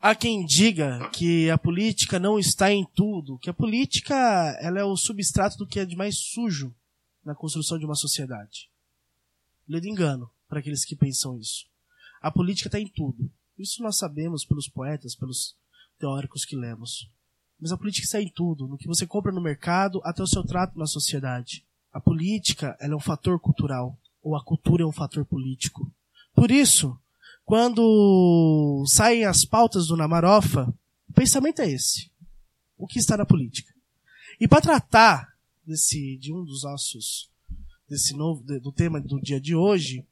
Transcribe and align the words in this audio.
Há 0.00 0.14
quem 0.14 0.46
diga 0.46 1.10
que 1.10 1.50
a 1.50 1.58
política 1.58 2.20
não 2.20 2.38
está 2.38 2.72
em 2.72 2.84
tudo, 2.94 3.36
que 3.38 3.50
a 3.50 3.54
política 3.54 4.14
ela 4.60 4.78
é 4.78 4.84
o 4.84 4.96
substrato 4.96 5.58
do 5.58 5.66
que 5.66 5.80
é 5.80 5.84
de 5.84 5.96
mais 5.96 6.16
sujo 6.16 6.72
na 7.24 7.34
construção 7.34 7.76
de 7.76 7.84
uma 7.84 7.96
sociedade. 7.96 8.70
Ledo 9.68 9.88
engano 9.88 10.30
para 10.48 10.60
aqueles 10.60 10.84
que 10.84 10.94
pensam 10.94 11.36
isso. 11.36 11.66
A 12.22 12.30
política 12.30 12.68
está 12.68 12.78
em 12.78 12.86
tudo. 12.86 13.28
Isso 13.58 13.82
nós 13.82 13.98
sabemos 13.98 14.44
pelos 14.44 14.68
poetas, 14.68 15.16
pelos 15.16 15.56
teóricos 15.98 16.44
que 16.44 16.54
lemos. 16.54 17.10
Mas 17.60 17.72
a 17.72 17.76
política 17.76 18.04
está 18.04 18.22
em 18.22 18.28
tudo, 18.28 18.68
no 18.68 18.78
que 18.78 18.86
você 18.86 19.04
compra 19.04 19.32
no 19.32 19.42
mercado 19.42 20.00
até 20.04 20.22
o 20.22 20.28
seu 20.28 20.44
trato 20.44 20.78
na 20.78 20.86
sociedade. 20.86 21.66
A 21.92 22.00
política 22.00 22.76
ela 22.80 22.94
é 22.94 22.96
um 22.96 23.00
fator 23.00 23.40
cultural, 23.40 23.98
ou 24.22 24.36
a 24.36 24.44
cultura 24.44 24.84
é 24.84 24.86
um 24.86 24.92
fator 24.92 25.24
político. 25.24 25.92
Por 26.32 26.52
isso, 26.52 26.96
quando 27.48 28.84
saem 28.86 29.24
as 29.24 29.42
pautas 29.42 29.86
do 29.86 29.96
Namarofa, 29.96 30.70
o 31.08 31.12
pensamento 31.14 31.62
é 31.62 31.70
esse. 31.70 32.10
O 32.76 32.86
que 32.86 32.98
está 32.98 33.16
na 33.16 33.24
política? 33.24 33.72
E 34.38 34.46
para 34.46 34.60
tratar 34.60 35.34
desse, 35.66 36.18
de 36.18 36.30
um 36.30 36.44
dos 36.44 36.64
nossos, 36.64 37.30
desse 37.88 38.14
novo, 38.14 38.42
do 38.42 38.70
tema 38.70 39.00
do 39.00 39.18
dia 39.18 39.40
de 39.40 39.54
hoje, 39.54 40.04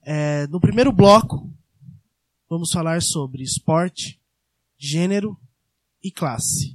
é, 0.00 0.46
no 0.46 0.58
primeiro 0.58 0.90
bloco, 0.90 1.52
vamos 2.48 2.72
falar 2.72 3.02
sobre 3.02 3.42
esporte, 3.42 4.18
gênero 4.78 5.38
e 6.02 6.10
classe. 6.10 6.74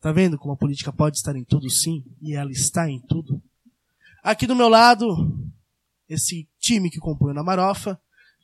Tá 0.00 0.10
vendo 0.10 0.36
como 0.36 0.54
a 0.54 0.56
política 0.56 0.92
pode 0.92 1.18
estar 1.18 1.36
em 1.36 1.44
tudo 1.44 1.70
sim? 1.70 2.04
E 2.20 2.34
ela 2.34 2.50
está 2.50 2.90
em 2.90 2.98
tudo. 2.98 3.40
Aqui 4.24 4.44
do 4.44 4.56
meu 4.56 4.68
lado, 4.68 5.38
esse 6.08 6.48
time 6.58 6.90
que 6.90 6.98
compõe 6.98 7.30
o 7.30 7.34
Namarofa, 7.34 7.96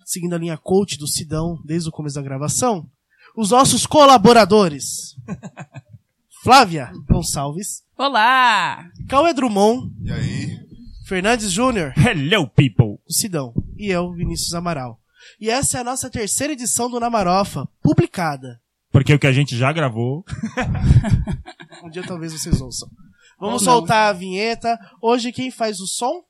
seguindo 0.09 0.33
a 0.33 0.39
linha 0.39 0.57
coach 0.57 0.97
do 0.97 1.07
Sidão 1.07 1.61
desde 1.63 1.91
o 1.91 1.93
começo 1.93 2.15
da 2.15 2.23
gravação, 2.23 2.89
os 3.37 3.51
nossos 3.51 3.85
colaboradores. 3.85 5.15
Flávia 6.43 6.91
Gonçalves. 7.07 7.83
Olá! 7.95 8.87
Cauê 9.07 9.35
Drummond. 9.35 9.93
E 10.03 10.11
aí? 10.11 10.59
Fernandes 11.07 11.53
Júnior. 11.53 11.93
Hello, 11.95 12.49
people! 12.49 12.99
O 13.07 13.13
Sidão. 13.13 13.53
E 13.77 13.91
eu, 13.91 14.11
Vinícius 14.15 14.55
Amaral. 14.55 14.99
E 15.39 15.51
essa 15.51 15.77
é 15.77 15.81
a 15.83 15.85
nossa 15.85 16.09
terceira 16.09 16.55
edição 16.55 16.89
do 16.89 16.99
Namarofa, 16.99 17.69
publicada. 17.83 18.63
Porque 18.91 19.13
o 19.13 19.19
que 19.19 19.27
a 19.27 19.33
gente 19.33 19.59
já 19.59 19.71
gravou. 19.75 20.25
um 21.85 21.91
dia 21.91 22.03
talvez 22.03 22.33
vocês 22.33 22.63
ouçam. 22.63 22.89
Vamos 23.39 23.63
soltar 23.63 24.09
a 24.09 24.13
vinheta. 24.15 24.79
Hoje 25.03 25.33
quem 25.33 25.51
faz 25.51 25.81
o 25.81 25.87
som? 25.87 26.23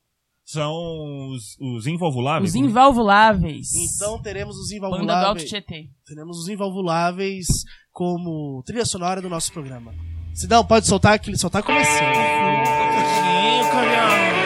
São 0.51 1.29
os, 1.29 1.55
os 1.59 1.85
invalvuláveis. 1.85 2.51
Os 2.51 2.55
invalvuláveis. 2.55 3.71
Então 3.75 4.19
teremos 4.19 4.55
os 4.55 4.71
Banda 4.71 4.89
do 4.89 4.95
Alto 4.95 5.03
invalvuláveis. 5.03 5.49
Tietê. 5.49 5.89
Teremos 6.03 6.39
os 6.39 6.49
invalvuláveis 6.49 7.47
como 7.91 8.63
trilha 8.65 8.85
sonora 8.85 9.21
do 9.21 9.29
nosso 9.29 9.53
programa. 9.53 9.93
Sidão, 10.33 10.65
pode 10.65 10.87
soltar 10.87 11.19
que 11.19 11.29
ele 11.29 11.37
só 11.37 11.49
tá 11.49 11.61
começando. 11.61 12.15
Gênero 12.15 14.38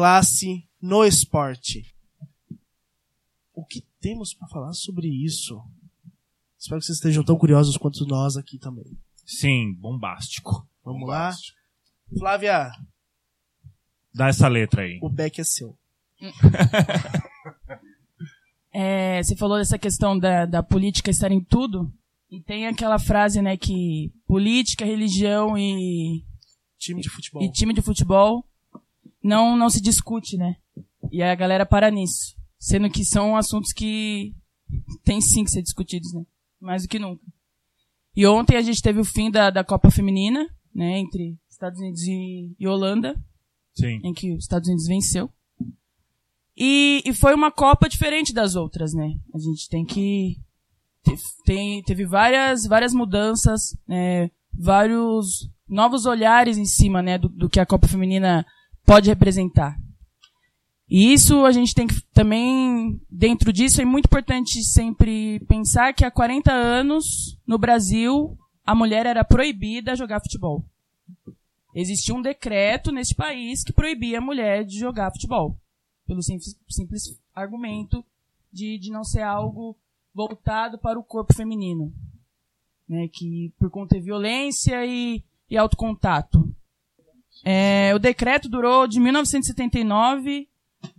classe 0.00 0.66
no 0.80 1.04
esporte. 1.04 1.94
O 3.52 3.62
que 3.66 3.82
temos 4.00 4.32
pra 4.32 4.48
falar 4.48 4.72
sobre 4.72 5.06
isso? 5.06 5.62
Espero 6.58 6.80
que 6.80 6.86
vocês 6.86 6.96
estejam 6.96 7.22
tão 7.22 7.36
curiosos 7.36 7.76
quanto 7.76 8.06
nós 8.06 8.34
aqui 8.38 8.58
também. 8.58 8.98
Sim, 9.26 9.74
bombástico. 9.74 10.66
Vamos 10.82 11.06
lá? 11.06 11.32
Flávia, 12.18 12.70
Dá 14.14 14.28
essa 14.28 14.48
letra 14.48 14.82
aí. 14.82 14.98
o 15.02 15.10
back 15.10 15.38
é 15.40 15.44
seu. 15.44 15.76
É, 18.72 19.20
você 19.20 19.34
falou 19.34 19.58
dessa 19.58 19.76
questão 19.76 20.16
da, 20.16 20.46
da 20.46 20.62
política 20.62 21.10
estar 21.10 21.32
em 21.32 21.42
tudo. 21.42 21.92
E 22.30 22.40
tem 22.40 22.68
aquela 22.68 23.00
frase, 23.00 23.42
né, 23.42 23.56
que 23.56 24.12
política, 24.28 24.84
religião 24.84 25.58
e, 25.58 26.24
Time 26.78 27.00
de 27.02 27.08
futebol. 27.10 27.42
e 27.42 27.50
time 27.50 27.74
de 27.74 27.82
futebol 27.82 28.46
não, 29.22 29.56
não 29.56 29.68
se 29.70 29.80
discute, 29.80 30.36
né? 30.36 30.56
E 31.10 31.22
a 31.22 31.34
galera 31.34 31.64
para 31.66 31.90
nisso. 31.90 32.36
Sendo 32.58 32.90
que 32.90 33.04
são 33.04 33.36
assuntos 33.36 33.72
que 33.72 34.34
tem 35.04 35.20
sim 35.20 35.44
que 35.44 35.50
ser 35.50 35.62
discutidos, 35.62 36.12
né? 36.12 36.22
Mais 36.60 36.82
do 36.82 36.88
que 36.88 36.98
nunca. 36.98 37.22
E 38.14 38.26
ontem 38.26 38.56
a 38.56 38.62
gente 38.62 38.82
teve 38.82 39.00
o 39.00 39.04
fim 39.04 39.30
da, 39.30 39.50
da 39.50 39.64
Copa 39.64 39.90
Feminina, 39.90 40.46
né? 40.74 40.98
Entre 40.98 41.38
Estados 41.48 41.80
Unidos 41.80 42.02
e, 42.02 42.54
e 42.58 42.66
Holanda. 42.68 43.14
Sim. 43.72 44.00
em 44.04 44.12
que 44.12 44.32
os 44.34 44.42
Estados 44.44 44.68
Unidos 44.68 44.86
venceu. 44.86 45.30
E, 46.56 47.02
e 47.06 47.12
foi 47.14 47.34
uma 47.34 47.50
Copa 47.50 47.88
diferente 47.88 48.32
das 48.32 48.54
outras, 48.56 48.92
né? 48.92 49.14
A 49.34 49.38
gente 49.38 49.68
tem 49.68 49.84
que 49.84 50.36
te- 51.04 51.16
tem, 51.44 51.82
teve 51.84 52.04
várias 52.04 52.66
várias 52.66 52.92
mudanças, 52.92 53.74
né? 53.86 54.30
Vários 54.52 55.48
novos 55.68 56.04
olhares 56.04 56.58
em 56.58 56.64
cima, 56.66 57.00
né? 57.00 57.16
Do, 57.16 57.28
do 57.28 57.48
que 57.48 57.60
a 57.60 57.64
Copa 57.64 57.88
Feminina 57.88 58.44
pode 58.90 59.08
representar. 59.08 59.78
E 60.88 61.12
isso 61.12 61.44
a 61.44 61.52
gente 61.52 61.72
tem 61.76 61.86
que 61.86 62.02
também, 62.12 63.00
dentro 63.08 63.52
disso, 63.52 63.80
é 63.80 63.84
muito 63.84 64.06
importante 64.06 64.64
sempre 64.64 65.38
pensar 65.46 65.94
que 65.94 66.04
há 66.04 66.10
40 66.10 66.50
anos, 66.50 67.38
no 67.46 67.56
Brasil, 67.56 68.36
a 68.66 68.74
mulher 68.74 69.06
era 69.06 69.22
proibida 69.22 69.92
a 69.92 69.94
jogar 69.94 70.18
futebol. 70.18 70.64
Existia 71.72 72.12
um 72.12 72.20
decreto 72.20 72.90
neste 72.90 73.14
país 73.14 73.62
que 73.62 73.72
proibia 73.72 74.18
a 74.18 74.20
mulher 74.20 74.64
de 74.64 74.76
jogar 74.76 75.12
futebol. 75.12 75.56
Pelo 76.04 76.20
simples, 76.20 76.58
simples 76.68 77.20
argumento 77.32 78.04
de, 78.52 78.76
de 78.76 78.90
não 78.90 79.04
ser 79.04 79.22
algo 79.22 79.76
voltado 80.12 80.78
para 80.78 80.98
o 80.98 81.04
corpo 81.04 81.32
feminino. 81.32 81.92
Né, 82.88 83.06
que 83.06 83.54
por 83.56 83.70
conta 83.70 83.94
de 83.94 84.02
violência 84.02 84.84
e, 84.84 85.22
e 85.48 85.56
autocontato. 85.56 86.52
É, 87.44 87.92
o 87.94 87.98
decreto 87.98 88.48
durou 88.48 88.86
de 88.86 89.00
1979, 89.00 90.46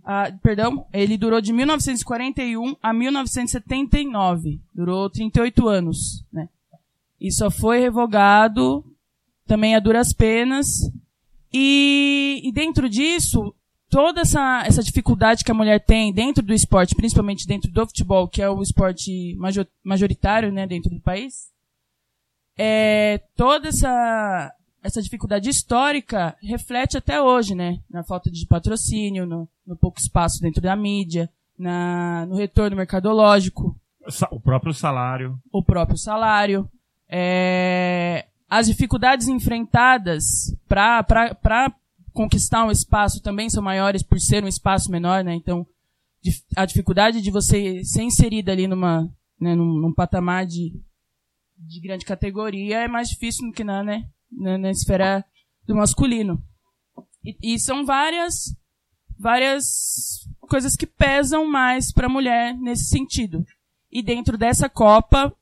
a, 0.04 0.32
perdão, 0.42 0.86
ele 0.92 1.16
durou 1.16 1.40
de 1.40 1.52
1941 1.52 2.76
a 2.82 2.92
1979. 2.92 4.60
Durou 4.74 5.08
38 5.10 5.68
anos, 5.68 6.24
né? 6.32 6.48
E 7.20 7.30
só 7.30 7.50
foi 7.50 7.80
revogado 7.80 8.84
também 9.46 9.74
a 9.76 9.80
duras 9.80 10.12
penas. 10.12 10.90
E, 11.52 12.40
e 12.42 12.50
dentro 12.52 12.88
disso, 12.88 13.54
toda 13.88 14.22
essa, 14.22 14.64
essa 14.66 14.82
dificuldade 14.82 15.44
que 15.44 15.50
a 15.50 15.54
mulher 15.54 15.78
tem 15.84 16.12
dentro 16.12 16.42
do 16.42 16.54
esporte, 16.54 16.94
principalmente 16.94 17.46
dentro 17.46 17.70
do 17.70 17.86
futebol, 17.86 18.26
que 18.26 18.40
é 18.40 18.48
o 18.48 18.62
esporte 18.62 19.36
majo- 19.36 19.66
majoritário, 19.84 20.50
né, 20.50 20.66
dentro 20.66 20.90
do 20.90 21.00
país, 21.00 21.52
é, 22.56 23.20
toda 23.36 23.68
essa, 23.68 24.52
essa 24.82 25.00
dificuldade 25.00 25.48
histórica 25.48 26.36
reflete 26.42 26.96
até 26.96 27.20
hoje, 27.22 27.54
né, 27.54 27.78
na 27.88 28.02
falta 28.02 28.30
de 28.30 28.46
patrocínio, 28.46 29.24
no, 29.26 29.48
no 29.66 29.76
pouco 29.76 30.00
espaço 30.00 30.40
dentro 30.40 30.60
da 30.60 30.74
mídia, 30.74 31.30
na, 31.58 32.26
no 32.26 32.36
retorno 32.36 32.76
mercadológico, 32.76 33.76
O 34.30 34.40
próprio 34.40 34.74
salário. 34.74 35.38
o 35.52 35.62
próprio 35.62 35.96
salário, 35.96 36.68
é, 37.08 38.26
as 38.50 38.66
dificuldades 38.66 39.28
enfrentadas 39.28 40.24
para 40.68 41.72
conquistar 42.12 42.64
um 42.64 42.70
espaço 42.70 43.22
também 43.22 43.48
são 43.48 43.62
maiores 43.62 44.02
por 44.02 44.18
ser 44.18 44.42
um 44.44 44.48
espaço 44.48 44.90
menor, 44.90 45.22
né? 45.22 45.34
Então, 45.34 45.66
a 46.56 46.66
dificuldade 46.66 47.22
de 47.22 47.30
você 47.30 47.82
ser 47.84 48.02
inserida 48.02 48.52
ali 48.52 48.66
numa, 48.66 49.08
né, 49.40 49.54
num, 49.54 49.78
num 49.78 49.92
patamar 49.94 50.46
de, 50.46 50.72
de 51.56 51.80
grande 51.80 52.04
categoria 52.04 52.80
é 52.80 52.88
mais 52.88 53.08
difícil 53.08 53.46
do 53.46 53.52
que 53.52 53.64
na, 53.64 53.82
né, 53.82 54.04
na, 54.36 54.58
na 54.58 54.70
esfera 54.70 55.24
do 55.66 55.74
masculino. 55.74 56.42
E, 57.24 57.54
e 57.54 57.58
são 57.58 57.84
várias, 57.84 58.54
várias 59.18 60.26
coisas 60.48 60.76
que 60.76 60.86
pesam 60.86 61.46
mais 61.46 61.92
para 61.92 62.06
a 62.06 62.10
mulher 62.10 62.56
nesse 62.58 62.84
sentido. 62.84 63.44
E 63.90 64.02
dentro 64.02 64.36
dessa 64.38 64.68
Copa 64.68 65.34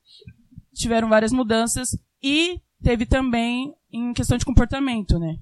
tiveram 0.75 1.09
várias 1.09 1.33
mudanças 1.33 1.91
e 2.23 2.61
teve 2.83 3.07
também 3.07 3.75
em 3.93 4.13
questão 4.13 4.37
de 4.37 4.45
comportamento, 4.45 5.19
né? 5.19 5.39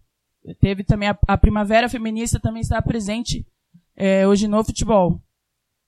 Teve 0.61 0.85
também 0.85 1.09
a, 1.09 1.19
a 1.27 1.37
primavera 1.37 1.89
feminista 1.89 2.41
também 2.41 2.63
está 2.63 2.81
presente 2.81 3.47
é, 3.97 4.27
hoje 4.27 4.49
no 4.49 4.65
futebol. 4.65 5.21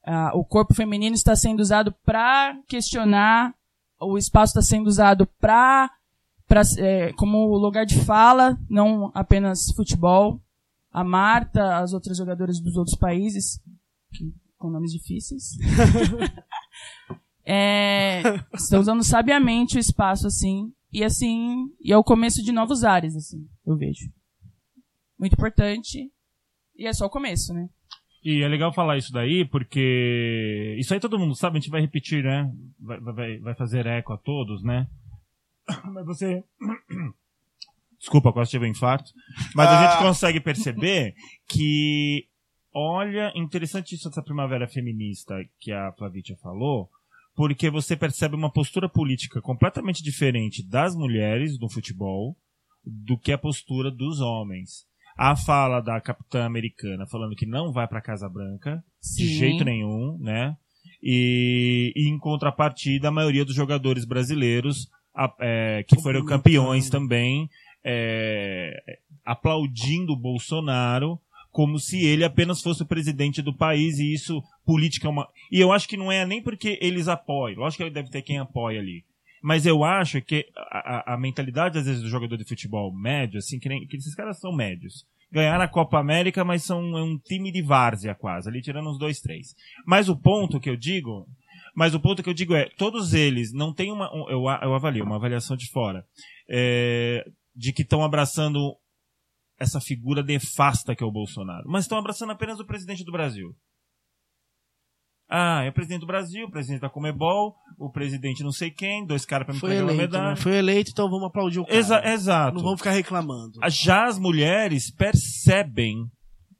Ah, 0.04 0.32
o 0.34 0.44
corpo 0.44 0.74
feminino 0.74 1.14
está 1.14 1.36
sendo 1.36 1.60
usado 1.60 1.94
para 2.04 2.58
questionar, 2.66 3.54
o 4.00 4.16
espaço 4.18 4.58
está 4.58 4.62
sendo 4.62 4.86
usado 4.86 5.26
para 5.38 5.90
é, 6.78 7.12
como 7.12 7.56
lugar 7.56 7.86
de 7.86 8.04
fala, 8.04 8.58
não 8.68 9.10
apenas 9.14 9.70
futebol. 9.76 10.40
A 10.92 11.04
Marta, 11.04 11.78
as 11.78 11.92
outras 11.92 12.16
jogadoras 12.18 12.60
dos 12.60 12.76
outros 12.76 12.96
países, 12.98 13.60
que- 14.12 14.32
com 14.58 14.68
nomes 14.70 14.90
difíceis, 14.92 15.56
é, 17.46 18.22
estão 18.54 18.80
usando 18.80 19.02
sabiamente 19.04 19.76
o 19.76 19.80
espaço, 19.80 20.26
assim, 20.26 20.72
e 20.92 21.04
assim, 21.04 21.66
e 21.80 21.92
é 21.92 21.96
o 21.96 22.04
começo 22.04 22.42
de 22.42 22.52
novos 22.52 22.84
ares, 22.84 23.14
assim, 23.16 23.46
eu 23.66 23.76
vejo. 23.76 24.10
Muito 25.18 25.34
importante, 25.34 26.10
e 26.76 26.86
é 26.86 26.92
só 26.92 27.06
o 27.06 27.10
começo, 27.10 27.54
né? 27.54 27.68
E 28.22 28.42
é 28.42 28.48
legal 28.48 28.72
falar 28.72 28.98
isso 28.98 29.12
daí, 29.12 29.46
porque 29.46 30.76
isso 30.78 30.92
aí 30.92 31.00
todo 31.00 31.18
mundo 31.18 31.34
sabe, 31.34 31.56
a 31.56 31.60
gente 31.60 31.70
vai 31.70 31.80
repetir, 31.80 32.22
né? 32.22 32.52
Vai, 32.78 33.00
vai, 33.00 33.38
vai 33.38 33.54
fazer 33.54 33.86
eco 33.86 34.12
a 34.12 34.18
todos, 34.18 34.62
né? 34.62 34.86
Mas 35.92 36.06
você. 36.06 36.44
Desculpa, 37.98 38.32
quase 38.32 38.50
tive 38.50 38.64
um 38.64 38.70
infarto. 38.70 39.12
Mas 39.54 39.68
a 39.68 39.82
gente 39.82 40.02
consegue 40.02 40.40
perceber 40.40 41.14
que, 41.46 42.26
olha, 42.72 43.30
interessante 43.36 43.94
isso 43.94 44.08
dessa 44.08 44.22
primavera 44.22 44.66
feminista 44.66 45.34
que 45.58 45.70
a 45.70 45.92
Flavitia 45.92 46.34
falou, 46.42 46.88
porque 47.36 47.68
você 47.68 47.94
percebe 47.94 48.34
uma 48.34 48.50
postura 48.50 48.88
política 48.88 49.42
completamente 49.42 50.02
diferente 50.02 50.66
das 50.66 50.94
mulheres 50.94 51.58
no 51.58 51.68
futebol 51.68 52.34
do 52.82 53.18
que 53.18 53.32
a 53.32 53.38
postura 53.38 53.90
dos 53.90 54.20
homens. 54.20 54.86
A 55.16 55.36
fala 55.36 55.82
da 55.82 56.00
capitã 56.00 56.46
americana 56.46 57.06
falando 57.06 57.36
que 57.36 57.44
não 57.44 57.70
vai 57.70 57.86
para 57.86 58.00
Casa 58.00 58.28
Branca 58.28 58.82
de 59.02 59.26
Sim. 59.26 59.38
jeito 59.38 59.64
nenhum, 59.64 60.16
né? 60.18 60.56
E, 61.02 61.92
e 61.94 62.08
em 62.08 62.18
contrapartida, 62.18 63.08
a 63.08 63.12
maioria 63.12 63.44
dos 63.44 63.54
jogadores 63.54 64.06
brasileiros 64.06 64.88
a- 65.24 65.34
é, 65.40 65.84
que 65.86 66.00
foram 66.00 66.24
campeões 66.24 66.88
também 66.90 67.48
é, 67.84 68.98
aplaudindo 69.24 70.12
o 70.12 70.16
Bolsonaro 70.16 71.18
como 71.50 71.78
se 71.78 72.04
ele 72.04 72.24
apenas 72.24 72.62
fosse 72.62 72.82
o 72.82 72.86
presidente 72.86 73.42
do 73.42 73.54
país 73.56 73.98
e 73.98 74.12
isso 74.12 74.40
política 74.64 75.08
é 75.08 75.10
uma 75.10 75.26
e 75.50 75.60
eu 75.60 75.72
acho 75.72 75.88
que 75.88 75.96
não 75.96 76.10
é 76.12 76.24
nem 76.24 76.42
porque 76.42 76.78
eles 76.80 77.08
apoiam 77.08 77.60
lógico 77.60 77.84
que 77.84 77.90
deve 77.90 78.10
ter 78.10 78.22
quem 78.22 78.38
apoia 78.38 78.78
ali 78.80 79.04
mas 79.42 79.66
eu 79.66 79.82
acho 79.82 80.20
que 80.22 80.46
a, 80.56 81.12
a- 81.12 81.14
a 81.14 81.18
mentalidade 81.18 81.78
às 81.78 81.86
vezes 81.86 82.02
do 82.02 82.08
jogador 82.08 82.36
de 82.36 82.44
futebol 82.44 82.92
médio 82.94 83.38
assim 83.38 83.58
que 83.58 83.68
nem 83.68 83.86
que 83.86 83.96
esses 83.96 84.14
caras 84.14 84.38
são 84.38 84.52
médios. 84.54 85.04
Ganharam 85.32 85.62
a 85.64 85.68
Copa 85.68 85.96
América 85.98 86.44
mas 86.44 86.64
são 86.64 86.80
é 86.98 87.02
um 87.02 87.16
time 87.16 87.50
de 87.52 87.62
várzea 87.62 88.14
quase 88.16 88.48
ali 88.48 88.60
tirando 88.60 88.90
uns 88.90 88.98
dois 88.98 89.20
três. 89.20 89.54
Mas 89.86 90.08
o 90.08 90.16
ponto 90.16 90.58
que 90.60 90.68
eu 90.68 90.76
digo 90.76 91.26
mas 91.74 91.94
o 91.94 92.00
ponto 92.00 92.22
que 92.22 92.28
eu 92.28 92.34
digo 92.34 92.54
é, 92.54 92.68
todos 92.76 93.12
eles 93.14 93.52
não 93.52 93.72
têm 93.74 93.92
uma, 93.92 94.10
um- 94.14 94.28
eu, 94.30 94.40
eu 94.62 94.74
avalio, 94.74 95.04
uma 95.04 95.16
avaliação 95.16 95.56
de 95.56 95.70
fora, 95.70 96.04
é, 96.48 97.24
de 97.54 97.72
que 97.72 97.82
estão 97.82 98.02
abraçando 98.04 98.76
essa 99.58 99.80
figura 99.80 100.22
nefasta 100.22 100.94
que 100.96 101.02
é 101.02 101.06
o 101.06 101.12
Bolsonaro, 101.12 101.64
mas 101.68 101.84
estão 101.84 101.98
abraçando 101.98 102.32
apenas 102.32 102.58
o 102.60 102.66
presidente 102.66 103.04
do 103.04 103.12
Brasil. 103.12 103.54
Ah, 105.32 105.62
é 105.64 105.68
o 105.68 105.72
presidente 105.72 106.00
do 106.00 106.06
Brasil, 106.08 106.46
o 106.46 106.50
presidente 106.50 106.80
da 106.80 106.90
Comebol, 106.90 107.54
o 107.78 107.88
presidente 107.88 108.42
não 108.42 108.50
sei 108.50 108.68
quem, 108.68 109.06
dois 109.06 109.24
caras 109.24 109.46
pra 109.46 109.54
me 109.54 109.60
Foi 109.60 109.70
pegar 109.70 109.82
uma 109.84 109.92
eleito, 109.92 110.12
medalha. 110.12 110.30
né? 110.30 110.36
Foi 110.36 110.56
eleito, 110.56 110.90
então 110.90 111.08
vamos 111.08 111.26
aplaudir 111.28 111.60
o 111.60 111.64
cara. 111.64 111.76
Exa- 111.78 112.02
exato. 112.04 112.56
Não 112.56 112.64
vamos 112.64 112.80
ficar 112.80 112.90
reclamando. 112.90 113.60
Já 113.68 114.06
as 114.08 114.18
mulheres 114.18 114.90
percebem, 114.92 116.04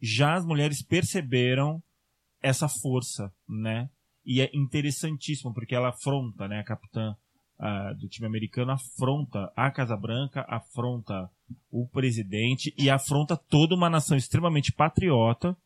já 0.00 0.34
as 0.34 0.44
mulheres 0.44 0.84
perceberam 0.86 1.82
essa 2.40 2.68
força, 2.68 3.32
né? 3.48 3.88
E 4.24 4.40
é 4.40 4.50
interessantíssimo, 4.52 5.52
porque 5.52 5.74
ela 5.74 5.88
afronta, 5.88 6.46
né, 6.46 6.60
a 6.60 6.64
capitã 6.64 7.16
uh, 7.58 7.94
do 7.96 8.08
time 8.08 8.26
americano 8.26 8.72
afronta 8.72 9.52
a 9.56 9.70
Casa 9.70 9.96
Branca, 9.96 10.44
afronta 10.48 11.30
o 11.70 11.86
presidente 11.86 12.74
e 12.76 12.88
afronta 12.88 13.36
toda 13.36 13.74
uma 13.74 13.90
nação 13.90 14.16
extremamente 14.16 14.72
patriota, 14.72 15.56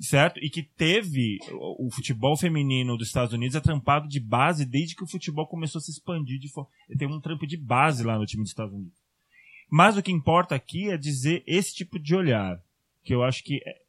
certo? 0.00 0.38
E 0.40 0.48
que 0.48 0.62
teve 0.62 1.38
o, 1.52 1.90
futebol 1.90 2.36
feminino 2.36 2.96
dos 2.96 3.08
Estados 3.08 3.32
Unidos 3.32 3.56
atrampado 3.56 4.08
de 4.08 4.20
base 4.20 4.64
desde 4.64 4.94
que 4.94 5.04
o 5.04 5.08
futebol 5.08 5.46
começou 5.46 5.78
a 5.78 5.82
se 5.82 5.90
expandir 5.90 6.38
de 6.38 6.48
forma. 6.48 6.70
Tem 6.98 7.08
um 7.08 7.20
trampo 7.20 7.46
de 7.46 7.56
base 7.56 8.04
lá 8.04 8.18
no 8.18 8.26
time 8.26 8.42
dos 8.42 8.50
Estados 8.50 8.74
Unidos. 8.74 8.98
Mas 9.70 9.96
o 9.96 10.02
que 10.02 10.12
importa 10.12 10.54
aqui 10.54 10.90
é 10.90 10.96
dizer 10.96 11.42
esse 11.46 11.74
tipo 11.74 11.98
de 11.98 12.14
olhar, 12.14 12.60
que 13.02 13.14
eu 13.14 13.24
acho 13.24 13.42
que 13.42 13.60
é, 13.66 13.80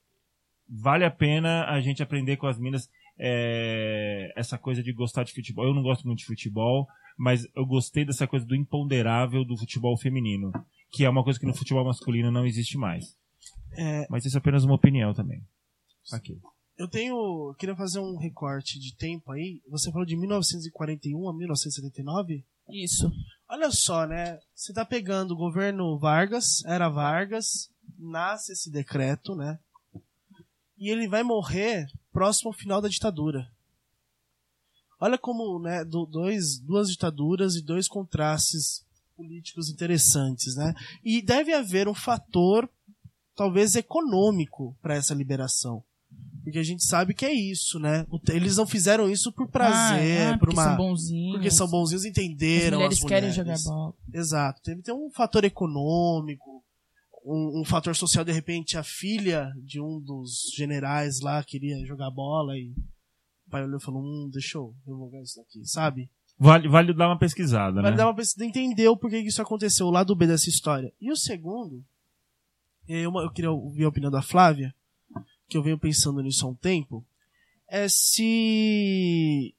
vale 0.67 1.05
a 1.05 1.11
pena 1.11 1.65
a 1.65 1.79
gente 1.81 2.01
aprender 2.01 2.37
com 2.37 2.47
as 2.47 2.57
minas 2.57 2.89
é, 3.17 4.31
essa 4.35 4.57
coisa 4.57 4.83
de 4.83 4.91
gostar 4.93 5.23
de 5.23 5.33
futebol. 5.33 5.65
Eu 5.65 5.73
não 5.73 5.83
gosto 5.83 6.05
muito 6.05 6.19
de 6.19 6.25
futebol, 6.25 6.87
mas 7.17 7.47
eu 7.55 7.65
gostei 7.65 8.05
dessa 8.05 8.27
coisa 8.27 8.45
do 8.45 8.55
imponderável 8.55 9.45
do 9.45 9.57
futebol 9.57 9.97
feminino, 9.97 10.51
que 10.91 11.05
é 11.05 11.09
uma 11.09 11.23
coisa 11.23 11.39
que 11.39 11.45
no 11.45 11.55
futebol 11.55 11.85
masculino 11.85 12.31
não 12.31 12.45
existe 12.45 12.77
mais. 12.77 13.17
É... 13.77 14.07
Mas 14.09 14.25
isso 14.25 14.37
é 14.37 14.39
apenas 14.39 14.63
uma 14.63 14.75
opinião 14.75 15.13
também. 15.13 15.41
Aqui. 16.11 16.39
Eu 16.77 16.89
tenho. 16.89 17.15
Eu 17.49 17.55
queria 17.57 17.75
fazer 17.75 17.99
um 17.99 18.17
recorte 18.17 18.79
de 18.79 18.95
tempo 18.95 19.31
aí. 19.31 19.61
Você 19.69 19.91
falou 19.91 20.05
de 20.05 20.17
1941 20.17 21.29
a 21.29 21.33
1979? 21.33 22.45
Isso. 22.69 23.09
Olha 23.49 23.71
só, 23.71 24.05
né? 24.05 24.37
Você 24.53 24.73
tá 24.73 24.83
pegando 24.83 25.31
o 25.31 25.37
governo 25.37 25.97
Vargas, 25.97 26.63
era 26.65 26.89
Vargas, 26.89 27.69
nasce 27.97 28.51
esse 28.51 28.71
decreto, 28.71 29.35
né? 29.35 29.59
E 30.77 30.89
ele 30.89 31.07
vai 31.07 31.23
morrer 31.23 31.87
próximo 32.11 32.49
ao 32.49 32.57
final 32.57 32.81
da 32.81 32.89
ditadura. 32.89 33.49
Olha 34.99 35.17
como, 35.17 35.59
né, 35.59 35.83
dois, 35.83 36.57
duas 36.59 36.89
ditaduras 36.89 37.55
e 37.55 37.61
dois 37.61 37.87
contrastes 37.87 38.85
políticos 39.15 39.69
interessantes, 39.69 40.55
né? 40.55 40.73
E 41.03 41.21
deve 41.21 41.53
haver 41.53 41.87
um 41.87 41.93
fator, 41.93 42.69
talvez 43.35 43.75
econômico, 43.75 44.75
para 44.81 44.95
essa 44.95 45.13
liberação. 45.13 45.83
Porque 46.43 46.59
a 46.59 46.63
gente 46.63 46.85
sabe 46.85 47.13
que 47.13 47.25
é 47.25 47.33
isso, 47.33 47.79
né? 47.79 48.05
Eles 48.29 48.55
não 48.55 48.67
fizeram 48.67 49.09
isso 49.09 49.31
por 49.31 49.47
prazer, 49.49 50.21
ah, 50.21 50.33
é, 50.33 50.37
por 50.37 50.49
uma. 50.49 50.63
São 50.63 50.77
bonzinhos. 50.77 51.33
Porque 51.33 51.51
são 51.51 51.67
bonzinhos, 51.67 52.05
entenderam. 52.05 52.77
As 52.77 52.83
mulheres, 52.83 52.97
as 52.97 53.03
mulheres. 53.03 53.35
querem 53.35 53.55
jogar 53.55 53.57
bola. 53.63 53.93
Exato. 54.13 54.61
Teve 54.61 54.81
ter 54.83 54.93
um 54.93 55.09
fator 55.09 55.43
econômico, 55.43 56.54
um, 57.25 57.61
um, 57.61 57.65
fator 57.65 57.95
social, 57.95 58.23
de 58.23 58.31
repente, 58.31 58.77
a 58.77 58.83
filha 58.83 59.51
de 59.57 59.81
um 59.81 59.99
dos 59.99 60.51
generais 60.55 61.19
lá 61.19 61.43
queria 61.43 61.83
jogar 61.85 62.11
bola 62.11 62.55
e 62.57 62.71
o 63.47 63.49
pai 63.49 63.63
olhou 63.63 63.79
e 63.79 63.83
falou, 63.83 64.01
hum, 64.01 64.29
deixa 64.31 64.57
eu 64.57 64.75
revogar 64.85 65.21
isso 65.21 65.37
daqui, 65.37 65.65
sabe? 65.65 66.09
Vale, 66.37 66.67
vale 66.67 66.93
dar 66.93 67.07
uma 67.07 67.17
pesquisada, 67.17 67.81
vale 67.81 67.91
né? 67.91 67.97
dar 67.97 68.07
uma 68.07 68.15
pesquisada, 68.15 68.45
entender 68.45 68.87
o 68.87 68.97
porquê 68.97 69.21
que 69.21 69.29
isso 69.29 69.41
aconteceu, 69.41 69.87
o 69.87 69.91
lado 69.91 70.15
B 70.15 70.27
dessa 70.27 70.49
história. 70.49 70.93
E 71.01 71.11
o 71.11 71.15
segundo, 71.15 71.83
eu, 72.87 73.11
eu 73.15 73.31
queria 73.31 73.51
ouvir 73.51 73.85
a 73.85 73.89
opinião 73.89 74.11
da 74.11 74.21
Flávia, 74.21 74.73
que 75.47 75.57
eu 75.57 75.63
venho 75.63 75.79
pensando 75.79 76.21
nisso 76.21 76.45
há 76.45 76.49
um 76.49 76.55
tempo, 76.55 77.03
é 77.67 77.87
se 77.87 79.55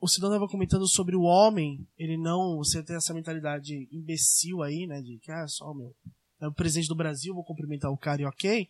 o 0.00 0.08
Cidão 0.08 0.28
estava 0.28 0.48
comentando 0.48 0.86
sobre 0.86 1.16
o 1.16 1.22
homem, 1.22 1.86
ele 1.98 2.16
não, 2.16 2.58
você 2.58 2.82
tem 2.82 2.96
essa 2.96 3.14
mentalidade 3.14 3.88
imbecil 3.90 4.62
aí, 4.62 4.86
né, 4.86 5.00
de 5.00 5.18
que, 5.18 5.30
ah, 5.30 5.48
só 5.48 5.72
meu, 5.72 5.94
é 6.06 6.10
o 6.42 6.52
presidente 6.52 6.88
do 6.88 6.94
Brasil, 6.94 7.34
vou 7.34 7.44
cumprimentar 7.44 7.90
o 7.90 7.96
cara 7.96 8.22
e 8.22 8.24
ok. 8.24 8.68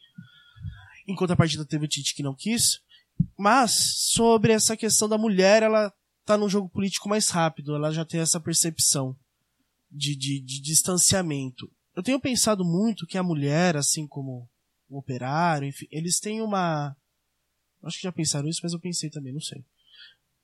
Enquanto 1.06 1.32
a 1.32 1.36
partida 1.36 1.64
teve 1.64 1.84
o 1.84 1.88
Tite 1.88 2.14
que 2.14 2.22
não 2.22 2.34
quis. 2.34 2.80
Mas, 3.38 3.72
sobre 4.12 4.52
essa 4.52 4.76
questão 4.76 5.08
da 5.08 5.16
mulher, 5.18 5.62
ela 5.62 5.92
tá 6.24 6.36
num 6.36 6.48
jogo 6.48 6.68
político 6.68 7.08
mais 7.08 7.28
rápido, 7.30 7.74
ela 7.74 7.92
já 7.92 8.04
tem 8.04 8.20
essa 8.20 8.40
percepção 8.40 9.16
de, 9.90 10.14
de, 10.14 10.40
de 10.40 10.60
distanciamento. 10.60 11.70
Eu 11.94 12.02
tenho 12.02 12.20
pensado 12.20 12.64
muito 12.64 13.06
que 13.06 13.16
a 13.16 13.22
mulher, 13.22 13.76
assim 13.76 14.06
como 14.06 14.48
o 14.88 14.98
operário, 14.98 15.66
enfim, 15.66 15.86
eles 15.90 16.20
têm 16.20 16.42
uma. 16.42 16.94
Acho 17.82 17.96
que 17.98 18.02
já 18.02 18.12
pensaram 18.12 18.48
isso, 18.48 18.60
mas 18.62 18.72
eu 18.72 18.80
pensei 18.80 19.08
também, 19.08 19.32
não 19.32 19.40
sei 19.40 19.64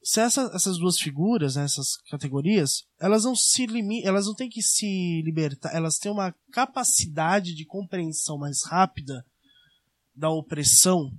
se 0.03 0.21
essa, 0.21 0.51
essas 0.55 0.79
duas 0.79 0.99
figuras, 0.99 1.57
né, 1.57 1.65
essas 1.65 1.97
categorias, 2.11 2.85
elas 3.01 3.25
não 3.25 3.37
se 3.37 3.67
limitam, 3.67 4.09
elas 4.09 4.27
não 4.27 4.35
têm 4.35 4.49
que 4.49 4.63
se 4.63 5.23
libertar, 5.23 5.75
elas 5.75 5.99
têm 5.99 6.11
uma 6.11 6.35
capacidade 6.53 7.55
de 7.55 7.65
compreensão 7.65 8.37
mais 8.37 8.65
rápida 8.65 9.25
da 10.15 10.29
opressão, 10.29 11.11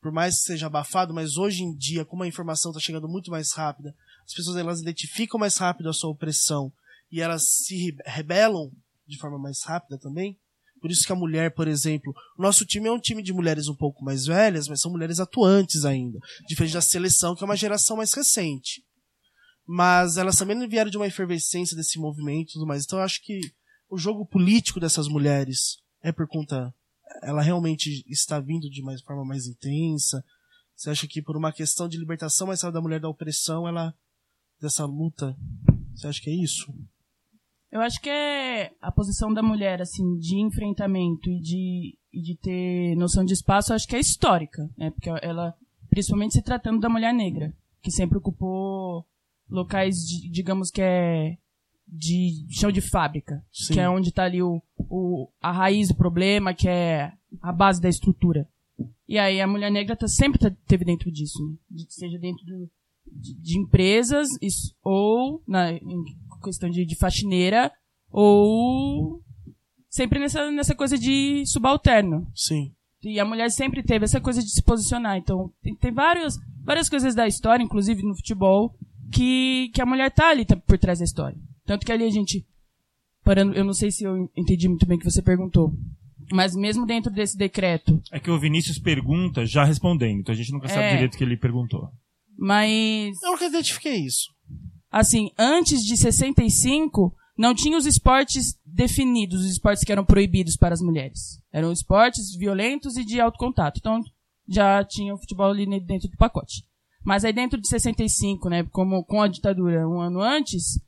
por 0.00 0.10
mais 0.10 0.38
que 0.38 0.46
seja 0.46 0.66
abafado, 0.66 1.14
mas 1.14 1.36
hoje 1.36 1.62
em 1.62 1.74
dia, 1.74 2.04
como 2.04 2.24
a 2.24 2.28
informação 2.28 2.72
está 2.72 2.80
chegando 2.80 3.08
muito 3.08 3.30
mais 3.30 3.52
rápida, 3.52 3.94
as 4.26 4.34
pessoas 4.34 4.56
elas 4.56 4.80
identificam 4.80 5.38
mais 5.38 5.56
rápido 5.56 5.88
a 5.88 5.92
sua 5.92 6.10
opressão 6.10 6.72
e 7.10 7.20
elas 7.20 7.48
se 7.48 7.96
rebelam 8.04 8.72
de 9.06 9.18
forma 9.18 9.38
mais 9.38 9.62
rápida 9.62 9.98
também. 9.98 10.38
Por 10.82 10.90
isso 10.90 11.06
que 11.06 11.12
a 11.12 11.16
mulher, 11.16 11.54
por 11.54 11.68
exemplo, 11.68 12.12
nosso 12.36 12.66
time 12.66 12.88
é 12.88 12.92
um 12.92 12.98
time 12.98 13.22
de 13.22 13.32
mulheres 13.32 13.68
um 13.68 13.74
pouco 13.74 14.04
mais 14.04 14.26
velhas, 14.26 14.66
mas 14.66 14.80
são 14.80 14.90
mulheres 14.90 15.20
atuantes 15.20 15.84
ainda. 15.84 16.18
Diferente 16.48 16.74
da 16.74 16.80
seleção, 16.80 17.36
que 17.36 17.44
é 17.44 17.46
uma 17.46 17.56
geração 17.56 17.96
mais 17.96 18.12
recente. 18.12 18.84
Mas 19.64 20.16
elas 20.16 20.36
também 20.36 20.68
vieram 20.68 20.90
de 20.90 20.96
uma 20.96 21.06
efervescência 21.06 21.76
desse 21.76 22.00
movimento 22.00 22.50
e 22.50 22.52
tudo 22.54 22.66
mais. 22.66 22.82
Então 22.84 22.98
eu 22.98 23.04
acho 23.04 23.22
que 23.22 23.40
o 23.88 23.96
jogo 23.96 24.26
político 24.26 24.80
dessas 24.80 25.06
mulheres 25.06 25.76
é 26.02 26.10
por 26.10 26.26
conta. 26.26 26.74
Ela 27.22 27.42
realmente 27.42 28.04
está 28.08 28.40
vindo 28.40 28.68
de 28.68 28.82
uma 28.82 28.98
forma 29.06 29.24
mais 29.24 29.46
intensa. 29.46 30.24
Você 30.74 30.90
acha 30.90 31.06
que 31.06 31.22
por 31.22 31.36
uma 31.36 31.52
questão 31.52 31.88
de 31.88 31.96
libertação 31.96 32.48
mais 32.48 32.60
da 32.60 32.80
mulher 32.80 32.98
da 32.98 33.08
opressão, 33.08 33.68
ela. 33.68 33.94
dessa 34.60 34.84
luta. 34.84 35.36
Você 35.94 36.08
acha 36.08 36.20
que 36.20 36.30
é 36.30 36.34
isso? 36.34 36.74
Eu 37.72 37.80
acho 37.80 38.00
que 38.02 38.10
é 38.10 38.70
a 38.82 38.92
posição 38.92 39.32
da 39.32 39.42
mulher, 39.42 39.80
assim, 39.80 40.18
de 40.18 40.38
enfrentamento 40.38 41.30
e 41.30 41.40
de, 41.40 41.98
e 42.12 42.20
de 42.20 42.36
ter 42.36 42.94
noção 42.96 43.24
de 43.24 43.32
espaço, 43.32 43.72
eu 43.72 43.76
acho 43.76 43.88
que 43.88 43.96
é 43.96 44.00
histórica, 44.00 44.68
né? 44.76 44.90
Porque 44.90 45.08
ela, 45.22 45.54
principalmente 45.88 46.34
se 46.34 46.42
tratando 46.42 46.80
da 46.80 46.90
mulher 46.90 47.14
negra, 47.14 47.50
que 47.80 47.90
sempre 47.90 48.18
ocupou 48.18 49.06
locais, 49.48 49.96
de, 49.96 50.28
digamos 50.30 50.70
que 50.70 50.82
é 50.82 51.38
de 51.88 52.46
chão 52.50 52.70
de 52.70 52.82
fábrica, 52.82 53.42
Sim. 53.50 53.74
que 53.74 53.80
é 53.80 53.88
onde 53.88 54.10
está 54.10 54.24
ali 54.24 54.42
o, 54.42 54.62
o, 54.78 55.28
a 55.40 55.50
raiz 55.50 55.88
do 55.88 55.94
problema, 55.94 56.54
que 56.54 56.68
é 56.68 57.12
a 57.40 57.52
base 57.52 57.80
da 57.80 57.88
estrutura. 57.88 58.46
E 59.08 59.18
aí 59.18 59.40
a 59.40 59.46
mulher 59.46 59.70
negra 59.70 59.96
tá, 59.96 60.08
sempre 60.08 60.38
tá, 60.38 60.50
teve 60.66 60.84
dentro 60.84 61.10
disso, 61.10 61.38
né? 61.42 61.56
De, 61.70 61.86
seja 61.92 62.18
dentro 62.18 62.44
do, 62.44 62.70
de, 63.06 63.34
de, 63.34 63.58
empresas 63.58 64.28
isso, 64.40 64.74
ou 64.82 65.42
na, 65.46 65.72
em 65.72 66.04
questão 66.42 66.68
de, 66.68 66.84
de 66.84 66.96
faxineira, 66.96 67.72
ou 68.10 69.22
sempre 69.88 70.18
nessa, 70.18 70.50
nessa 70.50 70.74
coisa 70.74 70.98
de 70.98 71.44
subalterno. 71.46 72.26
Sim. 72.34 72.72
E 73.02 73.18
a 73.18 73.24
mulher 73.24 73.50
sempre 73.50 73.82
teve 73.82 74.04
essa 74.04 74.20
coisa 74.20 74.40
de 74.42 74.50
se 74.50 74.62
posicionar. 74.62 75.16
Então, 75.16 75.50
tem, 75.62 75.74
tem 75.74 75.92
vários, 75.92 76.38
várias 76.62 76.88
coisas 76.88 77.14
da 77.14 77.26
história, 77.26 77.62
inclusive 77.62 78.02
no 78.02 78.14
futebol, 78.14 78.74
que, 79.12 79.70
que 79.74 79.82
a 79.82 79.86
mulher 79.86 80.10
tá 80.10 80.30
ali 80.30 80.44
tá, 80.44 80.56
por 80.56 80.78
trás 80.78 80.98
da 81.00 81.04
história. 81.04 81.36
Tanto 81.66 81.84
que 81.84 81.92
ali 81.92 82.04
a 82.04 82.10
gente, 82.10 82.46
parando, 83.24 83.54
eu 83.54 83.64
não 83.64 83.72
sei 83.72 83.90
se 83.90 84.04
eu 84.04 84.30
entendi 84.36 84.68
muito 84.68 84.86
bem 84.86 84.96
o 84.96 85.00
que 85.00 85.10
você 85.10 85.20
perguntou. 85.20 85.74
Mas 86.32 86.54
mesmo 86.54 86.86
dentro 86.86 87.12
desse 87.12 87.36
decreto. 87.36 88.00
É 88.10 88.20
que 88.20 88.30
o 88.30 88.38
Vinícius 88.38 88.78
pergunta 88.78 89.44
já 89.44 89.64
respondendo, 89.64 90.20
então 90.20 90.32
a 90.32 90.36
gente 90.36 90.52
nunca 90.52 90.68
sabe 90.68 90.84
é, 90.84 90.94
direito 90.94 91.14
o 91.14 91.18
que 91.18 91.24
ele 91.24 91.36
perguntou. 91.36 91.90
Mas. 92.38 93.20
Eu 93.22 93.32
nunca 93.32 93.46
identifiquei 93.46 93.96
isso 93.96 94.32
assim, 94.92 95.30
antes 95.38 95.82
de 95.84 95.96
65, 95.96 97.14
não 97.36 97.54
tinha 97.54 97.78
os 97.78 97.86
esportes 97.86 98.58
definidos, 98.64 99.40
os 99.40 99.50
esportes 99.50 99.82
que 99.82 99.90
eram 99.90 100.04
proibidos 100.04 100.56
para 100.56 100.74
as 100.74 100.82
mulheres. 100.82 101.40
Eram 101.50 101.72
esportes 101.72 102.36
violentos 102.36 102.96
e 102.96 103.04
de 103.04 103.20
alto 103.20 103.38
contato. 103.38 103.78
Então, 103.78 104.00
já 104.46 104.84
tinha 104.84 105.14
o 105.14 105.18
futebol 105.18 105.50
ali 105.50 105.66
dentro 105.80 106.08
do 106.08 106.16
pacote. 106.16 106.64
Mas 107.04 107.24
aí 107.24 107.32
dentro 107.32 107.60
de 107.60 107.66
65, 107.66 108.48
né, 108.48 108.62
como 108.64 109.02
com 109.04 109.22
a 109.22 109.28
ditadura 109.28 109.88
um 109.88 110.00
ano 110.00 110.20
antes, 110.20 110.78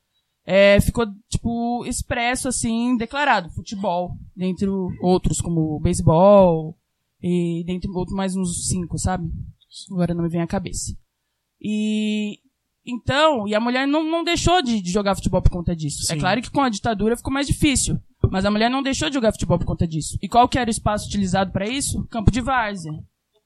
é, 0.46 0.80
ficou, 0.80 1.06
tipo, 1.28 1.84
expresso, 1.87 2.46
assim, 2.46 2.96
declarado, 2.96 3.50
futebol, 3.50 4.12
dentre 4.37 4.68
outros, 5.00 5.40
como 5.40 5.80
beisebol, 5.80 6.76
e 7.20 7.64
dentre 7.64 7.90
outros 7.90 8.14
mais 8.14 8.37
uns 8.37 8.68
cinco, 8.68 8.99
sabe? 8.99 9.28
Agora 9.90 10.12
não 10.14 10.23
me 10.23 10.28
vem 10.28 10.42
à 10.42 10.46
cabeça. 10.46 10.94
E 11.61 12.38
então, 12.87 13.49
e 13.49 13.55
a 13.55 13.61
mulher 13.61 13.87
não, 13.87 14.05
não 14.05 14.23
deixou 14.23 14.61
de, 14.61 14.81
de 14.81 14.91
jogar 14.91 15.14
futebol 15.14 15.41
por 15.41 15.50
conta 15.50 15.75
disso. 15.75 16.03
É 16.03 16.07
Sim. 16.07 16.14
É 16.14 16.21
claro 16.21 16.43
que 16.43 16.50
com 16.50 16.61
a 16.61 16.69
ditadura 16.69 17.17
ficou 17.17 17.33
mais 17.33 17.47
difícil. 17.47 17.99
Mas 18.31 18.45
a 18.45 18.50
mulher 18.50 18.71
não 18.71 18.83
deixou 18.83 19.09
de 19.09 19.14
jogar 19.14 19.33
futebol 19.33 19.59
por 19.59 19.67
conta 19.67 19.87
disso. 19.87 20.19
E 20.23 20.29
qual 20.29 20.49
que 20.49 20.59
era 20.59 20.69
o 20.69 20.71
espaço 20.71 21.07
utilizado 21.07 21.50
para 21.50 21.69
isso? 21.69 22.07
Campo 22.09 22.31
de 22.31 22.41
várzea, 22.41 22.93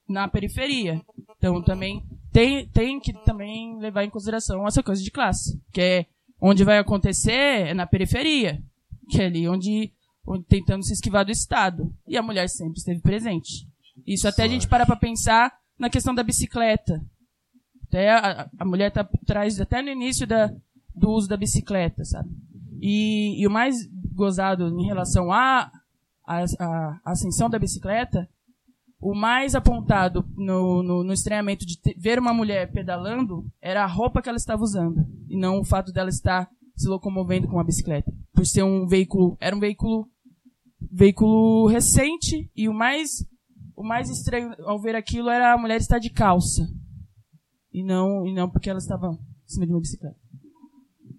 na 0.07 0.27
periferia. 0.27 1.01
Então 1.37 1.61
também 1.61 2.03
tem, 2.31 2.67
tem 2.67 2.99
que 2.99 3.13
também 3.23 3.77
levar 3.79 4.03
em 4.03 4.09
consideração 4.09 4.67
essa 4.67 4.83
coisa 4.83 5.01
de 5.01 5.11
classe. 5.11 5.61
Que 5.71 5.81
é 5.81 6.05
onde 6.41 6.63
vai 6.63 6.77
acontecer 6.77 7.31
é 7.31 7.73
na 7.73 7.87
periferia. 7.87 8.61
Que 9.09 9.21
é 9.21 9.25
ali 9.25 9.47
onde, 9.47 9.91
onde 10.25 10.45
tentando 10.45 10.83
se 10.83 10.93
esquivar 10.93 11.25
do 11.25 11.31
Estado. 11.31 11.93
E 12.07 12.17
a 12.17 12.23
mulher 12.23 12.49
sempre 12.49 12.79
esteve 12.79 12.99
presente. 12.99 13.67
Isso 14.05 14.27
até 14.27 14.43
a 14.43 14.47
gente 14.47 14.67
para 14.67 14.85
pra 14.85 14.95
pensar 14.95 15.53
na 15.77 15.89
questão 15.89 16.13
da 16.13 16.23
bicicleta. 16.23 17.01
Até 17.89 18.11
a, 18.11 18.49
a 18.57 18.65
mulher 18.65 18.89
está 18.89 19.03
por 19.03 19.19
trás, 19.25 19.59
até 19.59 19.81
no 19.81 19.89
início 19.89 20.25
da, 20.25 20.53
do 20.95 21.09
uso 21.09 21.27
da 21.27 21.35
bicicleta, 21.35 22.05
sabe? 22.05 22.29
E, 22.79 23.41
e 23.41 23.47
o 23.47 23.51
mais 23.51 23.75
gozado 24.13 24.67
em 24.79 24.85
relação 24.85 25.31
à 25.31 25.71
a, 26.25 26.43
a, 26.59 26.99
a, 27.03 27.11
ascensão 27.11 27.49
da 27.49 27.57
bicicleta, 27.57 28.29
o 29.01 29.15
mais 29.15 29.55
apontado 29.55 30.23
no, 30.37 30.83
no, 30.83 31.03
no 31.03 31.13
estranhamento 31.13 31.65
de 31.65 31.79
ter, 31.79 31.95
ver 31.97 32.19
uma 32.19 32.33
mulher 32.33 32.71
pedalando 32.71 33.45
era 33.59 33.83
a 33.83 33.87
roupa 33.87 34.21
que 34.21 34.29
ela 34.29 34.37
estava 34.37 34.61
usando, 34.61 35.05
e 35.27 35.35
não 35.35 35.59
o 35.59 35.65
fato 35.65 35.91
dela 35.91 36.09
estar 36.09 36.47
se 36.75 36.87
locomovendo 36.87 37.47
com 37.47 37.59
a 37.59 37.63
bicicleta. 37.63 38.13
Por 38.33 38.45
ser 38.45 38.63
um 38.63 38.85
veículo, 38.87 39.35
era 39.41 39.55
um 39.55 39.59
veículo 39.59 40.07
veículo 40.91 41.67
recente 41.67 42.49
e 42.55 42.69
o 42.69 42.73
mais 42.73 43.25
o 43.75 43.83
mais 43.83 44.09
estranho 44.09 44.53
ao 44.65 44.79
ver 44.79 44.95
aquilo 44.95 45.29
era 45.29 45.53
a 45.53 45.57
mulher 45.57 45.77
estar 45.77 45.99
de 45.99 46.09
calça. 46.09 46.67
E 47.71 47.83
não, 47.83 48.25
e 48.25 48.33
não 48.33 48.49
porque 48.49 48.69
ela 48.69 48.79
estava 48.79 49.07
em 49.11 49.17
cima 49.47 49.65
de 49.65 49.71
uma 49.71 49.81
bicicleta. 49.81 50.17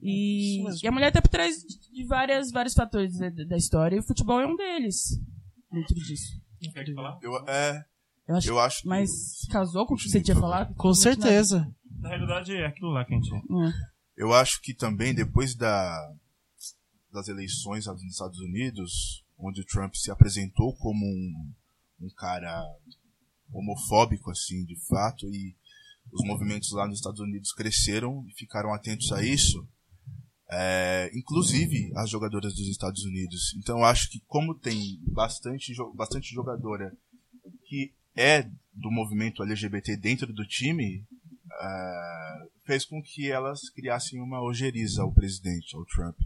E, 0.03 0.63
e 0.83 0.89
a 0.89 0.93
mulher 0.93 1.09
está 1.09 1.21
por 1.21 1.29
trás 1.29 1.57
de 1.57 2.05
várias, 2.07 2.51
vários 2.51 2.75
fatores 2.75 3.19
da, 3.19 3.29
da, 3.29 3.57
história 3.57 3.97
e 3.97 3.99
o 3.99 4.03
futebol 4.03 4.41
é 4.41 4.47
um 4.47 4.57
deles. 4.57 5.21
Dentro 5.71 5.95
disso. 5.95 6.41
Quer 6.73 6.95
falar? 6.95 7.19
Eu, 7.23 7.37
é, 7.47 7.85
eu 8.27 8.37
acho, 8.37 8.49
eu 8.49 8.61
acho 8.61 8.89
Mas 8.89 9.11
que... 9.41 9.53
casou 9.53 9.87
com 9.87 9.95
o 9.95 9.97
que 9.97 10.09
você 10.09 10.21
tinha 10.21 10.37
falado? 10.37 10.75
Com 10.75 10.95
certeza. 10.95 11.71
Na 11.99 12.09
realidade 12.09 12.55
é 12.55 12.67
aquilo 12.67 12.91
lá 12.91 13.05
que 13.05 13.15
a 13.15 13.17
gente. 13.17 13.35
É. 13.35 13.73
Eu 14.17 14.33
acho 14.33 14.61
que 14.63 14.75
também 14.75 15.15
depois 15.15 15.55
da, 15.55 16.15
das 17.13 17.29
eleições 17.29 17.87
nos 17.87 18.03
Estados 18.03 18.39
Unidos, 18.41 19.25
onde 19.39 19.61
o 19.61 19.67
Trump 19.67 19.95
se 19.95 20.11
apresentou 20.11 20.75
como 20.77 21.05
um, 21.05 21.53
um 22.01 22.09
cara 22.17 22.63
homofóbico, 23.53 24.31
assim, 24.31 24.65
de 24.65 24.77
fato, 24.87 25.27
e 25.27 25.57
os 26.13 26.27
movimentos 26.27 26.73
lá 26.73 26.87
nos 26.87 26.99
Estados 26.99 27.21
Unidos 27.21 27.53
cresceram 27.53 28.25
e 28.29 28.35
ficaram 28.35 28.73
atentos 28.73 29.13
a 29.13 29.23
isso, 29.23 29.67
é, 30.51 31.11
inclusive 31.15 31.93
as 31.97 32.11
jogadoras 32.11 32.55
dos 32.55 32.69
Estados 32.69 33.05
Unidos. 33.05 33.55
Então 33.59 33.85
acho 33.85 34.11
que 34.11 34.21
como 34.27 34.59
tem 34.59 34.99
bastante, 35.13 35.73
bastante 35.95 36.35
jogadora 36.35 36.93
que 37.67 37.95
é 38.17 38.43
do 38.73 38.91
movimento 38.91 39.43
LGBT 39.43 39.97
dentro 39.97 40.33
do 40.33 40.47
time, 40.47 41.07
é, 41.61 42.49
fez 42.65 42.85
com 42.85 43.01
que 43.03 43.31
elas 43.31 43.69
criassem 43.71 44.21
uma 44.21 44.43
ojeriza 44.43 45.03
ao 45.03 45.13
presidente, 45.13 45.77
ao 45.77 45.85
Trump. 45.87 46.17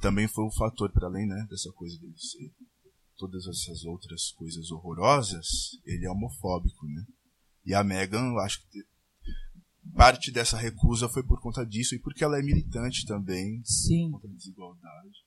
Também 0.00 0.28
foi 0.28 0.44
um 0.44 0.52
fator 0.52 0.92
para 0.92 1.06
além 1.06 1.26
né, 1.26 1.46
dessa 1.48 1.70
coisa 1.72 1.98
dele 1.98 2.16
ser 2.16 2.52
todas 3.20 3.46
essas 3.46 3.84
outras 3.84 4.32
coisas 4.32 4.70
horrorosas, 4.70 5.46
ele 5.84 6.06
é 6.06 6.10
homofóbico, 6.10 6.86
né? 6.86 7.04
E 7.66 7.74
a 7.74 7.84
Meghan, 7.84 8.30
eu 8.30 8.38
acho 8.38 8.62
que 8.62 8.82
parte 9.94 10.30
dessa 10.30 10.56
recusa 10.56 11.08
foi 11.08 11.22
por 11.22 11.40
conta 11.40 11.64
disso 11.64 11.94
e 11.94 11.98
porque 11.98 12.24
ela 12.24 12.38
é 12.38 12.42
militante 12.42 13.06
também 13.06 13.62
Sim. 13.64 14.10
contra 14.10 14.28
a 14.28 14.34
desigualdade. 14.34 15.18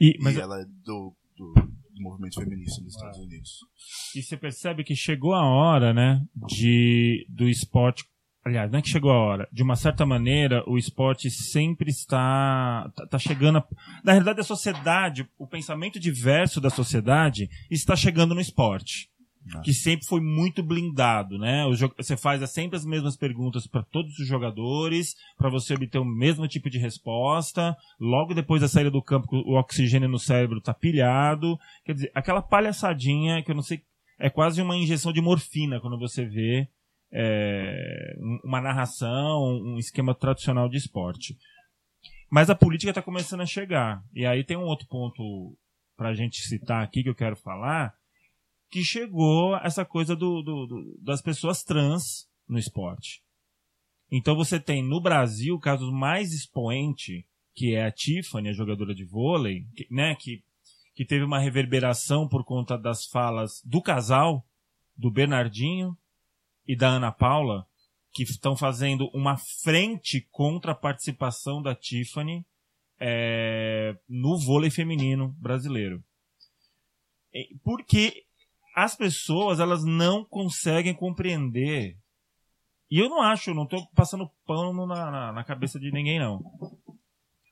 E, 0.00 0.18
mas... 0.20 0.36
e 0.36 0.40
ela 0.40 0.60
é 0.60 0.64
do, 0.64 1.14
do, 1.36 1.54
do 1.54 2.02
movimento 2.02 2.40
feminista 2.40 2.82
dos 2.82 2.94
Estados 2.94 3.18
Unidos. 3.18 3.58
E 4.14 4.22
você 4.22 4.36
percebe 4.36 4.84
que 4.84 4.96
chegou 4.96 5.34
a 5.34 5.44
hora, 5.44 5.92
né, 5.92 6.24
de 6.48 7.26
do 7.28 7.48
esporte 7.48 8.04
aliás, 8.44 8.70
não 8.70 8.78
é 8.78 8.82
que 8.82 8.88
chegou 8.88 9.10
a 9.10 9.18
hora. 9.18 9.48
De 9.52 9.62
uma 9.62 9.76
certa 9.76 10.06
maneira, 10.06 10.64
o 10.66 10.78
esporte 10.78 11.30
sempre 11.30 11.90
está 11.90 12.90
tá, 12.96 13.06
tá 13.06 13.18
chegando. 13.18 13.58
A, 13.58 13.66
na 14.02 14.12
realidade, 14.12 14.40
a 14.40 14.44
sociedade, 14.44 15.28
o 15.38 15.46
pensamento 15.46 16.00
diverso 16.00 16.60
da 16.60 16.70
sociedade 16.70 17.48
está 17.70 17.94
chegando 17.94 18.34
no 18.34 18.40
esporte. 18.40 19.10
Ah. 19.54 19.60
Que 19.60 19.72
sempre 19.72 20.06
foi 20.06 20.20
muito 20.20 20.62
blindado, 20.62 21.38
né? 21.38 21.64
Você 21.96 22.16
faz 22.16 22.48
sempre 22.50 22.76
as 22.76 22.84
mesmas 22.84 23.16
perguntas 23.16 23.66
para 23.66 23.82
todos 23.82 24.18
os 24.18 24.26
jogadores, 24.26 25.14
para 25.36 25.50
você 25.50 25.74
obter 25.74 25.98
o 25.98 26.04
mesmo 26.04 26.46
tipo 26.46 26.68
de 26.68 26.78
resposta. 26.78 27.76
Logo 27.98 28.34
depois 28.34 28.60
da 28.60 28.68
saída 28.68 28.90
do 28.90 29.02
campo, 29.02 29.28
o 29.32 29.58
oxigênio 29.58 30.08
no 30.08 30.18
cérebro 30.18 30.58
está 30.58 30.74
pilhado. 30.74 31.58
Quer 31.84 31.94
dizer, 31.94 32.12
aquela 32.14 32.42
palhaçadinha 32.42 33.42
que 33.42 33.50
eu 33.50 33.54
não 33.54 33.62
sei. 33.62 33.82
É 34.20 34.28
quase 34.28 34.60
uma 34.60 34.76
injeção 34.76 35.12
de 35.12 35.20
morfina 35.20 35.80
quando 35.80 35.96
você 35.96 36.24
vê 36.24 36.68
é, 37.12 38.16
uma 38.44 38.60
narração, 38.60 39.60
um 39.64 39.78
esquema 39.78 40.14
tradicional 40.14 40.68
de 40.68 40.76
esporte. 40.76 41.36
Mas 42.30 42.50
a 42.50 42.54
política 42.54 42.90
está 42.90 43.00
começando 43.00 43.40
a 43.40 43.46
chegar. 43.46 44.02
E 44.12 44.26
aí 44.26 44.44
tem 44.44 44.56
um 44.56 44.64
outro 44.64 44.86
ponto 44.88 45.56
para 45.96 46.10
a 46.10 46.14
gente 46.14 46.42
citar 46.42 46.82
aqui 46.82 47.02
que 47.02 47.08
eu 47.08 47.14
quero 47.14 47.36
falar, 47.36 47.92
que 48.70 48.84
chegou 48.84 49.56
essa 49.56 49.84
coisa 49.84 50.14
do, 50.14 50.42
do, 50.42 50.66
do, 50.66 50.98
das 51.00 51.22
pessoas 51.22 51.62
trans 51.62 52.28
no 52.46 52.58
esporte. 52.58 53.22
Então 54.10 54.34
você 54.34 54.58
tem 54.58 54.82
no 54.82 55.00
Brasil 55.00 55.54
o 55.54 55.60
caso 55.60 55.90
mais 55.92 56.32
expoente, 56.32 57.26
que 57.54 57.74
é 57.74 57.84
a 57.84 57.92
Tiffany, 57.92 58.48
a 58.48 58.52
jogadora 58.52 58.94
de 58.94 59.04
vôlei, 59.04 59.66
que, 59.74 59.86
né, 59.90 60.14
que, 60.14 60.42
que 60.94 61.04
teve 61.04 61.24
uma 61.24 61.38
reverberação 61.38 62.28
por 62.28 62.44
conta 62.44 62.76
das 62.78 63.06
falas 63.06 63.62
do 63.64 63.82
casal, 63.82 64.44
do 64.96 65.10
Bernardinho 65.10 65.96
e 66.66 66.76
da 66.76 66.88
Ana 66.88 67.12
Paula, 67.12 67.66
que 68.12 68.22
estão 68.22 68.56
fazendo 68.56 69.08
uma 69.14 69.36
frente 69.36 70.26
contra 70.30 70.72
a 70.72 70.74
participação 70.74 71.62
da 71.62 71.74
Tiffany 71.74 72.44
é, 72.98 73.96
no 74.08 74.38
vôlei 74.38 74.70
feminino 74.70 75.28
brasileiro. 75.38 76.02
Porque 77.62 78.24
as 78.78 78.94
pessoas 78.94 79.58
elas 79.58 79.84
não 79.84 80.24
conseguem 80.24 80.94
compreender. 80.94 81.96
E 82.88 83.00
eu 83.00 83.08
não 83.08 83.20
acho, 83.20 83.52
não 83.52 83.64
estou 83.64 83.84
passando 83.92 84.30
pano 84.46 84.86
na, 84.86 85.10
na, 85.10 85.32
na, 85.32 85.44
cabeça 85.44 85.80
de 85.80 85.90
ninguém, 85.90 86.20
não. 86.20 86.40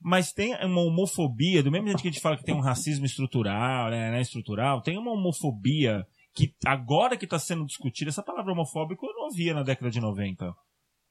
Mas 0.01 0.33
tem 0.33 0.55
uma 0.65 0.83
homofobia, 0.83 1.65
do 1.65 1.71
mesmo 1.71 1.89
jeito 1.89 2.01
que 2.01 2.09
a 2.09 2.11
gente 2.13 2.23
fala 2.23 2.37
que 2.37 2.45
tem 2.45 2.55
um 2.55 2.61
racismo 2.61 3.05
estrutural, 3.05 3.91
né, 3.91 4.13
né 4.13 4.21
estrutural, 4.21 4.81
tem 4.81 4.97
uma 4.97 5.11
homofobia 5.11 6.07
que 6.33 6.55
agora 6.65 7.17
que 7.17 7.25
está 7.25 7.41
sendo 7.41 7.67
discutida, 7.67 8.09
essa 8.09 8.23
palavra 8.23 8.53
homofóbico 8.53 9.05
eu 9.05 9.15
não 9.15 9.25
ouvia 9.25 9.53
na 9.53 9.65
década 9.65 9.91
de 9.91 10.01
90. 10.01 10.55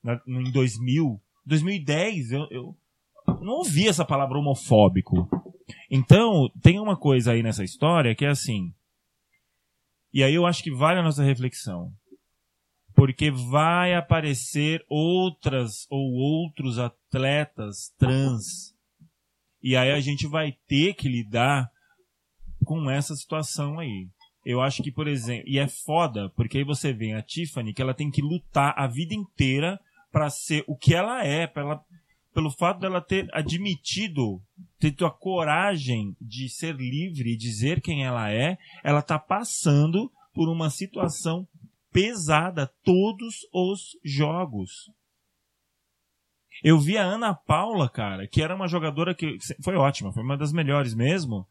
Na, 0.01 0.21
em 0.25 0.49
2000, 0.49 1.21
2010, 1.45 2.31
eu, 2.31 2.47
eu 2.51 2.77
não 3.41 3.55
ouvia 3.55 3.89
essa 3.89 4.05
palavra 4.05 4.39
homofóbico. 4.39 5.27
Então, 5.91 6.49
tem 6.61 6.79
uma 6.79 6.95
coisa 6.95 7.33
aí 7.33 7.43
nessa 7.43 7.65
história 7.65 8.15
que 8.15 8.23
é 8.23 8.29
assim. 8.29 8.73
E 10.15 10.23
aí 10.23 10.33
eu 10.33 10.45
acho 10.45 10.63
que 10.63 10.71
vale 10.71 11.01
a 11.01 11.03
nossa 11.03 11.21
reflexão. 11.21 11.91
Porque 12.95 13.29
vai 13.29 13.93
aparecer 13.93 14.81
outras 14.87 15.85
ou 15.89 16.13
outros 16.13 16.79
atletas 16.79 17.93
trans. 17.97 18.73
E 19.61 19.75
aí 19.75 19.91
a 19.91 19.99
gente 19.99 20.25
vai 20.25 20.53
ter 20.69 20.93
que 20.93 21.09
lidar 21.09 21.69
com 22.63 22.89
essa 22.89 23.13
situação 23.13 23.77
aí. 23.77 24.07
Eu 24.45 24.61
acho 24.61 24.81
que, 24.81 24.89
por 24.89 25.05
exemplo, 25.05 25.49
e 25.49 25.59
é 25.59 25.67
foda, 25.67 26.29
porque 26.29 26.59
aí 26.59 26.63
você 26.63 26.93
vê 26.93 27.11
a 27.11 27.21
Tiffany 27.21 27.73
que 27.73 27.81
ela 27.81 27.93
tem 27.93 28.09
que 28.09 28.21
lutar 28.21 28.73
a 28.77 28.87
vida 28.87 29.13
inteira 29.13 29.77
para 30.13 30.29
ser 30.29 30.63
o 30.65 30.77
que 30.77 30.95
ela 30.95 31.25
é, 31.27 31.51
ela, 31.53 31.83
pelo 32.35 32.51
fato 32.51 32.81
dela 32.81 32.99
ter 32.99 33.29
admitido, 33.31 34.41
ter 34.77 34.93
a 35.05 35.09
coragem 35.09 36.13
de 36.19 36.49
ser 36.49 36.75
livre 36.75 37.31
e 37.31 37.37
dizer 37.37 37.79
quem 37.79 38.03
ela 38.03 38.29
é, 38.29 38.57
ela 38.83 39.01
tá 39.01 39.17
passando 39.17 40.11
por 40.33 40.49
uma 40.49 40.69
situação 40.69 41.47
pesada 41.93 42.69
todos 42.83 43.35
os 43.53 43.97
jogos. 44.03 44.91
Eu 46.61 46.77
vi 46.77 46.97
a 46.97 47.03
Ana 47.03 47.33
Paula, 47.33 47.87
cara, 47.89 48.27
que 48.27 48.41
era 48.41 48.53
uma 48.53 48.67
jogadora 48.67 49.15
que 49.15 49.37
foi 49.63 49.77
ótima, 49.77 50.11
foi 50.11 50.21
uma 50.21 50.37
das 50.37 50.51
melhores 50.51 50.93
mesmo 50.93 51.47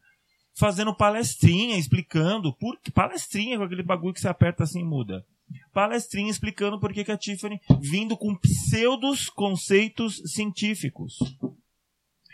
fazendo 0.55 0.95
palestrinha, 0.95 1.77
explicando 1.77 2.55
por 2.55 2.79
palestrinha 2.93 3.57
com 3.57 3.63
aquele 3.63 3.83
bagulho 3.83 4.13
que 4.13 4.21
você 4.21 4.27
aperta 4.27 4.63
assim 4.63 4.81
e 4.81 4.85
muda. 4.85 5.25
Palestrinha 5.73 6.31
explicando 6.31 6.79
por 6.79 6.93
que, 6.93 7.11
a 7.11 7.17
Tiffany 7.17 7.59
vindo 7.81 8.17
com 8.17 8.35
pseudos 8.37 9.29
conceitos 9.29 10.21
científicos. 10.25 11.15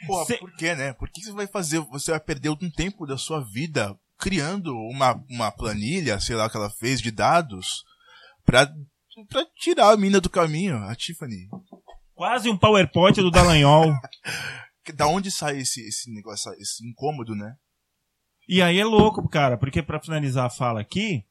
Pô, 0.06 0.26
Cê... 0.26 0.38
por 0.38 0.56
que, 0.56 0.76
né? 0.76 0.94
Por 0.94 1.10
que 1.10 1.24
você 1.24 1.32
vai 1.32 1.48
fazer? 1.48 1.80
Você 1.80 2.12
vai 2.12 2.20
perder 2.20 2.50
um 2.50 2.72
tempo 2.72 3.06
da 3.06 3.18
sua 3.18 3.44
vida 3.44 3.98
criando 4.20 4.74
uma, 4.76 5.24
uma 5.30 5.52
planilha, 5.52 6.20
sei 6.20 6.36
lá, 6.36 6.50
que 6.50 6.56
ela 6.56 6.70
fez 6.70 7.02
de 7.02 7.12
dados 7.12 7.84
pra, 8.46 8.72
pra 9.30 9.46
tirar 9.58 9.92
a 9.92 9.98
mina 9.98 10.22
do 10.22 10.30
caminho, 10.30 10.78
a 10.78 10.96
Tiffany. 10.96 11.48
Quase 12.14 12.50
um 12.50 12.58
PowerPoint 12.58 13.20
do 13.20 13.32
Dallagnol. 13.32 13.92
da 14.96 15.08
onde 15.08 15.32
sai 15.32 15.60
esse, 15.60 15.82
esse 15.88 16.12
negócio, 16.14 16.52
esse 16.54 16.88
incômodo, 16.88 17.36
né? 17.36 17.56
E 18.48 18.62
aí 18.62 18.80
é 18.80 18.86
louco, 18.86 19.28
cara, 19.30 19.58
porque 19.58 19.82
para 19.82 20.02
finalizar 20.02 20.46
a 20.46 20.50
fala 20.50 20.82
aqui, 20.82 21.24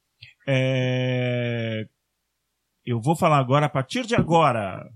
é... 0.46 1.86
eu 2.84 3.00
vou 3.00 3.16
falar 3.16 3.38
agora, 3.38 3.66
a 3.66 3.70
partir 3.70 4.06
de 4.06 4.14
agora, 4.14 4.88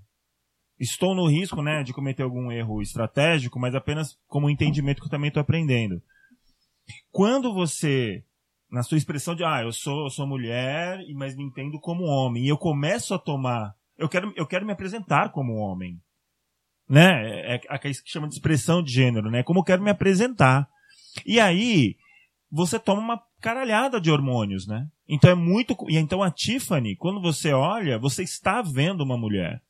estou 0.78 1.14
no 1.14 1.26
risco 1.26 1.62
né, 1.62 1.83
de 1.83 1.92
cometer 1.92 2.22
algum 2.22 2.50
erro 2.50 2.83
estratégico, 2.83 3.59
mas 3.59 3.74
apenas 3.74 4.18
como 4.26 4.50
entendimento 4.50 5.00
que 5.00 5.07
eu 5.07 5.11
também 5.11 5.28
estou 5.28 5.40
aprendendo. 5.40 6.02
Quando 7.11 7.54
você, 7.54 8.22
na 8.70 8.83
sua 8.83 8.98
expressão 8.98 9.35
de, 9.35 9.44
ah, 9.44 9.62
eu 9.62 9.72
sou, 9.72 10.04
eu 10.04 10.11
sou 10.11 10.26
mulher, 10.26 10.98
mas 11.14 11.37
me 11.37 11.44
entendo 11.44 11.78
como 11.80 12.04
homem, 12.04 12.44
e 12.44 12.48
eu 12.48 12.59
começo 12.59 13.14
a 13.14 13.18
tomar, 13.18 13.74
eu 13.96 14.09
quero, 14.09 14.33
eu 14.37 14.46
quero 14.46 14.66
me 14.66 14.72
apresentar 14.72 15.30
como 15.30 15.54
homem. 15.54 15.98
né? 16.88 17.54
É 17.54 17.61
aquela 17.68 17.94
que 17.94 18.11
chama 18.11 18.28
de 18.28 18.35
expressão 18.35 18.83
de 18.83 18.92
gênero, 18.92 19.30
né? 19.30 19.42
Como 19.42 19.61
eu 19.61 19.64
quero 19.64 19.83
me 19.83 19.90
apresentar. 19.90 20.68
E 21.24 21.38
aí, 21.38 21.96
você 22.50 22.78
toma 22.78 23.00
uma 23.00 23.22
caralhada 23.40 24.00
de 24.00 24.11
hormônios, 24.11 24.66
né? 24.66 24.88
Então 25.09 25.30
é 25.30 25.35
muito. 25.35 25.76
E 25.88 25.96
então 25.96 26.22
a 26.22 26.30
Tiffany, 26.30 26.96
quando 26.96 27.20
você 27.20 27.52
olha, 27.52 27.98
você 27.98 28.22
está 28.22 28.62
vendo 28.62 29.02
uma 29.02 29.18
mulher. 29.18 29.62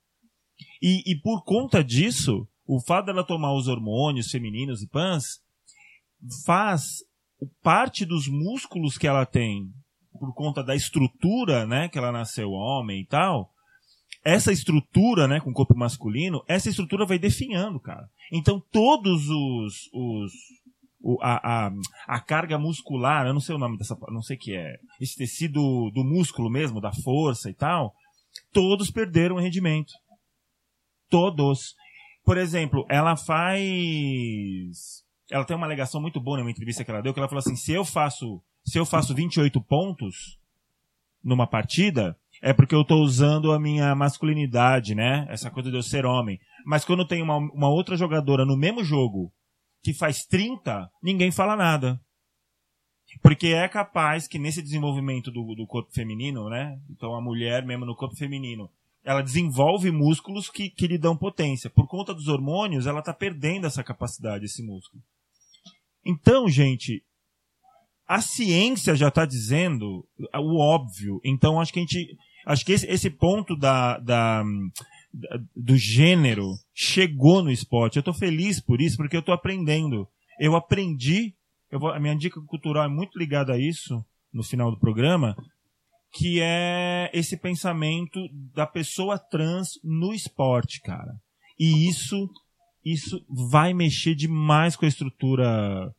E, 0.82 1.12
e 1.12 1.20
por 1.20 1.42
conta 1.44 1.82
disso, 1.82 2.46
o 2.66 2.80
fato 2.80 3.06
dela 3.06 3.24
tomar 3.24 3.54
os 3.54 3.68
hormônios 3.68 4.30
femininos 4.30 4.82
e 4.82 4.88
pans 4.88 5.40
faz 6.44 7.02
parte 7.62 8.04
dos 8.04 8.28
músculos 8.28 8.96
que 8.96 9.06
ela 9.06 9.26
tem 9.26 9.70
por 10.18 10.32
conta 10.32 10.62
da 10.62 10.74
estrutura, 10.74 11.66
né, 11.66 11.88
que 11.88 11.98
ela 11.98 12.12
nasceu 12.12 12.50
homem 12.50 13.00
e 13.00 13.06
tal, 13.06 13.52
essa 14.24 14.52
estrutura, 14.52 15.26
né, 15.26 15.40
com 15.40 15.52
corpo 15.52 15.76
masculino, 15.76 16.42
essa 16.48 16.70
estrutura 16.70 17.04
vai 17.04 17.18
definhando, 17.18 17.80
cara. 17.80 18.08
Então 18.32 18.62
todos 18.72 19.28
os, 19.28 19.90
os 19.92 20.32
o, 21.04 21.18
a, 21.20 21.66
a, 21.66 21.72
a 22.08 22.20
carga 22.20 22.58
muscular, 22.58 23.26
eu 23.26 23.34
não 23.34 23.40
sei 23.40 23.54
o 23.54 23.58
nome 23.58 23.76
dessa, 23.76 23.94
não 24.08 24.22
sei 24.22 24.36
o 24.36 24.38
que 24.38 24.56
é, 24.56 24.78
esse 24.98 25.14
tecido 25.14 25.90
do 25.90 26.02
músculo 26.02 26.48
mesmo, 26.50 26.80
da 26.80 26.92
força 26.92 27.50
e 27.50 27.54
tal, 27.54 27.94
todos 28.52 28.90
perderam 28.90 29.36
rendimento. 29.36 29.92
Todos. 31.10 31.74
Por 32.24 32.38
exemplo, 32.38 32.86
ela 32.88 33.16
faz. 33.16 35.04
Ela 35.30 35.44
tem 35.44 35.54
uma 35.54 35.66
alegação 35.66 36.00
muito 36.00 36.18
boa 36.18 36.38
numa 36.38 36.50
entrevista 36.50 36.82
que 36.82 36.90
ela 36.90 37.02
deu, 37.02 37.12
que 37.12 37.20
ela 37.20 37.28
falou 37.28 37.40
assim: 37.40 37.54
se 37.54 37.72
eu 37.72 37.84
faço, 37.84 38.42
se 38.64 38.78
eu 38.78 38.86
faço 38.86 39.14
28 39.14 39.60
pontos 39.60 40.38
numa 41.22 41.46
partida, 41.46 42.16
é 42.40 42.54
porque 42.54 42.74
eu 42.74 42.80
estou 42.80 43.02
usando 43.02 43.52
a 43.52 43.60
minha 43.60 43.94
masculinidade, 43.94 44.94
né? 44.94 45.26
Essa 45.28 45.50
coisa 45.50 45.70
de 45.70 45.76
eu 45.76 45.82
ser 45.82 46.06
homem. 46.06 46.40
Mas 46.64 46.84
quando 46.84 47.06
tem 47.06 47.22
uma, 47.22 47.36
uma 47.36 47.68
outra 47.68 47.94
jogadora 47.94 48.46
no 48.46 48.56
mesmo 48.56 48.82
jogo 48.82 49.30
que 49.84 49.92
faz 49.92 50.24
30, 50.24 50.90
ninguém 51.02 51.30
fala 51.30 51.54
nada. 51.54 52.00
Porque 53.22 53.48
é 53.48 53.68
capaz 53.68 54.26
que 54.26 54.38
nesse 54.38 54.62
desenvolvimento 54.62 55.30
do, 55.30 55.54
do 55.54 55.66
corpo 55.66 55.92
feminino, 55.92 56.48
né? 56.48 56.80
Então 56.90 57.14
a 57.14 57.20
mulher 57.20 57.64
mesmo 57.64 57.84
no 57.84 57.94
corpo 57.94 58.16
feminino, 58.16 58.68
ela 59.04 59.22
desenvolve 59.22 59.90
músculos 59.90 60.48
que, 60.48 60.70
que 60.70 60.86
lhe 60.86 60.96
dão 60.96 61.14
potência. 61.14 61.68
Por 61.68 61.86
conta 61.86 62.14
dos 62.14 62.28
hormônios, 62.28 62.86
ela 62.86 63.00
está 63.00 63.12
perdendo 63.12 63.66
essa 63.66 63.84
capacidade, 63.84 64.46
esse 64.46 64.62
músculo. 64.62 65.02
Então, 66.02 66.48
gente, 66.48 67.04
a 68.08 68.22
ciência 68.22 68.96
já 68.96 69.08
está 69.08 69.26
dizendo 69.26 70.06
o 70.34 70.58
óbvio. 70.58 71.20
Então, 71.22 71.60
acho 71.60 71.72
que 71.72 71.78
a 71.78 71.82
gente. 71.82 72.16
Acho 72.46 72.64
que 72.64 72.72
esse, 72.72 72.86
esse 72.86 73.10
ponto 73.10 73.56
da, 73.56 73.98
da, 73.98 74.42
da, 74.42 74.44
do 75.54 75.76
gênero 75.76 76.54
chegou 76.74 77.42
no 77.42 77.50
esporte. 77.50 77.96
Eu 77.96 78.00
estou 78.00 78.14
feliz 78.14 78.60
por 78.60 78.80
isso, 78.80 78.96
porque 78.96 79.16
eu 79.16 79.20
estou 79.20 79.34
aprendendo. 79.34 80.08
Eu 80.38 80.56
aprendi. 80.56 81.34
Eu 81.70 81.78
vou, 81.78 81.90
a 81.90 82.00
minha 82.00 82.16
dica 82.16 82.40
cultural 82.46 82.84
é 82.84 82.88
muito 82.88 83.18
ligada 83.18 83.52
a 83.52 83.58
isso 83.58 84.04
no 84.32 84.42
final 84.42 84.70
do 84.70 84.78
programa 84.78 85.36
que 86.16 86.40
é 86.40 87.10
esse 87.12 87.36
pensamento 87.36 88.20
da 88.54 88.66
pessoa 88.66 89.18
trans 89.18 89.80
no 89.82 90.14
esporte, 90.14 90.80
cara. 90.80 91.12
E 91.58 91.88
isso 91.88 92.30
isso 92.84 93.24
vai 93.28 93.72
mexer 93.72 94.14
demais 94.14 94.76
com 94.76 94.84
a 94.84 94.88
estrutura 94.88 95.90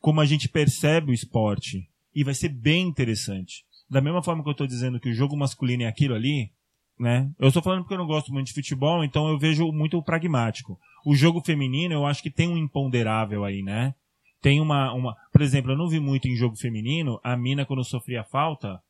como 0.00 0.20
a 0.20 0.26
gente 0.26 0.48
percebe 0.48 1.10
o 1.10 1.14
esporte 1.14 1.88
e 2.14 2.22
vai 2.22 2.34
ser 2.34 2.50
bem 2.50 2.86
interessante. 2.86 3.64
Da 3.88 4.00
mesma 4.00 4.22
forma 4.22 4.42
que 4.42 4.48
eu 4.48 4.52
estou 4.52 4.66
dizendo 4.66 5.00
que 5.00 5.08
o 5.08 5.14
jogo 5.14 5.36
masculino 5.36 5.84
é 5.84 5.86
aquilo 5.86 6.14
ali, 6.14 6.50
né? 6.98 7.30
Eu 7.38 7.48
estou 7.48 7.62
falando 7.62 7.82
porque 7.82 7.94
eu 7.94 7.98
não 7.98 8.06
gosto 8.06 8.32
muito 8.32 8.46
de 8.46 8.54
futebol, 8.54 9.04
então 9.04 9.28
eu 9.28 9.38
vejo 9.38 9.70
muito 9.72 10.02
pragmático. 10.02 10.78
O 11.04 11.14
jogo 11.14 11.40
feminino, 11.40 11.94
eu 11.94 12.06
acho 12.06 12.22
que 12.22 12.30
tem 12.30 12.48
um 12.48 12.56
imponderável 12.56 13.44
aí, 13.44 13.62
né? 13.62 13.94
Tem 14.40 14.60
uma, 14.60 14.92
uma, 14.92 15.16
por 15.32 15.42
exemplo, 15.42 15.72
eu 15.72 15.76
não 15.76 15.88
vi 15.88 16.00
muito 16.00 16.28
em 16.28 16.36
jogo 16.36 16.56
feminino 16.56 17.20
a 17.22 17.36
mina 17.36 17.66
quando 17.66 17.84
sofria 17.84 18.24
falta, 18.24 18.80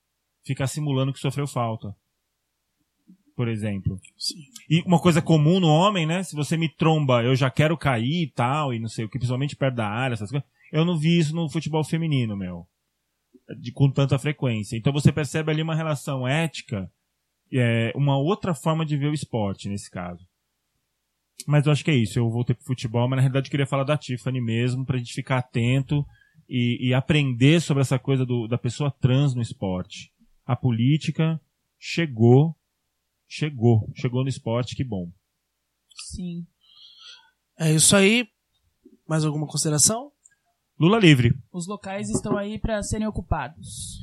ficar 0.45 0.67
simulando 0.67 1.13
que 1.13 1.19
sofreu 1.19 1.47
falta. 1.47 1.95
Por 3.35 3.49
exemplo. 3.49 4.01
Sim. 4.17 4.37
E 4.69 4.83
uma 4.87 5.01
coisa 5.01 5.21
comum 5.21 5.61
no 5.61 5.69
homem, 5.69 6.07
né? 6.07 6.23
Se 6.23 6.35
você 6.35 6.57
me 6.57 6.69
tromba, 6.69 7.23
eu 7.23 7.37
já 7.37 7.51
quero 7.51 7.77
cair 7.77 8.23
e 8.23 8.31
tal, 8.31 8.73
e 8.73 8.79
não 8.79 8.89
sei 8.89 9.05
o 9.05 9.09
que, 9.09 9.19
principalmente 9.19 9.57
perto 9.57 9.75
da 9.75 9.89
área, 9.89 10.15
essas 10.15 10.31
coisas. 10.31 10.49
Eu 10.73 10.85
não 10.85 10.99
vi 10.99 11.19
isso 11.19 11.35
no 11.35 11.51
futebol 11.51 11.85
feminino, 11.85 12.37
meu. 12.37 12.67
De, 13.61 13.73
com 13.73 13.91
tanta 13.91 14.19
frequência. 14.19 14.77
Então 14.77 14.93
você 14.93 15.13
percebe 15.13 15.51
ali 15.53 15.63
uma 15.63 15.75
relação 15.75 16.27
ética, 16.27 16.91
é, 17.53 17.93
uma 17.95 18.19
outra 18.19 18.55
forma 18.55 18.85
de 18.85 18.97
ver 18.97 19.09
o 19.09 19.15
esporte, 19.15 19.69
nesse 19.69 19.91
caso. 19.91 20.27
Mas 21.47 21.67
eu 21.67 21.73
acho 21.73 21.85
que 21.85 21.91
é 21.91 21.95
isso. 21.95 22.19
Eu 22.19 22.31
voltei 22.31 22.55
pro 22.55 22.65
futebol, 22.65 23.09
mas 23.09 23.17
na 23.17 23.23
realidade 23.23 23.49
eu 23.49 23.51
queria 23.51 23.67
falar 23.67 23.85
da 23.85 23.97
Tiffany 23.97 24.41
mesmo, 24.41 24.85
pra 24.85 24.99
gente 24.99 25.13
ficar 25.13 25.39
atento 25.39 26.05
e, 26.49 26.89
e 26.89 26.95
aprender 26.95 27.61
sobre 27.61 27.83
essa 27.83 27.99
coisa 27.99 28.25
do, 28.25 28.49
da 28.49 28.59
pessoa 28.59 28.91
trans 28.91 29.35
no 29.35 29.43
esporte 29.43 30.11
a 30.47 30.55
política 30.55 31.41
chegou, 31.77 32.57
chegou, 33.27 33.91
chegou 33.97 34.23
no 34.23 34.29
esporte, 34.29 34.77
que 34.77 34.85
bom. 34.85 35.11
Sim. 36.13 36.47
É 37.59 37.75
isso 37.75 37.97
aí. 37.97 38.29
Mais 39.09 39.25
alguma 39.25 39.47
consideração? 39.47 40.13
Lula 40.79 40.99
livre. 40.99 41.35
Os 41.53 41.67
locais 41.67 42.09
estão 42.11 42.37
aí 42.37 42.59
para 42.59 42.83
serem 42.83 43.07
ocupados. 43.07 43.99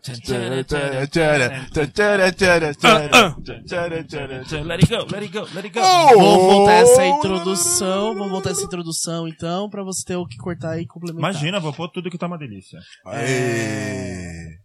it 4.79 4.89
go, 4.89 5.05
let 5.11 5.21
it 5.21 5.31
go, 5.31 5.45
let 5.53 5.65
it 5.65 5.69
go. 5.69 5.81
Vou 6.17 6.49
voltar 6.49 6.73
essa 6.73 7.05
introdução. 7.05 8.15
Vou 8.15 8.27
voltar 8.27 8.49
essa 8.49 8.63
introdução 8.63 9.27
então, 9.27 9.69
pra 9.69 9.83
você 9.83 10.03
ter 10.03 10.15
o 10.15 10.25
que 10.25 10.37
cortar 10.37 10.81
e 10.81 10.87
complementar. 10.87 11.29
Imagina, 11.29 11.59
vou 11.59 11.73
pôr 11.73 11.89
tudo 11.89 12.09
que 12.09 12.17
tá 12.17 12.25
uma 12.25 12.39
delícia. 12.39 12.79
Aê. 13.05 14.57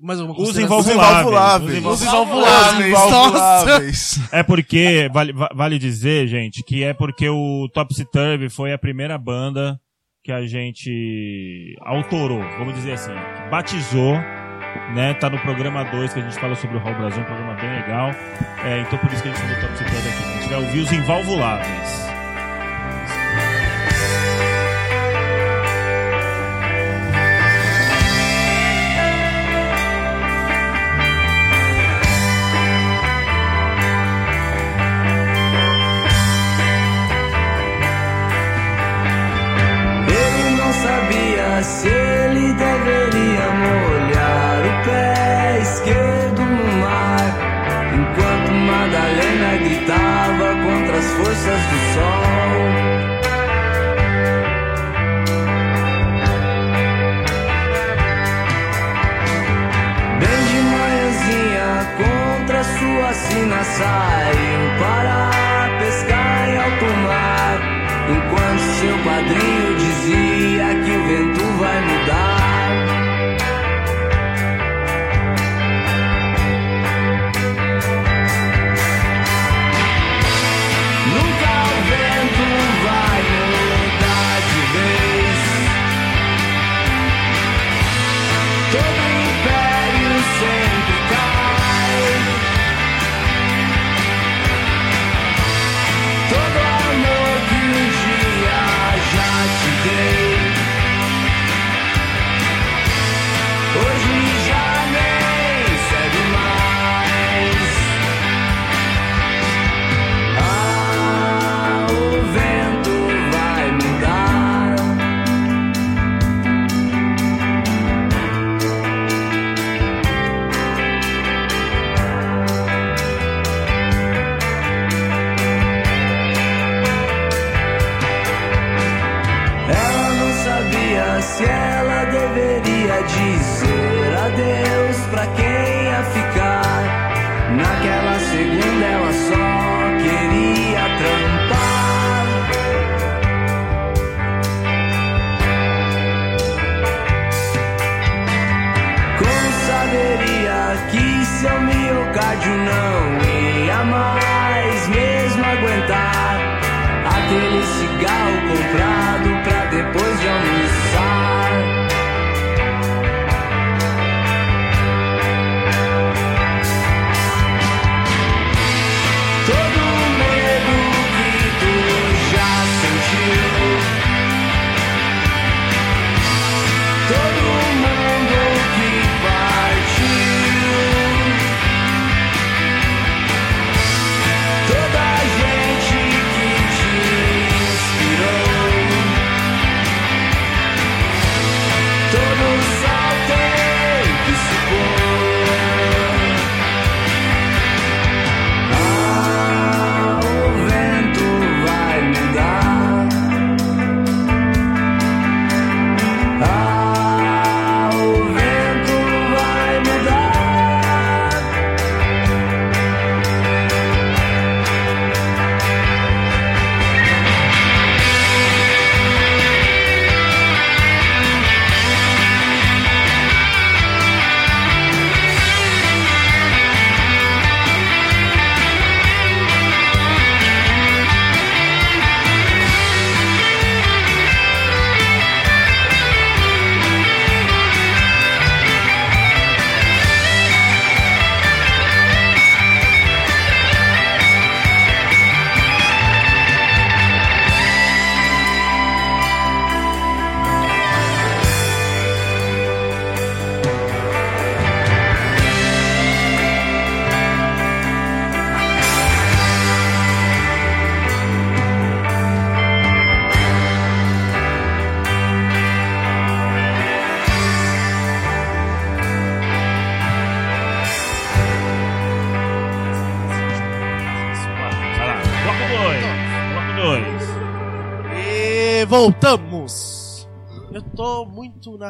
Mais 0.00 0.20
alguma 0.20 0.38
Os 0.40 0.58
Invalvuláveis. 0.58 1.84
Os 1.84 2.02
invalvuláveis. 2.02 2.86
invalvuláveis. 2.88 4.20
É 4.32 4.42
porque, 4.42 5.08
vale, 5.12 5.32
va- 5.32 5.50
vale 5.54 5.78
dizer, 5.78 6.26
gente, 6.26 6.62
que 6.62 6.82
é 6.82 6.92
porque 6.92 7.28
o 7.28 7.68
Topsy 7.72 8.04
Turvy 8.10 8.48
foi 8.50 8.72
a 8.72 8.78
primeira 8.78 9.16
banda 9.16 9.78
que 10.22 10.32
a 10.32 10.46
gente 10.46 11.76
autorou, 11.82 12.40
vamos 12.58 12.74
dizer 12.74 12.92
assim, 12.92 13.12
batizou, 13.50 14.14
né? 14.94 15.14
Tá 15.20 15.28
no 15.30 15.38
programa 15.38 15.84
2 15.84 16.12
que 16.14 16.20
a 16.20 16.22
gente 16.22 16.38
fala 16.40 16.54
sobre 16.56 16.76
o 16.76 16.80
Raul 16.80 16.96
Brasil, 16.96 17.20
um 17.22 17.26
programa 17.26 17.54
bem 17.54 17.70
legal. 17.70 18.10
É, 18.64 18.80
então 18.80 18.98
por 18.98 19.12
isso 19.12 19.22
que 19.22 19.28
a 19.28 19.32
gente 19.32 19.40
falou 19.42 19.60
Topsy 19.60 19.84
Turvy 19.84 20.08
aqui. 20.08 20.24
A 20.24 20.40
gente 20.40 20.48
vai 20.48 20.58
ouvir 20.64 20.78
os 20.80 20.92
invalvuláveis. 20.92 22.13
Se 41.62 41.88
ele 41.88 42.52
deveria 42.52 43.46
molhar 43.62 44.60
o 44.66 44.84
pé 44.84 45.58
esquerdo 45.62 46.40
no 46.40 46.66
mar, 46.80 47.26
enquanto 47.94 48.50
Madalena 48.52 49.56
gritava 49.58 50.48
contra 50.64 50.96
as 50.98 51.08
forças 51.12 51.60
do 51.70 51.78
sol. 51.94 52.64
Bem 60.20 60.40
de 60.50 60.60
manhãzinha 60.74 61.68
contra 61.98 62.64
sua 62.64 63.12
sina 63.14 63.64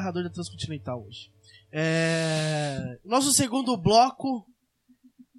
narrador 0.05 0.25
da 0.25 0.31
Transcontinental 0.31 1.03
hoje. 1.03 1.33
É... 1.73 3.01
Nosso 3.05 3.33
segundo 3.33 3.77
bloco 3.77 4.47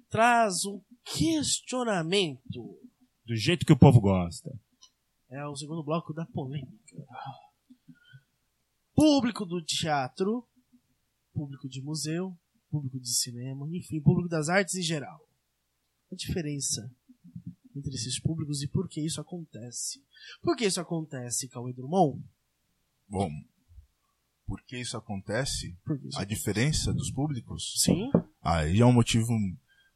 traz 0.08 0.64
um 0.64 0.82
questionamento. 1.04 2.80
Do 3.24 3.36
jeito 3.36 3.64
que 3.64 3.72
o 3.72 3.78
povo 3.78 4.00
gosta. 4.00 4.50
É 5.30 5.44
o 5.46 5.56
segundo 5.56 5.82
bloco 5.84 6.12
da 6.12 6.26
polêmica. 6.26 6.96
Público 8.94 9.44
do 9.44 9.62
teatro, 9.62 10.46
público 11.32 11.68
de 11.68 11.82
museu, 11.82 12.36
público 12.70 12.98
de 12.98 13.08
cinema, 13.08 13.68
enfim, 13.72 14.00
público 14.00 14.28
das 14.28 14.48
artes 14.48 14.74
em 14.74 14.82
geral. 14.82 15.20
A 16.10 16.14
diferença 16.14 16.90
entre 17.74 17.94
esses 17.94 18.18
públicos 18.18 18.62
e 18.62 18.68
por 18.68 18.88
que 18.88 19.04
isso 19.04 19.20
acontece. 19.20 20.02
Por 20.40 20.56
que 20.56 20.64
isso 20.64 20.80
acontece, 20.80 21.48
Cauê 21.48 21.74
Drummond? 21.74 22.24
Bom, 23.08 23.28
por 24.46 24.62
que 24.66 24.78
isso 24.78 24.96
acontece? 24.96 25.76
A 26.16 26.24
diferença 26.24 26.92
dos 26.92 27.10
públicos? 27.10 27.74
Sim, 27.82 28.10
Aí 28.42 28.80
é 28.80 28.86
um 28.86 28.92
motivo. 28.92 29.28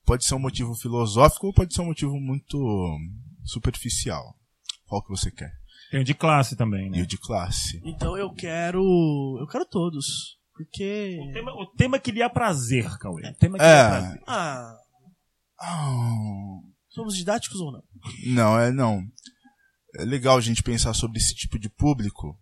Pode 0.05 0.25
ser 0.25 0.35
um 0.35 0.39
motivo 0.41 0.75
filosófico 0.75 1.47
ou 1.49 1.55
pode 1.55 1.73
ser 1.75 1.83
um 1.83 1.87
motivo 1.87 2.19
muito 2.19 2.59
superficial. 3.45 4.35
Qual 4.87 5.03
que 5.03 5.09
você 5.11 5.31
quer? 5.31 5.53
Tem 5.91 6.01
o 6.01 6.05
de 6.05 6.15
classe 6.15 6.57
também, 6.57 6.87
E 6.89 6.91
né? 6.91 7.03
o 7.03 7.07
de 7.07 7.19
classe. 7.19 7.81
então 7.85 8.17
eu 8.17 8.33
quero. 8.33 8.81
Eu 9.41 9.47
quero 9.47 9.65
todos. 9.67 10.39
Porque. 10.53 11.19
O 11.21 11.33
tema, 11.33 11.53
o 11.53 11.67
tema 11.77 11.99
que 11.99 12.11
lhe 12.11 12.29
prazer, 12.29 12.89
Cauê. 12.99 13.29
O 13.31 13.35
tema 13.35 13.57
que 13.59 13.65
lhe 13.65 13.71
É. 13.71 13.89
prazer. 13.89 14.23
Ah, 14.27 14.77
Ah, 15.63 16.61
somos 16.89 17.15
didáticos 17.17 17.61
ou 17.61 17.71
não? 17.73 17.83
Não, 18.27 18.59
é 18.59 18.71
não. 18.73 19.03
É 19.97 20.05
legal 20.05 20.39
a 20.39 20.41
gente 20.41 20.63
pensar 20.63 20.95
sobre 20.95 21.19
esse 21.19 21.35
tipo 21.35 21.59
de 21.59 21.69
público, 21.69 22.39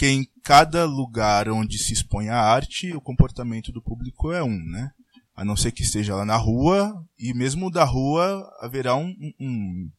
porque 0.00 0.06
em 0.12 0.26
cada 0.42 0.86
lugar 0.86 1.50
onde 1.50 1.76
se 1.76 1.92
expõe 1.92 2.30
a 2.30 2.40
arte, 2.40 2.90
o 2.96 3.02
comportamento 3.02 3.70
do 3.70 3.82
público 3.82 4.32
é 4.32 4.42
um, 4.42 4.58
né? 4.70 4.90
A 5.36 5.44
não 5.44 5.54
ser 5.54 5.72
que 5.72 5.82
esteja 5.82 6.16
lá 6.16 6.24
na 6.24 6.36
rua, 6.38 7.06
e 7.18 7.34
mesmo 7.34 7.70
da 7.70 7.84
rua 7.84 8.50
haverá 8.62 8.96
um, 8.96 9.08
um- 9.10 9.34
um- 9.38 9.90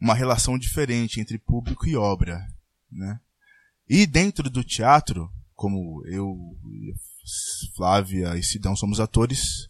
uma 0.00 0.14
relação 0.14 0.58
diferente 0.58 1.20
entre 1.20 1.38
público 1.38 1.86
e 1.86 1.94
obra, 1.94 2.44
né? 2.90 3.20
E 3.88 4.04
dentro 4.04 4.50
do 4.50 4.64
teatro, 4.64 5.30
como 5.54 6.04
eu, 6.08 6.34
Flávia 7.76 8.36
e 8.36 8.42
Sidão 8.42 8.74
somos 8.74 8.98
atores, 8.98 9.68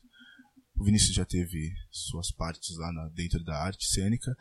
o 0.74 0.84
Vinícius 0.84 1.14
já 1.14 1.26
teve 1.26 1.70
suas 1.90 2.30
partes 2.32 2.74
lá 2.78 2.90
na- 2.94 3.10
dentro 3.10 3.44
da 3.44 3.62
arte 3.62 3.84
cênica. 3.92 4.34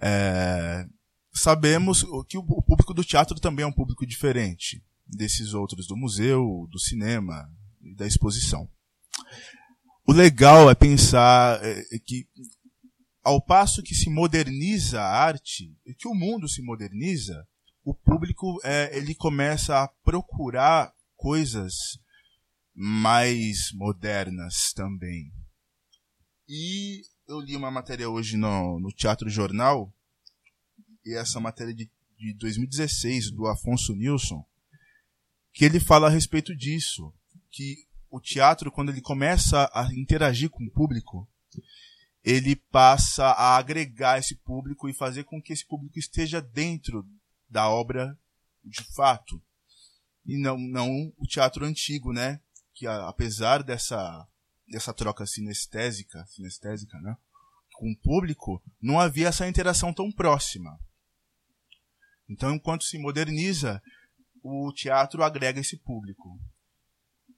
É, 0.00 0.88
sabemos 1.32 2.04
que 2.28 2.36
o, 2.36 2.42
público 2.62 2.92
do 2.92 3.04
teatro 3.04 3.38
também 3.40 3.64
é 3.64 3.66
um 3.66 3.72
público 3.72 4.06
diferente 4.06 4.82
desses 5.06 5.54
outros 5.54 5.86
do 5.86 5.96
museu, 5.96 6.68
do 6.70 6.78
cinema 6.78 7.50
e 7.80 7.94
da 7.94 8.06
exposição. 8.06 8.68
O 10.06 10.12
legal 10.12 10.70
é 10.70 10.74
pensar 10.74 11.62
é, 11.64 11.80
é 11.94 11.98
que 11.98 12.26
ao 13.22 13.40
passo 13.40 13.82
que 13.82 13.94
se 13.94 14.10
moderniza 14.10 15.00
a 15.00 15.24
arte, 15.24 15.76
que 15.98 16.08
o 16.08 16.14
mundo 16.14 16.48
se 16.48 16.60
moderniza, 16.60 17.46
o 17.84 17.94
público 17.94 18.58
é, 18.64 18.96
ele 18.96 19.14
começa 19.14 19.82
a 19.82 19.88
procurar 20.04 20.92
coisas 21.16 21.98
mais 22.74 23.70
modernas 23.72 24.72
também. 24.74 25.32
E 26.48 27.02
eu 27.28 27.40
li 27.40 27.56
uma 27.56 27.70
matéria 27.70 28.08
hoje 28.08 28.36
no, 28.36 28.80
no 28.80 28.90
Teatro 28.92 29.28
Jornal, 29.30 29.92
e 31.04 31.14
essa 31.16 31.40
matéria 31.40 31.74
de, 31.74 31.90
de 32.18 32.34
2016, 32.34 33.30
do 33.30 33.46
Afonso 33.46 33.94
Nilson, 33.94 34.44
que 35.52 35.64
ele 35.64 35.80
fala 35.80 36.06
a 36.06 36.10
respeito 36.10 36.56
disso, 36.56 37.12
que 37.50 37.86
o 38.10 38.20
teatro, 38.20 38.70
quando 38.70 38.90
ele 38.90 39.00
começa 39.00 39.70
a 39.74 39.88
interagir 39.94 40.50
com 40.50 40.64
o 40.64 40.70
público, 40.70 41.28
ele 42.24 42.54
passa 42.54 43.24
a 43.24 43.56
agregar 43.56 44.18
esse 44.18 44.36
público 44.36 44.88
e 44.88 44.94
fazer 44.94 45.24
com 45.24 45.42
que 45.42 45.52
esse 45.52 45.66
público 45.66 45.98
esteja 45.98 46.40
dentro 46.40 47.06
da 47.48 47.68
obra 47.68 48.16
de 48.64 48.82
fato. 48.94 49.42
E 50.24 50.38
não, 50.38 50.56
não 50.56 51.12
o 51.18 51.26
teatro 51.26 51.64
antigo, 51.64 52.12
né? 52.12 52.40
Que 52.74 52.86
apesar 52.86 53.62
dessa, 53.62 54.26
dessa 54.68 54.94
troca 54.94 55.26
sinestésica, 55.26 56.24
sinestésica, 56.26 56.98
né? 57.00 57.16
Com 57.74 57.90
o 57.90 57.96
público, 57.96 58.62
não 58.80 59.00
havia 59.00 59.28
essa 59.28 59.48
interação 59.48 59.92
tão 59.92 60.12
próxima. 60.12 60.78
Então, 62.32 62.54
enquanto 62.54 62.84
se 62.84 62.98
moderniza, 62.98 63.82
o 64.42 64.72
teatro 64.72 65.22
agrega 65.22 65.60
esse 65.60 65.76
público. 65.76 66.40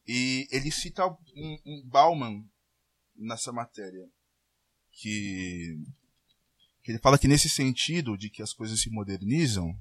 E 0.06 0.46
ele 0.50 0.70
cita 0.70 1.06
um, 1.06 1.58
um 1.66 1.82
Bauman 1.86 2.44
nessa 3.16 3.52
matéria, 3.52 4.06
que, 4.92 5.76
que 6.82 6.92
ele 6.92 6.98
fala 6.98 7.18
que 7.18 7.28
nesse 7.28 7.48
sentido 7.48 8.16
de 8.16 8.30
que 8.30 8.42
as 8.42 8.52
coisas 8.52 8.80
se 8.80 8.90
modernizam, 8.90 9.76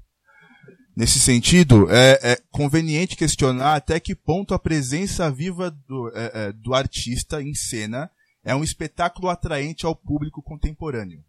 Nesse 0.96 1.20
sentido, 1.20 1.90
é, 1.90 2.20
é 2.22 2.36
conveniente 2.52 3.18
questionar 3.18 3.76
até 3.76 4.00
que 4.00 4.14
ponto 4.14 4.54
a 4.54 4.60
presença 4.60 5.30
viva 5.32 5.72
do, 5.72 6.12
é, 6.14 6.32
é, 6.34 6.52
do 6.52 6.76
artista 6.76 7.42
em 7.42 7.56
cena 7.56 8.12
é 8.44 8.56
um 8.56 8.64
espetáculo 8.64 9.28
atraente 9.28 9.88
ao 9.88 9.96
público 9.96 10.44
contemporâneo. 10.44 11.24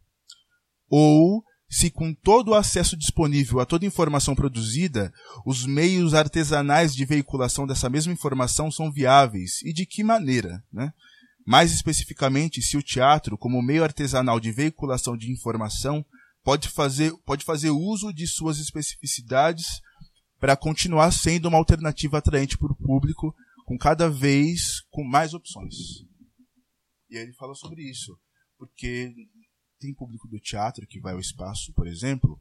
Ou 0.90 1.42
se 1.74 1.90
com 1.90 2.14
todo 2.14 2.52
o 2.52 2.54
acesso 2.54 2.96
disponível 2.96 3.58
a 3.58 3.66
toda 3.66 3.84
informação 3.84 4.32
produzida, 4.32 5.12
os 5.44 5.66
meios 5.66 6.14
artesanais 6.14 6.94
de 6.94 7.04
veiculação 7.04 7.66
dessa 7.66 7.90
mesma 7.90 8.12
informação 8.12 8.70
são 8.70 8.92
viáveis 8.92 9.60
e 9.62 9.72
de 9.72 9.84
que 9.84 10.04
maneira, 10.04 10.62
né? 10.72 10.92
Mais 11.44 11.72
especificamente, 11.72 12.62
se 12.62 12.76
o 12.76 12.82
teatro, 12.82 13.36
como 13.36 13.60
meio 13.60 13.82
artesanal 13.82 14.38
de 14.38 14.52
veiculação 14.52 15.16
de 15.16 15.32
informação, 15.32 16.06
pode 16.44 16.68
fazer, 16.68 17.12
pode 17.26 17.44
fazer 17.44 17.70
uso 17.70 18.12
de 18.12 18.28
suas 18.28 18.60
especificidades 18.60 19.66
para 20.38 20.56
continuar 20.56 21.10
sendo 21.10 21.48
uma 21.48 21.58
alternativa 21.58 22.18
atraente 22.18 22.56
para 22.56 22.70
o 22.70 22.76
público, 22.76 23.34
com 23.66 23.76
cada 23.76 24.08
vez 24.08 24.80
com 24.90 25.02
mais 25.02 25.34
opções. 25.34 25.74
E 27.10 27.16
aí 27.16 27.24
ele 27.24 27.34
fala 27.34 27.54
sobre 27.56 27.82
isso, 27.82 28.16
porque 28.56 29.12
tem 29.84 29.94
público 29.94 30.26
do 30.28 30.40
teatro 30.40 30.86
que 30.86 31.00
vai 31.00 31.12
ao 31.12 31.20
espaço, 31.20 31.72
por 31.74 31.86
exemplo, 31.86 32.40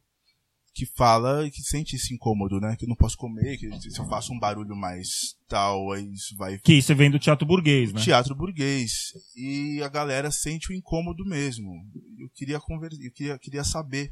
que 0.73 0.85
fala 0.85 1.49
que 1.51 1.61
sente 1.61 1.95
esse 1.95 2.13
incômodo, 2.13 2.59
né? 2.59 2.75
Que 2.75 2.85
eu 2.85 2.89
não 2.89 2.95
posso 2.95 3.15
comer, 3.15 3.57
que 3.57 3.69
se 3.79 3.99
eu 3.99 4.07
faço 4.07 4.33
um 4.33 4.39
barulho 4.39 4.75
mais 4.75 5.35
tal, 5.47 5.91
aí 5.91 6.11
isso 6.11 6.35
vai. 6.35 6.57
Que 6.57 6.73
isso 6.73 6.95
vem 6.95 7.11
do 7.11 7.19
teatro 7.19 7.45
burguês, 7.45 7.93
né? 7.93 8.01
Teatro 8.01 8.33
burguês. 8.33 9.13
E 9.35 9.81
a 9.83 9.89
galera 9.89 10.31
sente 10.31 10.71
o 10.71 10.75
incômodo 10.75 11.23
mesmo. 11.25 11.69
Eu 12.17 12.29
queria 12.33 12.59
conversar, 12.59 13.03
eu 13.03 13.11
queria, 13.11 13.37
queria 13.37 13.63
saber 13.63 14.11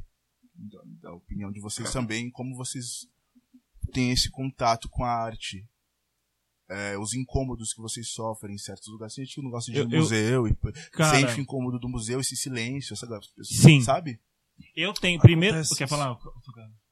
da, 0.53 1.09
da 1.09 1.13
opinião 1.13 1.51
de 1.51 1.59
vocês 1.59 1.91
também, 1.91 2.29
como 2.29 2.55
vocês 2.55 3.07
têm 3.91 4.11
esse 4.11 4.29
contato 4.29 4.87
com 4.89 5.03
a 5.03 5.11
arte. 5.11 5.65
É, 6.71 6.97
os 6.97 7.13
incômodos 7.13 7.73
que 7.73 7.81
vocês 7.81 8.07
sofrem 8.09 8.55
em 8.55 8.57
certos 8.57 8.87
lugares. 8.87 9.13
Tem 9.15 9.25
gente 9.25 9.35
que 9.35 9.41
não 9.41 9.51
gosta 9.51 9.69
de 9.71 9.77
ir 9.77 9.81
Eu- 9.81 9.87
no 9.89 9.93
eu- 9.95 9.99
museu 9.99 10.47
e 10.47 10.55
Cara- 10.93 11.19
sente 11.19 11.39
o 11.39 11.41
incômodo 11.41 11.77
do 11.77 11.89
museu, 11.89 12.19
esse 12.21 12.35
silêncio, 12.35 12.93
essa 12.93 13.07
Sim. 13.43 13.81
sabe? 13.81 14.19
Eu 14.75 14.93
tenho. 14.93 15.19
Primeiro. 15.19 15.55
Acontece 15.55 15.77
Quer 15.77 15.85
isso. 15.85 15.95
falar? 15.97 16.17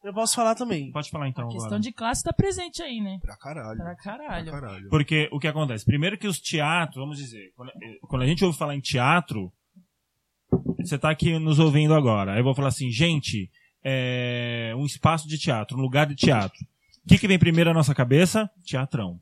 Eu 0.04 0.14
posso 0.14 0.36
falar 0.36 0.56
também. 0.56 0.92
Pode 0.92 1.10
falar 1.10 1.28
então 1.30 1.46
A 1.46 1.48
questão 1.48 1.68
agora. 1.68 1.82
de 1.82 1.92
classe 1.92 2.24
tá 2.24 2.34
presente 2.34 2.82
aí, 2.82 3.00
né? 3.00 3.20
Pra 3.22 3.38
caralho. 3.38 3.78
Pra 3.78 3.96
caralho. 3.96 4.52
Pra 4.52 4.62
caralho. 4.62 4.90
Porque 4.90 5.30
o 5.32 5.40
que 5.40 5.48
acontece? 5.48 5.86
Primeiro 5.86 6.18
que 6.18 6.28
os 6.28 6.40
teatros, 6.40 6.98
vamos 6.98 7.18
dizer, 7.18 7.52
quando, 7.56 7.70
eh, 7.70 7.98
quando 8.02 8.22
a 8.24 8.26
gente 8.28 8.44
ouve 8.44 8.58
falar 8.58 8.76
em 8.76 8.82
teatro, 8.82 9.52
você 10.80 10.98
tá 10.98 11.10
aqui 11.10 11.38
nos 11.38 11.60
ouvindo 11.60 11.94
agora. 11.94 12.34
Aí 12.34 12.40
eu 12.40 12.44
vou 12.44 12.56
falar 12.56 12.70
assim, 12.70 12.90
gente, 12.90 13.50
é 13.84 14.74
um 14.76 14.86
espaço 14.86 15.28
de 15.28 15.38
teatro, 15.38 15.78
um 15.78 15.82
lugar 15.82 16.08
de 16.08 16.16
teatro. 16.16 16.58
O 17.06 17.08
que, 17.10 17.18
que 17.18 17.28
vem 17.28 17.40
primeiro 17.40 17.70
na 17.70 17.76
nossa 17.76 17.94
cabeça? 17.96 18.50
Teatrão. 18.66 19.20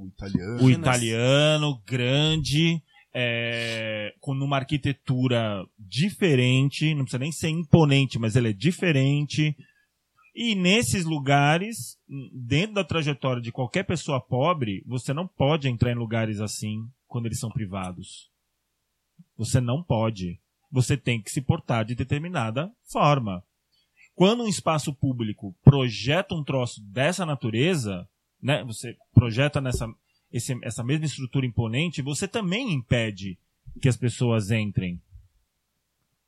O 0.00 0.08
italiano. 0.08 0.64
O 0.64 0.70
italiano, 0.70 1.82
grande, 1.86 2.82
é, 3.12 4.14
com 4.20 4.32
uma 4.32 4.56
arquitetura 4.56 5.64
diferente, 5.78 6.94
não 6.94 7.04
precisa 7.04 7.18
nem 7.18 7.32
ser 7.32 7.48
imponente, 7.48 8.18
mas 8.18 8.36
ele 8.36 8.50
é 8.50 8.52
diferente. 8.52 9.56
E 10.34 10.54
nesses 10.54 11.04
lugares, 11.04 11.98
dentro 12.32 12.74
da 12.74 12.84
trajetória 12.84 13.42
de 13.42 13.52
qualquer 13.52 13.84
pessoa 13.84 14.20
pobre, 14.20 14.82
você 14.86 15.12
não 15.12 15.26
pode 15.26 15.68
entrar 15.68 15.90
em 15.90 15.96
lugares 15.96 16.40
assim 16.40 16.88
quando 17.06 17.26
eles 17.26 17.40
são 17.40 17.50
privados. 17.50 18.30
Você 19.36 19.60
não 19.60 19.82
pode. 19.82 20.40
Você 20.70 20.96
tem 20.96 21.20
que 21.20 21.30
se 21.30 21.40
portar 21.40 21.84
de 21.84 21.94
determinada 21.94 22.70
forma. 22.90 23.42
Quando 24.14 24.44
um 24.44 24.48
espaço 24.48 24.94
público 24.94 25.54
projeta 25.64 26.34
um 26.34 26.44
troço 26.44 26.80
dessa 26.84 27.26
natureza, 27.26 28.08
né, 28.42 28.64
você 28.64 28.96
projeta 29.14 29.60
nessa 29.60 29.86
esse- 30.32 30.56
essa 30.62 30.84
mesma 30.84 31.06
estrutura 31.06 31.44
imponente, 31.44 32.00
você 32.02 32.28
também 32.28 32.72
impede 32.72 33.36
que 33.82 33.88
as 33.88 33.96
pessoas 33.96 34.50
entrem. 34.52 35.00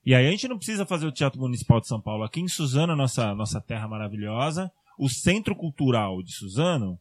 E 0.05 0.13
aí 0.15 0.27
a 0.27 0.31
gente 0.33 0.49
não 0.49 0.57
precisa 0.57 0.85
fazer 0.85 1.07
o 1.07 1.13
Teatro 1.13 1.41
Municipal 1.41 1.81
de 1.81 1.87
São 1.87 2.01
Paulo. 2.01 2.25
Aqui 2.25 2.41
em 2.41 2.49
Suzano, 2.49 2.97
nossa, 2.97 3.33
nossa 3.35 3.61
terra 3.61 3.87
maravilhosa, 3.87 4.73
o 4.99 5.09
Centro 5.09 5.55
Cultural 5.55 6.21
de 6.23 6.33
Suzano 6.33 6.99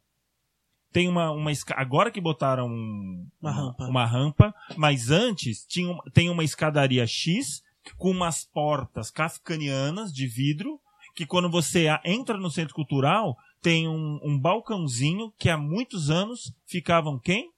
tem 0.92 1.08
uma, 1.08 1.32
uma 1.32 1.52
agora 1.76 2.12
que 2.12 2.22
botaram 2.22 2.68
um- 2.68 3.28
Uma 3.42 3.52
rampa. 3.52 3.84
uma 3.88 4.06
rampa, 4.06 4.54
mas 4.78 5.10
antes 5.10 5.66
tinha, 5.66 5.96
tem 6.14 6.30
uma 6.30 6.44
escadaria 6.44 7.08
X 7.08 7.64
com 7.98 8.12
umas 8.12 8.46
portas 8.46 9.10
kafkanianas 9.10 10.14
de 10.14 10.28
vidro 10.28 10.80
que 11.16 11.26
quando 11.26 11.50
você 11.50 11.88
entra 12.06 12.38
no 12.38 12.52
centro 12.52 12.76
cultural 12.76 13.36
tem 13.62 13.88
um, 13.88 14.20
um 14.24 14.40
balcãozinho 14.40 15.32
que 15.38 15.50
há 15.50 15.58
muitos 15.58 16.10
anos 16.10 16.54
ficavam 16.66 17.20
quem? 17.20 17.52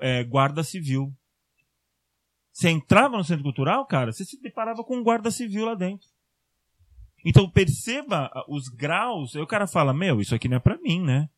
É, 0.00 0.24
guarda 0.24 0.62
civil. 0.62 1.12
Você 2.52 2.68
entrava 2.68 3.16
no 3.16 3.24
centro 3.24 3.44
cultural, 3.44 3.86
cara, 3.86 4.12
você 4.12 4.24
se 4.24 4.40
deparava 4.40 4.82
com 4.84 4.96
um 4.96 5.02
guarda 5.02 5.30
civil 5.30 5.66
lá 5.66 5.74
dentro. 5.74 6.08
Então 7.24 7.48
perceba 7.50 8.30
os 8.48 8.68
graus. 8.68 9.36
Aí 9.36 9.42
o 9.42 9.46
cara 9.46 9.66
fala, 9.66 9.94
meu, 9.94 10.20
isso 10.20 10.34
aqui 10.34 10.48
não 10.48 10.56
é 10.56 10.60
pra 10.60 10.78
mim, 10.78 11.02
né? 11.02 11.28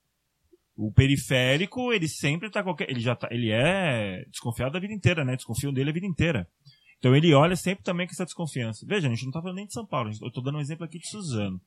O 0.74 0.92
periférico, 0.92 1.92
ele 1.92 2.08
sempre 2.08 2.50
tá 2.50 2.62
qualquer. 2.62 2.88
Ele 2.88 3.00
já 3.00 3.14
tá. 3.14 3.28
Ele 3.30 3.50
é 3.50 4.24
desconfiado 4.30 4.76
a 4.76 4.80
vida 4.80 4.94
inteira, 4.94 5.24
né? 5.24 5.36
Desconfiam 5.36 5.72
dele 5.72 5.90
a 5.90 5.92
vida 5.92 6.06
inteira. 6.06 6.48
Então 6.98 7.14
ele 7.16 7.34
olha 7.34 7.56
sempre 7.56 7.84
também 7.84 8.06
com 8.06 8.12
essa 8.12 8.24
desconfiança. 8.24 8.86
Veja, 8.86 9.08
a 9.08 9.10
gente 9.10 9.24
não 9.24 9.32
tá 9.32 9.42
falando 9.42 9.56
nem 9.56 9.66
de 9.66 9.72
São 9.72 9.84
Paulo, 9.84 10.10
eu 10.22 10.30
tô 10.30 10.40
dando 10.40 10.58
um 10.58 10.60
exemplo 10.60 10.84
aqui 10.84 11.00
de 11.00 11.08
Suzano. 11.08 11.60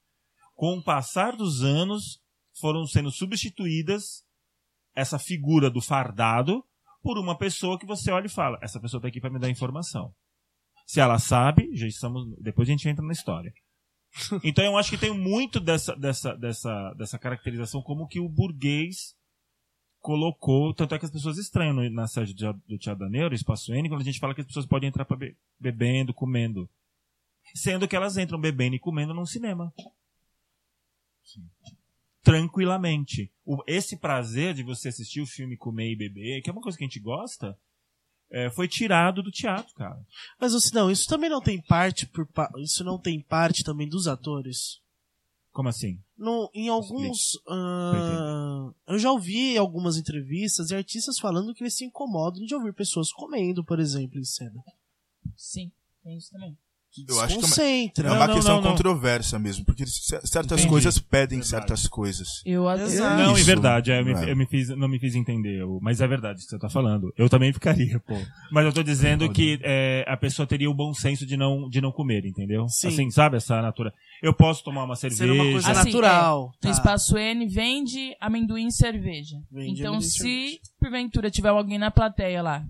Com 0.56 0.78
o 0.78 0.84
passar 0.84 1.36
dos 1.36 1.64
anos, 1.64 2.20
foram 2.60 2.88
sendo 2.88 3.12
substituídas 3.12 4.26
essa 4.96 5.20
figura 5.20 5.70
do 5.70 5.82
fardado 5.82 6.64
por 7.04 7.18
uma 7.20 7.38
pessoa 7.38 7.78
que 7.78 7.86
você 7.86 8.10
olha 8.12 8.26
e 8.26 8.30
fala: 8.30 8.58
essa 8.62 8.80
pessoa 8.80 9.02
tá 9.02 9.08
aqui 9.10 9.20
para 9.20 9.30
me 9.30 9.40
dar 9.40 9.50
informação. 9.50 10.14
Se 10.88 11.00
ela 11.00 11.20
sabe, 11.20 11.76
já 11.76 11.86
estamos. 11.88 12.26
Depois 12.42 12.68
a 12.68 12.72
gente 12.72 12.88
entra 12.90 13.06
na 13.06 13.14
história. 13.14 13.54
Então 14.46 14.64
eu 14.64 14.78
acho 14.78 14.90
que 14.92 14.98
tem 14.98 15.12
muito 15.14 15.60
dessa, 15.60 15.94
dessa, 15.96 16.34
dessa, 16.38 16.94
dessa 16.94 17.20
caracterização 17.20 17.82
como 17.82 18.08
que 18.08 18.18
o 18.20 18.30
burguês 18.30 19.14
colocou, 20.00 20.74
tanto 20.74 20.96
é 20.96 21.00
que 21.00 21.06
as 21.06 21.12
pessoas 21.12 21.38
estranham 21.38 21.74
na 21.90 22.08
sede 22.08 22.34
de- 22.34 22.46
do 22.68 22.78
Teatro 22.78 23.04
da 23.04 23.10
Neuro, 23.10 23.34
Espaço 23.36 23.74
N, 23.74 23.90
quando 23.90 24.02
a 24.02 24.06
gente 24.06 24.20
fala 24.20 24.34
que 24.34 24.40
as 24.42 24.48
pessoas 24.48 24.66
podem 24.66 24.88
entrar 24.88 25.04
pra 25.04 25.18
be- 25.18 25.36
bebendo, 25.60 26.14
comendo. 26.14 26.70
Sendo 27.56 27.88
que 27.88 27.96
elas 27.96 28.16
entram 28.16 28.40
bebendo 28.40 28.76
e 28.76 28.80
comendo 28.80 29.14
num 29.14 29.26
cinema. 29.26 29.74
Tranquilamente. 32.24 33.32
O- 33.46 33.64
esse 33.68 33.98
prazer 33.98 34.54
de 34.54 34.64
você 34.64 34.90
assistir 34.90 35.22
o 35.22 35.28
filme, 35.28 35.56
comer 35.58 35.92
e 35.92 35.96
beber, 35.96 36.42
que 36.42 36.50
é 36.50 36.54
uma 36.54 36.62
coisa 36.62 36.78
que 36.78 36.84
a 36.84 36.88
gente 36.88 37.00
gosta, 37.00 37.58
é, 38.32 38.50
foi 38.50 38.68
tirado 38.68 39.22
do 39.22 39.32
teatro, 39.32 39.74
cara. 39.76 40.00
Mas 40.40 40.54
assim, 40.56 40.74
não, 40.74 40.90
isso 40.90 41.08
também 41.08 41.30
não 41.30 41.42
tem 41.42 41.62
parte 41.62 42.08
por 42.08 42.28
isso 42.58 42.84
não 42.84 42.98
tem 43.00 43.22
parte 43.22 43.64
também 43.64 43.88
dos 43.88 44.08
atores. 44.08 44.82
Como 45.52 45.70
assim? 45.70 46.00
No, 46.18 46.50
em 46.54 46.68
alguns. 46.68 47.40
ah, 47.48 48.74
eu 48.88 49.00
já 49.00 49.12
ouvi 49.12 49.58
algumas 49.58 49.96
entrevistas 49.96 50.68
de 50.68 50.76
artistas 50.76 51.18
falando 51.20 51.54
que 51.54 51.64
eles 51.64 51.76
se 51.78 51.86
incomodam 51.86 52.44
de 52.46 52.54
ouvir 52.56 52.74
pessoas 52.74 53.12
comendo, 53.14 53.64
por 53.64 53.80
exemplo, 53.80 54.20
em 54.20 54.26
cena. 54.26 54.62
Sim, 55.38 55.72
tem 56.04 56.18
isso 56.18 56.32
também. 56.32 56.58
Eu 57.08 57.20
acho 57.22 57.28
que 57.28 57.34
é 57.34 57.38
uma- 57.38 57.42
Concentra. 57.48 58.08
É 58.08 58.12
uma 58.12 58.28
não, 58.28 58.34
questão 58.36 58.56
não, 58.56 58.62
não. 58.62 58.72
controversa 58.72 59.40
mesmo, 59.40 59.66
porque 59.66 59.86
certas 59.86 60.60
Entendi. 60.60 60.68
coisas 60.68 61.00
pedem 61.00 61.40
Verdade. 61.40 61.48
certas 61.50 61.88
coisas. 61.88 62.28
Eu, 62.46 62.70
Exato. 62.70 63.22
Não, 63.24 63.38
é 63.38 63.44
verdade, 63.44 63.92
é, 63.92 64.00
eu, 64.00 64.06
me, 64.06 64.14
não 64.14 64.24
é. 64.24 64.32
eu 64.32 64.36
me 64.36 64.46
fiz, 64.46 64.70
não 64.70 64.88
me 64.88 65.00
fiz 65.00 65.16
entender, 65.16 65.60
eu- 65.62 65.80
mas 65.82 66.02
é 66.02 66.08
verdade 66.08 66.40
isso 66.40 66.48
que 66.48 66.56
você 66.56 66.60
tá 66.60 66.70
falando. 66.70 67.14
Eu 67.18 67.30
também 67.30 67.52
ficaria, 67.54 68.00
pô. 68.00 68.16
Mas 68.52 68.66
eu 68.66 68.74
tô 68.74 68.84
dizendo 68.84 69.30
que 69.32 69.60
é, 69.64 70.04
a 70.08 70.18
pessoa 70.18 70.46
teria 70.48 70.70
o 70.70 70.74
bom 70.74 70.94
senso 70.94 71.26
de 71.26 71.36
não, 71.38 71.70
de 71.70 71.82
não 71.82 71.92
comer, 71.92 72.26
entendeu? 72.26 72.68
Sim. 72.70 72.88
Assim, 72.88 73.10
sabe 73.12 73.38
essa 73.38 73.62
natura? 73.62 73.94
Eu 74.22 74.34
posso 74.34 74.64
tomar 74.64 74.84
uma 74.86 74.96
cerveja. 74.96 75.26
Ser 75.26 75.32
uma 75.32 75.44
coisa 75.52 75.72
Assim, 75.72 75.92
natural. 75.92 76.46
No 76.46 76.52
tá. 76.62 76.70
Espaço 76.70 77.18
N 77.18 77.46
vende 77.48 78.16
amendoim 78.20 78.68
e 78.68 78.72
cerveja. 78.72 79.36
Vende 79.52 79.80
então, 79.82 79.94
amendoim 79.96 80.08
se 80.10 80.18
cerveja. 80.18 80.58
porventura 80.80 81.30
tiver 81.30 81.50
alguém 81.50 81.78
na 81.78 81.92
plateia 81.92 82.42
lá 82.42 82.64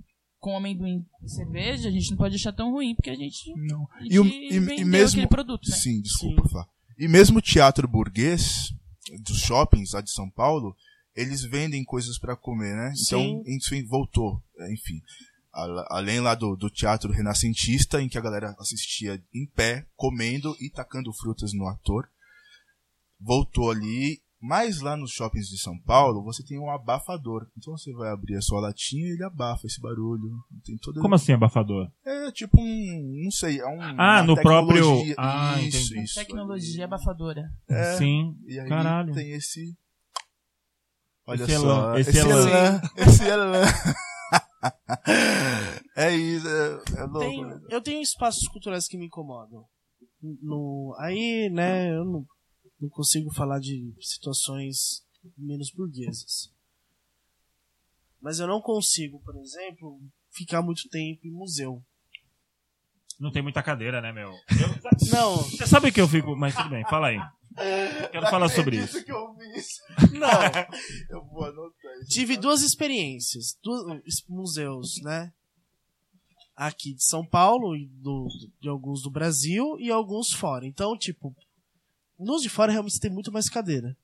com 0.45 0.55
amendoim 0.55 1.03
e 1.23 1.27
cerveja, 1.27 1.89
a 1.89 1.91
gente 1.91 2.11
não 2.11 2.17
pode 2.17 2.35
achar 2.35 2.53
tão 2.53 2.71
ruim, 2.71 2.93
porque 2.93 3.09
a 3.09 3.15
gente, 3.15 3.51
Não. 3.67 3.87
a 3.93 4.03
gente 4.03 4.13
E, 4.13 4.19
o- 4.19 4.25
e- 4.27 4.49
e 4.81 4.85
mesmo. 4.85 5.17
aquele 5.17 5.27
produto, 5.27 5.67
né? 5.67 5.75
Sim, 5.75 5.99
desculpa, 6.01 6.47
Fá. 6.49 6.67
E 6.99 7.07
mesmo 7.07 7.39
o 7.39 7.41
teatro 7.41 7.87
burguês, 7.87 8.69
dos 9.23 9.39
shoppings 9.39 9.93
lá 9.93 10.01
de 10.01 10.11
São 10.11 10.29
Paulo, 10.29 10.75
eles 11.15 11.41
vendem 11.41 11.83
coisas 11.83 12.19
pra 12.19 12.35
comer, 12.35 12.75
né? 12.75 12.93
Então, 13.07 13.21
Sim. 13.21 13.43
isso 13.57 13.87
voltou, 13.89 14.39
é, 14.59 14.71
enfim. 14.71 15.01
Além 15.89 16.19
lá 16.19 16.35
do, 16.35 16.55
do 16.55 16.69
teatro 16.69 17.11
renascentista, 17.11 17.99
em 17.99 18.07
que 18.07 18.17
a 18.17 18.21
galera 18.21 18.53
assistia 18.59 19.19
em 19.33 19.47
pé, 19.47 19.87
comendo 19.95 20.55
e 20.61 20.69
tacando 20.69 21.11
frutas 21.13 21.53
no 21.53 21.67
ator, 21.67 22.07
voltou 23.19 23.71
ali, 23.71 24.21
Mas 24.47 24.79
lá 24.79 24.95
nos 24.95 25.09
shoppings 25.11 25.47
de 25.47 25.57
São 25.57 25.75
Paulo, 25.79 26.23
você 26.23 26.43
tem 26.43 26.59
um 26.59 26.69
abafador. 26.69 27.47
Então 27.57 27.75
você 27.75 27.91
vai 27.93 28.11
abrir 28.11 28.35
a 28.37 28.41
sua 28.41 28.61
latinha 28.61 29.07
e 29.07 29.13
ele 29.13 29.23
abafa 29.23 29.65
esse 29.65 29.81
barulho. 29.81 30.29
Tem 30.63 30.77
toda... 30.77 31.01
Como 31.01 31.15
assim, 31.15 31.33
abafador? 31.33 31.89
É 32.05 32.31
tipo 32.31 32.61
um. 32.61 33.21
Não 33.23 33.31
sei, 33.31 33.59
é 33.59 33.65
um. 33.65 33.81
Ah, 33.81 34.21
uma 34.21 34.23
no 34.23 34.35
próprio- 34.35 34.81
tecnologia. 34.83 35.15
Ah, 35.17 35.59
isso, 35.61 35.77
entendi. 35.93 36.03
isso. 36.03 36.15
Tecnologia 36.15 36.85
abafadora. 36.85 37.43
É, 37.67 37.97
Sim. 37.97 38.35
E 38.47 38.59
aí 38.59 38.69
Caralho. 38.69 39.13
tem 39.15 39.31
esse. 39.31 39.75
Olha 41.27 41.43
Esse 41.43 41.55
só. 41.57 41.63
elan, 41.65 41.99
esse 41.99 42.17
elan. 42.19 42.81
Esse 42.97 43.23
elan. 43.27 43.63
é 45.97 46.15
isso, 46.15 46.47
é, 46.47 46.81
é 46.97 47.03
louco. 47.05 47.19
Tem- 47.19 47.45
né? 47.45 47.59
eu 47.69 47.81
tenho 47.81 48.01
espaços 48.01 48.47
culturais 48.47 48.87
que 48.87 48.97
me 48.97 49.07
incomodam. 49.07 49.65
No, 50.21 50.95
aí, 50.99 51.49
né, 51.51 51.89
eu 51.95 52.03
não, 52.05 52.25
não 52.79 52.89
consigo 52.89 53.33
falar 53.33 53.59
de 53.59 53.93
situações 54.01 55.03
menos 55.37 55.71
burguesas. 55.71 56.51
Mas 58.21 58.39
eu 58.39 58.47
não 58.47 58.61
consigo, 58.61 59.19
por 59.21 59.35
exemplo, 59.37 60.01
ficar 60.31 60.61
muito 60.61 60.87
tempo 60.89 61.25
em 61.27 61.31
museu. 61.31 61.81
Não 63.19 63.31
tem 63.31 63.41
muita 63.41 63.63
cadeira, 63.63 64.01
né, 64.01 64.11
meu? 64.11 64.29
Eu- 64.29 65.09
Não, 65.11 65.37
Você 65.37 65.65
sabe 65.67 65.91
que 65.91 66.01
eu 66.01 66.07
fico. 66.07 66.35
Mas 66.35 66.55
tudo 66.55 66.69
bem, 66.69 66.83
fala 66.89 67.07
aí. 67.07 67.19
Quero 68.11 68.27
falar 68.27 68.49
sobre 68.49 68.77
isso. 68.83 69.01
que 69.03 69.11
eu 69.11 69.33
vi 69.35 69.45
isso. 69.57 69.79
não. 70.11 70.29
Eu 71.09 71.23
vou 71.25 71.45
anotar 71.45 71.91
isso. 72.01 72.09
Tive 72.09 72.35
duas 72.35 72.61
experiências, 72.61 73.57
duas 73.63 74.01
museus, 74.27 75.01
né? 75.01 75.31
Aqui 76.55 76.93
de 76.93 77.03
São 77.05 77.25
Paulo 77.25 77.75
e 77.77 77.87
do, 77.87 78.27
de 78.59 78.67
alguns 78.67 79.01
do 79.01 79.09
Brasil 79.09 79.77
e 79.79 79.89
alguns 79.89 80.33
fora. 80.33 80.65
Então, 80.65 80.97
tipo, 80.97 81.33
nos 82.19 82.41
de 82.41 82.49
fora 82.49 82.71
realmente 82.71 82.99
tem 82.99 83.11
muito 83.11 83.31
mais 83.31 83.49
cadeira. 83.49 83.95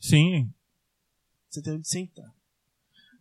Sim. 0.00 0.50
Você 1.48 1.60
tem 1.62 1.74
onde 1.74 1.88
sentar. 1.88 2.32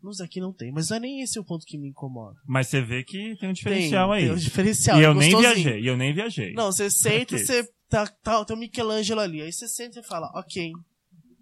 Nos 0.01 0.21
aqui 0.21 0.39
não 0.39 0.53
tem, 0.53 0.71
mas 0.71 0.89
não 0.89 0.97
é 0.97 0.99
nem 1.01 1.21
esse 1.21 1.37
o 1.39 1.43
ponto 1.43 1.65
que 1.65 1.77
me 1.77 1.89
incomoda. 1.89 2.39
Mas 2.45 2.67
você 2.67 2.81
vê 2.81 3.03
que 3.03 3.35
tem 3.37 3.49
um 3.49 3.53
diferencial 3.53 4.11
aí. 4.13 4.23
Tem 4.23 4.31
um 4.31 4.37
diferencial. 4.37 4.97
e 4.99 5.03
é 5.03 5.07
eu 5.07 5.13
nem 5.13 5.37
viajei. 5.37 5.81
E 5.81 5.87
eu 5.87 5.97
nem 5.97 6.13
viajei. 6.13 6.53
Não, 6.53 6.71
você 6.71 6.89
senta 6.89 7.35
e 7.35 7.39
você 7.39 7.69
tá, 7.89 8.07
tá, 8.07 8.45
tem 8.45 8.55
o 8.55 8.59
Michelangelo 8.59 9.19
ali. 9.19 9.41
Aí 9.41 9.51
você 9.51 9.67
senta 9.67 9.99
e 9.99 10.03
fala, 10.03 10.31
ok. 10.33 10.71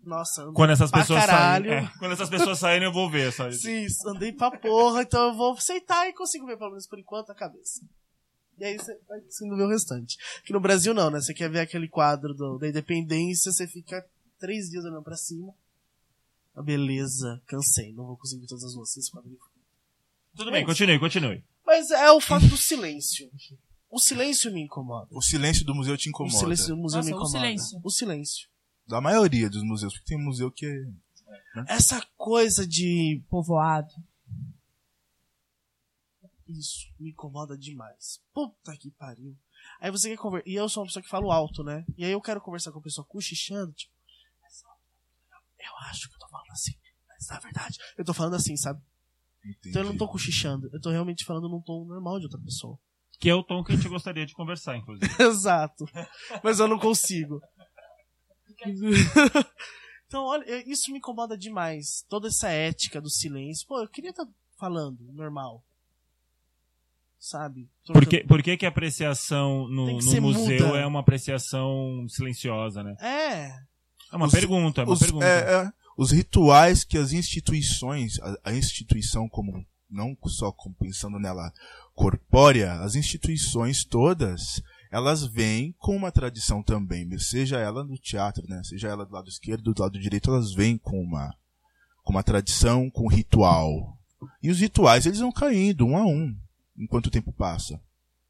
Nossa, 0.03 0.41
andei 0.41 0.53
Quando 0.53 0.71
essas 0.71 0.89
pra 0.89 1.01
pessoas 1.01 1.19
caralho. 1.25 1.69
saírem. 1.69 1.85
é, 1.85 1.91
quando 1.99 2.11
essas 2.13 2.29
pessoas 2.29 2.57
saírem, 2.57 2.87
eu 2.87 2.93
vou 2.93 3.09
ver. 3.11 3.31
Só. 3.31 3.51
Sim, 3.51 3.85
andei 4.07 4.31
pra 4.31 4.49
porra, 4.49 5.01
então 5.03 5.27
eu 5.27 5.35
vou 5.35 5.59
sentar 5.59 6.07
e 6.07 6.13
consigo 6.13 6.47
ver 6.47 6.57
pelo 6.57 6.69
menos 6.71 6.87
por 6.87 6.97
enquanto 6.97 7.29
a 7.29 7.35
cabeça. 7.35 7.81
E 8.59 8.65
aí 8.65 8.77
você 8.77 8.97
vai 9.07 9.19
conseguindo 9.21 9.55
ver 9.55 9.63
o 9.63 9.69
restante. 9.69 10.17
Aqui 10.39 10.51
no 10.51 10.59
Brasil 10.59 10.93
não, 10.93 11.09
né? 11.11 11.19
Você 11.21 11.33
quer 11.33 11.49
ver 11.49 11.59
aquele 11.59 11.87
quadro 11.87 12.33
do- 12.33 12.57
da 12.57 12.67
independência, 12.67 13.51
você 13.51 13.67
fica 13.67 14.03
três 14.39 14.69
dias 14.69 14.83
olhando 14.83 15.03
pra 15.03 15.15
cima. 15.15 15.53
Ah, 16.55 16.61
beleza, 16.63 17.41
cansei, 17.45 17.93
não 17.93 18.05
vou 18.05 18.17
conseguir 18.17 18.41
ver 18.41 18.47
todas 18.47 18.63
as 18.63 18.73
luzes 18.73 18.97
esse 18.97 19.11
quadro. 19.11 19.29
Tudo 20.35 20.51
bem, 20.51 20.65
continue, 20.65 20.99
continue. 20.99 21.43
Mas 21.65 21.91
é 21.91 22.09
o 22.11 22.19
fato 22.19 22.47
do 22.47 22.57
silêncio. 22.57 23.29
O 23.89 23.99
silêncio 23.99 24.51
me 24.51 24.61
incomoda. 24.61 25.07
O 25.11 25.21
silêncio 25.21 25.63
do 25.65 25.73
museu 25.75 25.95
te 25.97 26.07
O 26.07 26.09
incomoda. 26.09 26.37
silêncio 26.37 26.67
do 26.69 26.77
museu 26.77 26.97
Nossa, 26.97 27.07
me 27.09 27.13
o 27.13 27.15
incomoda. 27.15 27.39
silêncio. 27.39 27.79
O 27.83 27.89
silêncio. 27.89 28.49
Da 28.87 28.99
maioria 29.01 29.49
dos 29.49 29.63
museus, 29.63 29.93
porque 29.93 30.07
tem 30.15 30.23
museu 30.23 30.49
que 30.51 30.65
é. 30.65 30.85
Essa 31.67 32.05
coisa 32.15 32.65
de 32.67 33.21
Povoado. 33.29 33.93
Isso, 36.47 36.87
me 36.99 37.09
incomoda 37.11 37.57
demais. 37.57 38.21
Puta 38.33 38.75
que 38.77 38.91
pariu. 38.91 39.35
Aí 39.81 39.91
você 39.91 40.09
quer 40.09 40.17
conversar. 40.17 40.49
E 40.49 40.55
eu 40.55 40.69
sou 40.69 40.81
uma 40.83 40.87
pessoa 40.87 41.03
que 41.03 41.09
falo 41.09 41.31
alto, 41.31 41.63
né? 41.63 41.85
E 41.97 42.05
aí 42.05 42.11
eu 42.11 42.21
quero 42.21 42.39
conversar 42.41 42.71
com 42.71 42.79
a 42.79 42.81
pessoa 42.81 43.05
cochichando, 43.05 43.73
tipo. 43.73 43.93
"Essa- 44.45 44.67
Eu 45.59 45.75
acho 45.89 46.07
que 46.09 46.15
eu 46.15 46.19
tô 46.19 46.27
falando 46.29 46.51
assim. 46.51 46.73
Mas 47.09 47.27
na 47.29 47.39
verdade, 47.39 47.77
eu 47.97 48.05
tô 48.05 48.13
falando 48.13 48.35
assim, 48.35 48.55
sabe? 48.55 48.81
Então 49.69 49.81
eu 49.81 49.85
não 49.89 49.97
tô 49.97 50.07
cochichando. 50.07 50.69
Eu 50.73 50.79
tô 50.79 50.89
realmente 50.89 51.25
falando 51.25 51.49
num 51.49 51.61
tom 51.61 51.85
normal 51.85 52.19
de 52.19 52.25
outra 52.25 52.39
pessoa. 52.39 52.77
Que 53.19 53.29
é 53.29 53.35
o 53.35 53.43
tom 53.43 53.63
que 53.63 53.71
a 53.73 53.75
gente 53.75 53.89
gostaria 53.89 54.25
de 54.25 54.33
conversar, 54.33 54.77
inclusive. 54.77 55.05
Exato. 55.23 55.85
Mas 56.43 56.59
eu 56.59 56.67
não 56.67 56.77
consigo. 56.79 57.41
então, 60.07 60.23
olha, 60.23 60.69
isso 60.69 60.91
me 60.91 60.99
incomoda 60.99 61.37
demais. 61.37 62.05
Toda 62.07 62.27
essa 62.27 62.49
ética 62.49 63.01
do 63.01 63.09
silêncio. 63.09 63.67
Pô, 63.67 63.81
eu 63.81 63.89
queria 63.89 64.11
estar 64.11 64.25
falando 64.57 64.99
normal. 65.13 65.63
Sabe? 67.19 67.67
Por 67.91 68.05
que, 68.05 68.23
por 68.23 68.41
que, 68.43 68.57
que 68.57 68.65
a 68.65 68.69
apreciação 68.69 69.67
no, 69.69 69.87
no 69.99 70.21
museu 70.21 70.67
muda. 70.67 70.79
é 70.79 70.85
uma 70.85 70.99
apreciação 70.99 72.05
silenciosa, 72.07 72.83
né? 72.83 72.95
É. 73.01 73.47
É 74.11 74.15
uma 74.15 74.27
Os- 74.27 74.31
pergunta, 74.31 74.81
é 74.81 74.83
uma 74.85 74.93
os, 74.93 74.99
pergunta. 74.99 75.25
é, 75.25 75.65
é, 75.65 75.71
os 75.97 76.11
rituais 76.11 76.83
que 76.83 76.97
as 76.97 77.11
instituições, 77.11 78.19
a, 78.21 78.51
a 78.51 78.53
instituição 78.53 79.27
como, 79.27 79.65
não 79.89 80.15
só 80.27 80.51
como 80.51 80.75
pensando 80.75 81.19
nela 81.19 81.51
corpórea, 81.93 82.73
as 82.81 82.95
instituições 82.95 83.83
todas, 83.83 84.61
elas 84.91 85.25
vêm 85.25 85.75
com 85.79 85.95
uma 85.95 86.11
tradição 86.11 86.61
também, 86.63 87.05
seja 87.17 87.57
ela 87.57 87.83
no 87.83 87.97
teatro, 87.97 88.47
né, 88.47 88.61
seja 88.63 88.87
ela 88.87 89.05
do 89.05 89.11
lado 89.11 89.27
esquerdo, 89.27 89.73
do 89.73 89.81
lado 89.81 89.99
direito, 89.99 90.29
elas 90.29 90.53
vêm 90.53 90.77
com 90.77 91.01
uma, 91.01 91.33
com 92.03 92.13
uma 92.13 92.23
tradição, 92.23 92.89
com 92.89 93.05
um 93.05 93.09
ritual. 93.09 93.97
E 94.41 94.49
os 94.49 94.59
rituais, 94.59 95.05
eles 95.05 95.19
vão 95.19 95.31
caindo 95.31 95.85
um 95.85 95.97
a 95.97 96.05
um, 96.05 96.33
enquanto 96.77 97.07
o 97.07 97.11
tempo 97.11 97.31
passa, 97.31 97.81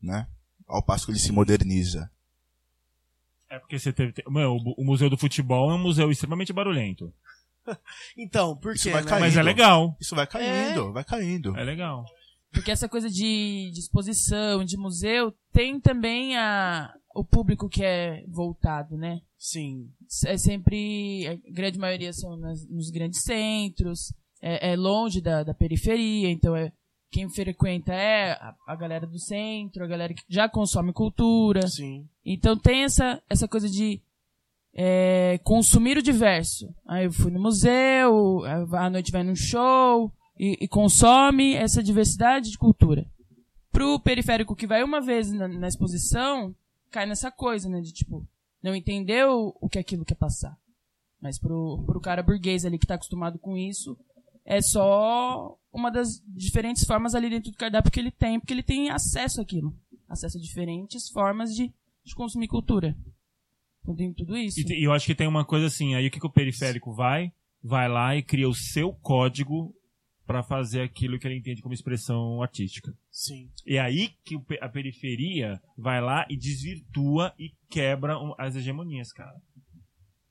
né? 0.02 0.28
Ao 0.68 0.84
passo 0.84 1.06
que 1.06 1.12
ele 1.12 1.20
se 1.20 1.32
moderniza. 1.32 2.10
É 3.50 3.58
porque 3.60 3.80
você 3.80 3.94
teve. 3.94 4.14
Meu, 4.28 4.56
o, 4.56 4.84
Museu 4.84 5.10
do 5.10 5.18
Futebol 5.18 5.72
é 5.72 5.76
um 5.76 5.82
museu 5.82 6.12
extremamente 6.12 6.52
barulhento. 6.54 7.14
Então, 8.18 8.56
por 8.56 8.76
Isso 8.76 8.86
quê, 8.86 8.92
vai 8.92 9.04
né? 9.04 9.10
cair. 9.10 9.20
Mas 9.20 9.34
é 9.34 9.36
Caindo. 9.36 9.46
legal. 9.46 9.98
Isso 10.00 10.16
vai 10.16 10.26
caindo, 10.26 10.94
vai 10.94 11.04
caindo. 11.04 11.58
É 11.58 11.64
legal. 11.66 12.06
Porque 12.50 12.72
essa 12.72 12.88
coisa 12.88 13.10
de, 13.10 13.70
de 13.74 13.80
exposição, 13.80 14.64
de 14.64 14.78
museu, 14.78 15.34
tem 15.52 15.78
também 15.78 16.38
a, 16.38 16.94
o 17.14 17.26
público 17.26 17.68
que 17.68 17.84
é 17.84 18.24
voltado, 18.30 18.96
né? 18.96 19.20
Sim. 19.38 19.90
É 20.26 20.38
sempre. 20.38 21.28
A 21.28 21.52
grande 21.52 21.78
maioria 21.78 22.14
são 22.14 22.38
nas- 22.38 22.66
nos 22.70 22.90
grandes 22.90 23.22
centros, 23.24 24.14
é, 24.42 24.72
é 24.72 24.76
longe 24.78 25.20
da, 25.20 25.44
da 25.44 25.54
periferia, 25.54 26.30
então 26.32 26.56
é. 26.56 26.72
Quem 27.10 27.30
frequenta 27.30 27.94
é 27.94 28.32
a, 28.34 28.56
a 28.68 28.76
galera 28.76 29.08
do 29.08 29.18
centro, 29.18 29.84
a 29.84 29.88
galera 29.88 30.14
que 30.14 30.24
já 30.28 30.50
consome 30.50 30.92
cultura. 30.92 31.68
Sim. 31.68 32.08
Então 32.26 32.58
tem 32.58 32.84
essa, 32.84 33.22
essa 33.30 33.48
coisa 33.48 33.70
de 33.70 34.02
é, 34.74 35.40
consumir 35.44 35.98
o 35.98 36.04
diverso. 36.04 36.74
Aí 36.86 37.06
eu 37.06 37.12
fui 37.12 37.32
no 37.32 37.42
museu, 37.42 38.44
à 38.74 38.90
noite 38.90 39.12
vai 39.12 39.24
num 39.24 39.36
show 39.36 40.12
e, 40.38 40.58
e 40.62 40.68
consome 40.68 41.56
essa 41.56 41.82
diversidade 41.82 42.52
de 42.52 42.58
cultura. 42.58 43.06
Pro 43.72 44.00
periférico 44.00 44.56
que 44.56 44.68
vai 44.68 44.84
uma 44.84 45.02
vez 45.02 45.32
na, 45.32 45.48
na 45.48 45.68
exposição, 45.68 46.56
cai 46.92 47.06
nessa 47.06 47.32
coisa, 47.32 47.70
né? 47.70 47.82
De 47.82 47.92
tipo, 47.92 48.28
não 48.62 48.76
entendeu 48.76 49.56
o 49.60 49.70
que 49.70 49.80
aquilo 49.80 50.06
quer 50.06 50.16
passar. 50.16 50.58
Mas 51.22 51.40
pro, 51.40 51.84
pro 51.86 52.00
cara 52.00 52.22
burguês 52.22 52.66
ali 52.66 52.78
que 52.78 52.86
tá 52.86 52.96
acostumado 52.96 53.40
com 53.40 53.58
isso, 53.58 53.98
é 54.48 54.62
só 54.62 55.60
uma 55.74 55.92
das 55.92 56.24
diferentes 56.26 56.86
formas 56.86 57.14
ali 57.14 57.30
dentro 57.30 57.52
do 57.52 57.58
cardápio 57.58 57.92
que 57.92 58.00
ele 58.00 58.12
tem, 58.12 58.40
porque 58.40 58.54
ele 58.54 58.64
tem 58.64 58.90
acesso 58.90 59.42
àquilo. 59.42 59.76
Acesso 60.08 60.38
a 60.38 60.42
diferentes 60.42 61.10
formas 61.10 61.54
de, 61.54 61.72
de 62.04 62.16
consumir 62.16 62.48
cultura. 62.48 62.98
Então 63.82 63.94
tem 63.94 64.14
tudo 64.14 64.38
isso. 64.38 64.62
E, 64.62 64.80
e 64.80 64.84
eu 64.86 64.94
acho 64.94 65.06
que 65.06 65.14
tem 65.14 65.28
uma 65.28 65.44
coisa 65.44 65.68
assim, 65.68 65.96
aí 65.96 66.08
o 66.08 66.12
que, 66.12 66.20
que 66.20 66.26
o 66.26 66.32
periférico 66.32 66.94
vai? 66.94 67.32
Vai 67.62 67.90
lá 67.90 68.16
e 68.16 68.24
cria 68.24 68.48
o 68.48 68.56
seu 68.56 68.94
código 68.94 69.76
pra 70.26 70.42
fazer 70.42 70.82
aquilo 70.82 71.20
que 71.20 71.28
ele 71.28 71.38
entende 71.38 71.62
como 71.62 71.74
expressão 71.74 72.42
artística. 72.42 72.94
Sim. 73.12 73.50
E 73.66 73.76
é 73.76 73.82
aí 73.82 74.14
que 74.24 74.40
a 74.62 74.70
periferia 74.70 75.62
vai 75.78 76.00
lá 76.00 76.26
e 76.30 76.38
desvirtua 76.38 77.34
e 77.38 77.52
quebra 77.70 78.16
as 78.38 78.56
hegemonias, 78.56 79.12
cara. 79.12 79.36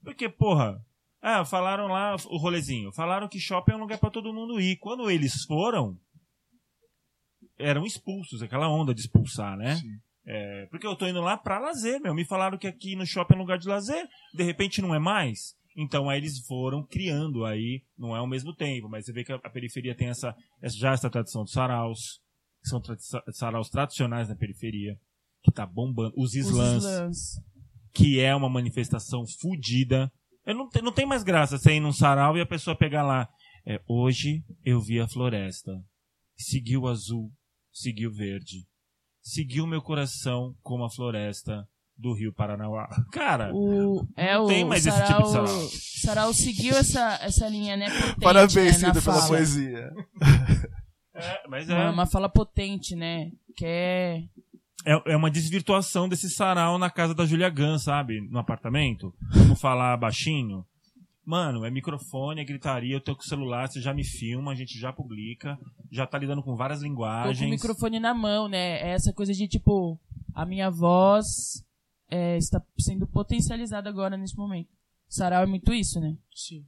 Porque, 0.03 0.29
porra, 0.29 0.83
ah, 1.29 1.45
falaram 1.45 1.89
lá 1.89 2.15
o 2.27 2.37
rolezinho, 2.37 2.93
falaram 2.93 3.29
que 3.29 3.41
shopping 3.41 3.73
é 3.73 3.77
um 3.77 3.81
lugar 3.81 3.99
pra 3.99 4.11
todo 4.11 4.33
mundo 4.33 4.61
ir. 4.61 4.77
Quando 4.77 5.11
eles 5.11 5.43
foram, 5.45 5.99
eram 7.59 7.85
expulsos, 7.85 8.43
aquela 8.43 8.69
onda 8.69 8.95
de 8.95 9.01
expulsar, 9.01 9.57
né? 9.57 9.77
Sim. 9.77 9.99
É, 10.29 10.67
porque 10.71 10.87
eu 10.87 10.97
tô 10.97 11.07
indo 11.07 11.21
lá 11.21 11.37
pra 11.37 11.59
lazer, 11.59 12.01
meu. 12.01 12.13
Me 12.15 12.25
falaram 12.25 12.59
que 12.59 12.67
aqui 12.67 12.97
no 12.97 13.07
shopping 13.07 13.35
é 13.35 13.37
um 13.37 13.41
lugar 13.41 13.59
de 13.59 13.69
lazer, 13.69 14.07
de 14.35 14.43
repente 14.43 14.83
não 14.83 14.95
é 14.95 14.99
mais. 14.99 15.55
Então 15.77 16.09
aí 16.09 16.19
eles 16.19 16.39
foram 16.47 16.85
criando 16.85 17.45
aí, 17.45 17.83
não 17.99 18.15
é 18.15 18.19
ao 18.19 18.27
mesmo 18.27 18.55
tempo, 18.55 18.89
mas 18.89 19.05
você 19.05 19.13
vê 19.13 19.23
que 19.23 19.33
a, 19.33 19.37
a 19.37 19.51
periferia 19.51 19.95
tem 19.95 20.09
essa, 20.09 20.35
essa- 20.63 20.77
já 20.77 20.93
essa 20.93 21.11
tradição 21.11 21.45
dos 21.45 21.53
saraus, 21.53 22.19
que 22.63 22.69
são 22.69 22.81
tradi- 22.81 23.03
saraus 23.33 23.69
tradicionais 23.69 24.29
na 24.29 24.35
periferia, 24.37 24.97
que 25.45 25.53
tá 25.53 25.65
bombando. 25.67 26.13
Os 26.17 26.31
Os 26.31 26.35
slams, 26.37 26.85
slams. 26.85 27.41
que 27.95 28.19
é 28.21 28.35
uma 28.35 28.49
manifestação 28.49 29.25
fodida. 29.41 30.11
Eu 30.47 30.55
não, 30.55 30.69
te- 30.69 30.81
não 30.83 30.93
tem 30.93 31.05
mais 31.05 31.23
graça 31.23 31.59
você 31.59 31.73
ir 31.75 31.81
num 31.81 31.93
sarau 31.93 32.37
e 32.37 32.41
a 32.41 32.47
pessoa 32.47 32.77
pegar 32.77 33.03
lá. 33.03 33.29
É, 33.67 33.81
hoje 33.89 34.45
eu 34.65 34.81
vi 34.81 35.01
a 35.01 35.09
floresta. 35.09 35.73
Segui 36.39 36.77
o 36.77 36.87
azul, 36.87 37.31
segui 37.73 38.07
o 38.07 38.13
verde. 38.13 38.65
Seguiu 39.23 39.67
meu 39.67 39.83
coração 39.83 40.55
como 40.63 40.85
a 40.85 40.91
floresta. 40.91 41.67
do 41.99 42.13
Rio 42.15 42.33
Paranauá. 42.33 42.87
Cara, 43.11 43.51
O, 43.55 44.07
é 44.17 44.35
Não 44.35 44.45
o 44.45 44.47
tem 44.49 44.65
mais 44.67 44.87
esse 44.87 44.97
Sarau, 44.97 45.17
tipo 45.17 45.23
de 45.23 45.33
sarau. 45.33 45.69
Sarau 46.03 46.35
seguiu 46.35 46.77
essa, 46.77 47.19
essa 47.23 47.49
linha, 47.49 47.75
né? 47.77 47.89
Potente, 47.91 48.21
Parabéns, 48.21 48.83
né, 48.83 48.89
Cida, 48.93 49.01
pela 49.03 49.27
poesia. 49.27 49.91
é, 51.15 51.49
mas 51.49 51.69
Uma, 51.69 51.83
é, 51.85 51.91
uma 51.91 52.07
fala 52.07 52.29
potente, 52.29 52.95
né? 52.95 53.31
Que 53.57 53.65
é. 53.67 54.23
É, 54.87 55.13
é 55.13 55.17
uma 55.17 55.31
desvirtuação 55.31 56.09
desse 56.09 56.31
sarau 56.31 56.79
na 56.79 56.89
casa 56.89 57.13
da 57.13 57.27
Julia 57.27 57.51
Gun, 57.51 57.77
sabe? 57.77 58.21
No 58.31 58.39
apartamento. 58.39 59.13
Como 59.33 59.57
falar 59.57 59.97
baixinho. 59.97 60.65
Mano, 61.25 61.65
é 61.65 61.71
microfone, 61.73 62.41
é 62.41 62.45
gritaria, 62.45 62.95
eu 62.95 63.01
tô 63.01 63.17
com 63.17 63.23
o 63.23 63.27
celular, 63.27 63.67
você 63.67 63.81
já 63.81 63.93
me 63.93 64.05
filma, 64.05 64.53
a 64.53 64.55
gente 64.55 64.79
já 64.79 64.93
publica, 64.93 65.59
já 65.91 66.07
tá 66.07 66.17
lidando 66.17 66.41
com 66.41 66.55
várias 66.55 66.79
Tô 66.79 66.85
com 66.85 66.87
o 66.87 66.93
linguagens. 66.93 67.51
microfone 67.51 67.99
na 67.99 68.15
mão, 68.15 68.47
né? 68.47 68.81
É 68.81 68.91
essa 68.91 69.13
coisa 69.13 69.33
de 69.33 69.49
tipo, 69.49 69.99
a 70.33 70.47
minha 70.47 70.71
voz 70.71 71.65
é, 72.09 72.37
está 72.37 72.63
sendo 72.79 73.09
potencializada 73.09 73.91
agora 73.91 74.17
nesse 74.17 74.37
momento. 74.37 74.69
Sarau 75.09 75.43
é 75.43 75.47
muito 75.47 75.75
isso, 75.75 75.99
né? 75.99 76.17
Sim. 76.33 76.65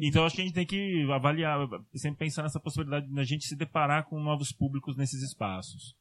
Então 0.00 0.24
acho 0.24 0.36
que 0.36 0.42
a 0.42 0.44
gente 0.44 0.54
tem 0.54 0.64
que 0.64 1.10
avaliar, 1.12 1.58
sempre 1.96 2.20
pensar 2.20 2.44
nessa 2.44 2.60
possibilidade 2.60 3.08
de 3.08 3.20
a 3.20 3.24
gente 3.24 3.46
se 3.46 3.56
deparar 3.56 4.04
com 4.04 4.22
novos 4.22 4.52
públicos 4.52 4.96
nesses 4.96 5.22
espaços. 5.22 5.96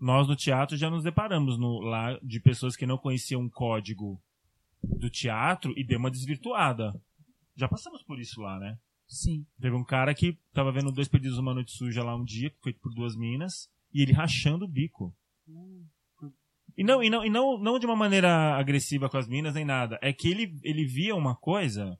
Nós 0.00 0.28
no 0.28 0.36
teatro 0.36 0.76
já 0.76 0.88
nos 0.88 1.02
deparamos 1.02 1.58
no- 1.58 1.80
lá 1.80 2.18
de 2.22 2.40
pessoas 2.40 2.76
que 2.76 2.86
não 2.86 2.96
conheciam 2.98 3.44
o 3.44 3.50
código 3.50 4.20
do 4.82 5.10
teatro 5.10 5.72
e 5.76 5.84
deu 5.84 5.98
uma 5.98 6.10
desvirtuada. 6.10 6.94
Já 7.56 7.68
passamos 7.68 8.02
por 8.02 8.20
isso 8.20 8.40
lá, 8.40 8.58
né? 8.58 8.78
Sim. 9.08 9.44
Teve 9.60 9.74
um 9.74 9.84
cara 9.84 10.14
que 10.14 10.38
tava 10.52 10.70
vendo 10.70 10.92
dois 10.92 11.08
pedidos 11.08 11.38
uma 11.38 11.54
noite 11.54 11.72
suja 11.72 12.04
lá 12.04 12.14
um 12.14 12.24
dia, 12.24 12.52
feito 12.62 12.78
por 12.80 12.94
duas 12.94 13.16
minas, 13.16 13.68
e 13.92 14.02
ele 14.02 14.12
rachando 14.12 14.64
o 14.64 14.68
bico. 14.68 15.14
E 16.76 16.84
não, 16.84 17.02
e 17.02 17.10
não, 17.10 17.24
e 17.24 17.30
não, 17.30 17.58
não 17.58 17.78
de 17.78 17.86
uma 17.86 17.96
maneira 17.96 18.54
agressiva 18.56 19.08
com 19.08 19.16
as 19.16 19.26
minas 19.26 19.54
nem 19.54 19.64
nada. 19.64 19.98
É 20.00 20.12
que 20.12 20.28
ele, 20.28 20.56
ele 20.62 20.84
via 20.84 21.16
uma 21.16 21.34
coisa, 21.34 21.98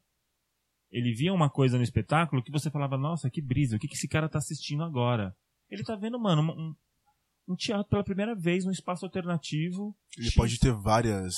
ele 0.92 1.12
via 1.12 1.32
uma 1.34 1.50
coisa 1.50 1.76
no 1.76 1.82
espetáculo 1.82 2.42
que 2.42 2.52
você 2.52 2.70
falava, 2.70 2.96
nossa, 2.96 3.28
que 3.28 3.40
brisa, 3.42 3.74
o 3.76 3.78
que, 3.78 3.88
que 3.88 3.94
esse 3.94 4.06
cara 4.06 4.28
tá 4.28 4.38
assistindo 4.38 4.84
agora? 4.84 5.34
Ele 5.68 5.82
tá 5.82 5.96
vendo, 5.96 6.18
mano, 6.20 6.42
um, 6.42 6.76
um 7.48 7.56
teatro 7.56 7.88
pela 7.88 8.04
primeira 8.04 8.34
vez 8.34 8.64
num 8.64 8.70
espaço 8.70 9.04
alternativo. 9.06 9.96
Ele 10.16 10.30
pode 10.32 10.58
ter 10.58 10.72
várias, 10.72 11.34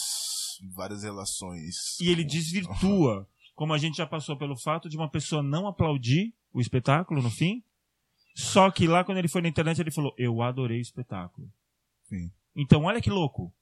várias 0.75 1.03
relações. 1.05 1.99
E 2.01 2.09
ele 2.11 2.25
desvirtua. 2.25 3.29
Como 3.55 3.73
a 3.73 3.79
gente 3.79 3.97
já 3.99 4.07
passou 4.07 4.37
pelo 4.37 4.57
fato 4.57 4.89
de 4.89 4.97
uma 4.97 5.09
pessoa 5.09 5.43
não 5.43 5.67
aplaudir 5.67 6.35
o 6.53 6.61
espetáculo 6.61 7.23
no 7.23 7.31
fim. 7.31 7.63
Só 8.35 8.71
que 8.71 8.87
lá 8.87 9.05
quando 9.05 9.19
ele 9.19 9.29
foi 9.29 9.43
na 9.43 9.49
internet 9.49 9.79
ele 9.81 9.91
falou: 9.91 10.15
Eu 10.19 10.41
adorei 10.43 10.79
o 10.79 10.83
espetáculo. 10.83 11.49
Sim. 12.09 12.31
Então 12.57 12.85
olha 12.85 13.01
que 13.01 13.11
louco. 13.11 13.53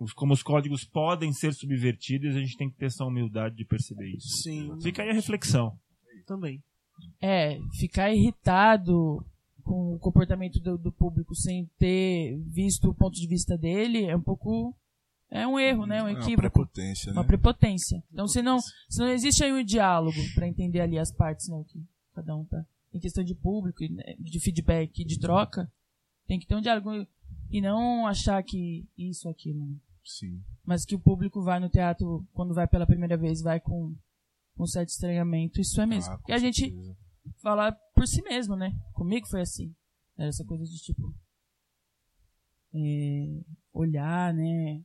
Os- 0.00 0.12
Como 0.12 0.32
os 0.32 0.42
códigos 0.42 0.84
podem 0.84 1.32
ser 1.32 1.52
subvertidos, 1.54 2.34
a 2.36 2.40
gente 2.40 2.56
tem 2.56 2.68
que 2.70 2.76
ter 2.76 2.86
essa 2.86 3.04
humildade 3.04 3.56
de 3.56 3.64
perceber 3.64 4.08
isso. 4.10 4.28
Sim, 4.42 4.80
Fica 4.82 5.02
aí 5.02 5.10
a 5.10 5.14
reflexão. 5.14 5.78
também. 6.26 6.62
É, 7.20 7.58
ficar 7.78 8.10
irritado 8.12 9.24
com 9.68 9.94
o 9.94 9.98
comportamento 9.98 10.58
do, 10.58 10.78
do 10.78 10.90
público 10.90 11.34
sem 11.34 11.66
ter 11.78 12.38
visto 12.46 12.88
o 12.88 12.94
ponto 12.94 13.14
de 13.14 13.26
vista 13.26 13.56
dele 13.58 14.04
é 14.06 14.16
um 14.16 14.22
pouco. 14.22 14.74
É 15.30 15.46
um 15.46 15.58
erro, 15.60 15.84
né? 15.84 16.02
Um 16.02 16.08
É 16.08 16.12
uma 16.12 16.20
equívoco. 16.20 16.40
prepotência, 16.40 17.12
né? 17.12 17.18
Uma 17.18 17.26
prepotência. 17.26 18.02
Então, 18.10 18.26
se 18.26 18.40
não, 18.40 18.58
se 18.60 18.98
não 18.98 19.08
existe 19.08 19.44
aí 19.44 19.52
um 19.52 19.62
diálogo 19.62 20.16
pra 20.34 20.48
entender 20.48 20.80
ali 20.80 20.98
as 20.98 21.12
partes, 21.12 21.48
né? 21.48 21.62
Que 21.68 21.84
cada 22.14 22.34
um 22.34 22.46
tá. 22.46 22.64
Em 22.94 22.98
questão 22.98 23.22
de 23.22 23.34
público, 23.34 23.84
né, 23.92 24.14
de 24.18 24.40
feedback, 24.40 25.04
de 25.04 25.18
troca, 25.20 25.70
tem 26.26 26.40
que 26.40 26.46
ter 26.46 26.56
um 26.56 26.62
diálogo. 26.62 27.06
E 27.50 27.60
não 27.60 28.06
achar 28.06 28.42
que 28.42 28.86
isso, 28.96 29.28
aquilo. 29.28 29.66
né? 29.66 29.76
Sim. 30.02 30.40
Mas 30.64 30.86
que 30.86 30.94
o 30.94 30.98
público 30.98 31.42
vai 31.42 31.60
no 31.60 31.68
teatro, 31.68 32.26
quando 32.32 32.54
vai 32.54 32.66
pela 32.66 32.86
primeira 32.86 33.16
vez, 33.18 33.42
vai 33.42 33.60
com 33.60 33.94
um 34.58 34.66
certo 34.66 34.88
estranhamento. 34.88 35.60
Isso 35.60 35.78
é 35.78 35.84
mesmo. 35.84 36.14
Ah, 36.14 36.20
e 36.26 36.32
a 36.32 36.38
gente 36.38 36.60
certeza. 36.70 36.96
Falar 37.42 37.72
por 37.94 38.06
si 38.06 38.22
mesmo, 38.22 38.56
né? 38.56 38.72
Comigo 38.92 39.26
foi 39.26 39.40
assim. 39.40 39.74
Era 40.16 40.28
essa 40.28 40.44
coisa 40.44 40.64
de 40.64 40.78
tipo. 40.78 41.14
é, 42.74 43.40
olhar, 43.72 44.34
né? 44.34 44.82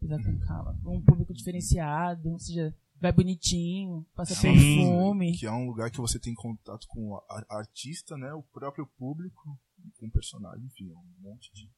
Pisar 0.00 0.22
com 0.22 0.38
calma. 0.40 0.78
Um 0.84 1.02
público 1.02 1.32
diferenciado, 1.32 2.28
ou 2.30 2.38
seja, 2.38 2.74
vai 3.00 3.12
bonitinho, 3.12 4.06
passa 4.14 4.34
Sim. 4.34 4.52
perfume. 4.52 5.36
Que 5.38 5.46
é 5.46 5.52
um 5.52 5.66
lugar 5.66 5.90
que 5.90 5.98
você 5.98 6.18
tem 6.18 6.34
contato 6.34 6.86
com 6.88 7.10
o 7.10 7.16
ar- 7.30 7.46
artista, 7.50 8.16
né? 8.16 8.32
O 8.34 8.42
próprio 8.42 8.86
público, 8.98 9.58
com 9.98 10.06
o 10.06 10.10
personagem, 10.10 10.66
enfim, 10.66 10.90
é 10.90 10.94
um 10.94 11.30
monte 11.30 11.50
de, 11.54 11.70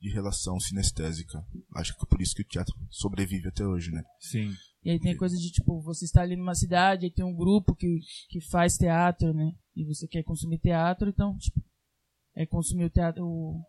de 0.00 0.12
relação 0.12 0.58
sinestésica. 0.58 1.44
Acho 1.76 1.96
que 1.96 2.04
é 2.04 2.08
por 2.08 2.20
isso 2.20 2.34
que 2.34 2.42
o 2.42 2.48
teatro 2.48 2.74
sobrevive 2.90 3.48
até 3.48 3.64
hoje, 3.64 3.90
né? 3.92 4.02
Sim. 4.18 4.52
E 4.82 4.90
aí 4.90 4.98
tem 4.98 5.16
coisa 5.16 5.36
de 5.36 5.50
tipo, 5.52 5.80
você 5.82 6.04
está 6.06 6.22
ali 6.22 6.36
numa 6.36 6.54
cidade, 6.54 7.04
aí 7.06 7.10
tem 7.12 7.24
um 7.24 7.34
grupo 7.34 7.74
que, 7.74 8.00
que 8.30 8.40
faz 8.40 8.76
teatro, 8.78 9.34
né? 9.34 9.52
E 9.76 9.84
você 9.84 10.08
quer 10.08 10.22
consumir 10.22 10.58
teatro, 10.58 11.08
então, 11.08 11.36
tipo, 11.36 11.60
é 12.34 12.46
consumir 12.46 12.84
o 12.84 12.90
teatro, 12.90 13.22
o 13.24 13.62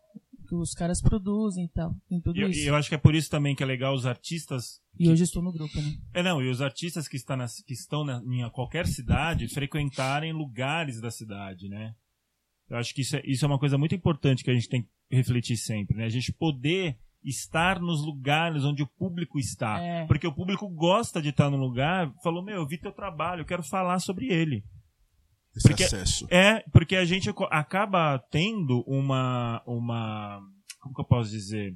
que 0.48 0.56
os 0.56 0.74
caras 0.74 1.02
produzem 1.02 1.66
e 1.66 1.70
tal. 1.70 1.94
Tem 2.08 2.22
tudo 2.22 2.38
E 2.40 2.50
isso. 2.50 2.60
e 2.62 2.66
eu 2.68 2.76
acho 2.76 2.88
que 2.90 2.96
é 2.96 2.98
por 2.98 3.14
isso 3.14 3.30
também 3.30 3.56
que 3.56 3.62
é 3.64 3.66
legal 3.66 3.94
os 3.94 4.06
artistas 4.06 4.82
E 4.98 5.10
hoje 5.10 5.24
estou 5.24 5.42
no 5.44 5.52
grupo, 5.52 5.76
né? 5.82 5.94
É, 6.14 6.24
não, 6.24 6.42
e 6.42 6.50
os 6.50 6.62
artistas 6.62 7.08
que, 7.08 7.18
está 7.18 7.36
nas- 7.36 7.62
que 7.62 7.74
estão 7.74 8.04
na, 8.06 8.22
em 8.26 8.50
qualquer 8.52 8.88
cidade 8.88 9.48
frequentarem 9.50 10.32
lugares 10.34 11.02
da 11.02 11.12
cidade, 11.12 11.68
né? 11.68 11.94
Eu 12.70 12.78
acho 12.78 12.94
que 12.96 13.02
isso 13.02 13.18
é, 13.18 13.22
isso 13.26 13.44
é 13.44 13.48
uma 13.50 13.60
coisa 13.60 13.78
muito 13.78 13.94
importante 13.96 14.44
que 14.46 14.50
a 14.50 14.54
gente 14.54 14.70
tem 14.70 14.84
que 14.84 14.90
refletir 15.10 15.58
sempre, 15.58 15.98
né? 15.98 16.06
A 16.06 16.10
gente 16.10 16.32
poder 16.32 16.98
estar 17.24 17.80
nos 17.80 18.04
lugares 18.06 18.64
onde 18.64 18.84
o 18.84 18.88
público 18.88 19.38
está. 19.40 19.80
É. 19.80 20.06
Porque 20.06 20.28
o 20.28 20.34
público 20.34 20.68
gosta 20.68 21.22
de 21.22 21.30
estar 21.30 21.50
no 21.50 21.58
lugar, 21.58 22.12
falou, 22.24 22.44
meu, 22.44 22.56
eu 22.56 22.68
vi 22.68 22.78
teu 22.78 22.92
trabalho, 22.92 23.42
eu 23.42 23.46
quero 23.46 23.64
falar 23.64 24.00
sobre 24.00 24.28
ele. 24.32 24.64
Esse 25.56 25.68
Porque- 25.68 25.84
acesso. 25.84 26.26
É, 26.30 26.62
porque 26.72 26.96
a 26.96 27.06
gente 27.06 27.30
acaba 27.50 28.18
tendo 28.32 28.84
uma, 28.88 29.62
uma. 29.66 30.42
Como 30.80 30.96
que 30.96 31.02
eu 31.02 31.06
posso 31.06 31.30
dizer? 31.30 31.76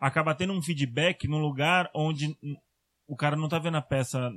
Acaba 0.00 0.34
tendo 0.34 0.52
um 0.52 0.60
feedback 0.60 1.26
num 1.28 1.38
lugar 1.38 1.88
onde 1.94 2.36
o 3.06 3.16
cara 3.16 3.36
não 3.36 3.48
tá 3.48 3.58
vendo 3.58 3.76
a 3.76 3.82
peça. 3.82 4.30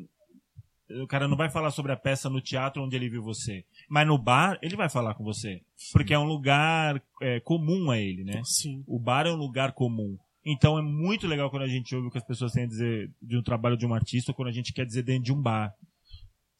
O 1.01 1.07
cara 1.07 1.27
não 1.27 1.35
vai 1.35 1.49
falar 1.49 1.71
sobre 1.71 1.91
a 1.91 1.97
peça 1.97 2.29
no 2.29 2.39
teatro 2.39 2.81
onde 2.81 2.95
ele 2.95 3.09
viu 3.09 3.21
você. 3.21 3.65
Mas 3.89 4.07
no 4.07 4.17
bar, 4.17 4.57
ele 4.61 4.77
vai 4.77 4.89
falar 4.89 5.15
com 5.15 5.23
você. 5.23 5.59
Porque 5.91 6.13
é 6.13 6.19
um 6.19 6.23
lugar 6.23 7.01
é, 7.21 7.41
comum 7.41 7.91
a 7.91 7.97
ele, 7.97 8.23
né? 8.23 8.41
Sim. 8.45 8.83
O 8.87 8.97
bar 8.97 9.25
é 9.25 9.31
um 9.31 9.35
lugar 9.35 9.73
comum. 9.73 10.17
Então 10.49 10.77
é 10.77 10.81
muito 10.81 11.27
legal 11.27 11.49
quando 11.49 11.63
a 11.63 11.67
gente 11.67 11.93
ouve 11.95 12.07
o 12.07 12.11
que 12.11 12.17
as 12.17 12.23
pessoas 12.25 12.53
têm 12.53 12.63
a 12.63 12.67
dizer 12.67 13.11
de 13.21 13.37
um 13.37 13.43
trabalho 13.43 13.75
de 13.75 13.85
um 13.85 13.93
artista 13.93 14.31
ou 14.31 14.35
quando 14.35 14.47
a 14.47 14.51
gente 14.53 14.71
quer 14.71 14.85
dizer 14.85 15.03
dentro 15.03 15.23
de 15.25 15.33
um 15.33 15.41
bar. 15.41 15.73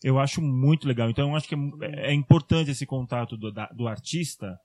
Eu 0.04 0.20
acho 0.20 0.42
muito 0.42 0.88
legal. 0.88 1.10
Então 1.10 1.30
eu 1.30 1.36
acho 1.36 1.48
que 1.48 1.56
é, 1.82 2.12
é 2.12 2.14
importante 2.14 2.70
esse 2.72 2.86
contato 2.86 3.38
do, 3.38 3.52
da- 3.52 3.70
do 3.70 3.88
artista 3.88 4.60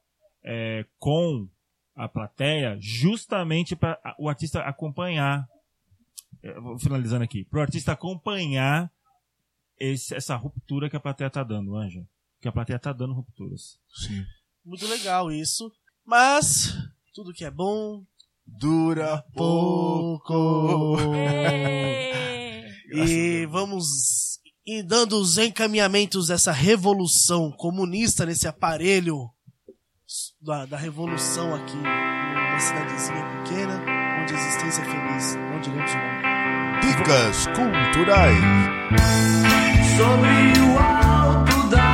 é, 0.45 0.85
com 0.99 1.49
a 1.95 2.09
plateia, 2.09 2.77
justamente 2.81 3.77
para 3.77 3.99
o 4.19 4.29
artista 4.29 4.61
acompanhar. 4.63 5.47
Vou 6.61 6.79
finalizando 6.79 7.23
aqui. 7.23 7.45
Para 7.45 7.61
o 7.61 7.63
artista 7.63 7.93
acompanhar 7.93 8.91
esse- 9.79 10.15
essa 10.15 10.35
ruptura 10.37 10.91
que 10.91 10.97
a 10.97 11.01
plateia 11.01 11.31
tá 11.31 11.45
dando, 11.45 11.77
Anja. 11.77 12.05
Que 12.41 12.49
a 12.49 12.53
plateia 12.53 12.79
tá 12.79 12.93
dando 12.93 13.15
rupturas. 13.15 13.79
Sim. 13.95 14.25
Muito 14.65 14.87
legal 14.89 15.31
isso. 15.31 15.71
Mas, 16.05 16.75
tudo 17.15 17.33
que 17.33 17.45
é 17.45 17.51
bom, 17.51 18.05
Dura 18.47 19.25
pouco. 19.35 20.97
E 22.93 23.47
vamos 23.47 23.87
dando 24.87 25.19
os 25.19 25.39
encaminhamentos 25.39 26.29
dessa 26.29 26.53
revolução 26.53 27.51
comunista 27.51 28.25
nesse 28.25 28.47
aparelho 28.47 29.31
da, 30.41 30.67
da 30.67 30.77
revolução 30.77 31.55
aqui 31.55 31.77
numa 31.77 32.61
cidadezinha 32.61 33.25
pequena, 33.45 33.81
onde 34.23 34.35
a 34.35 34.37
existência 34.37 34.83
é 34.83 34.85
feliz. 34.85 35.37
Não 35.37 35.61
diremos 35.61 35.91
o 35.91 35.97
nome. 35.97 36.23
Dicas 36.83 37.47
culturais. 37.47 38.39
Sobre 39.97 40.61
o 40.61 40.79
alto 40.79 41.69
da 41.71 41.92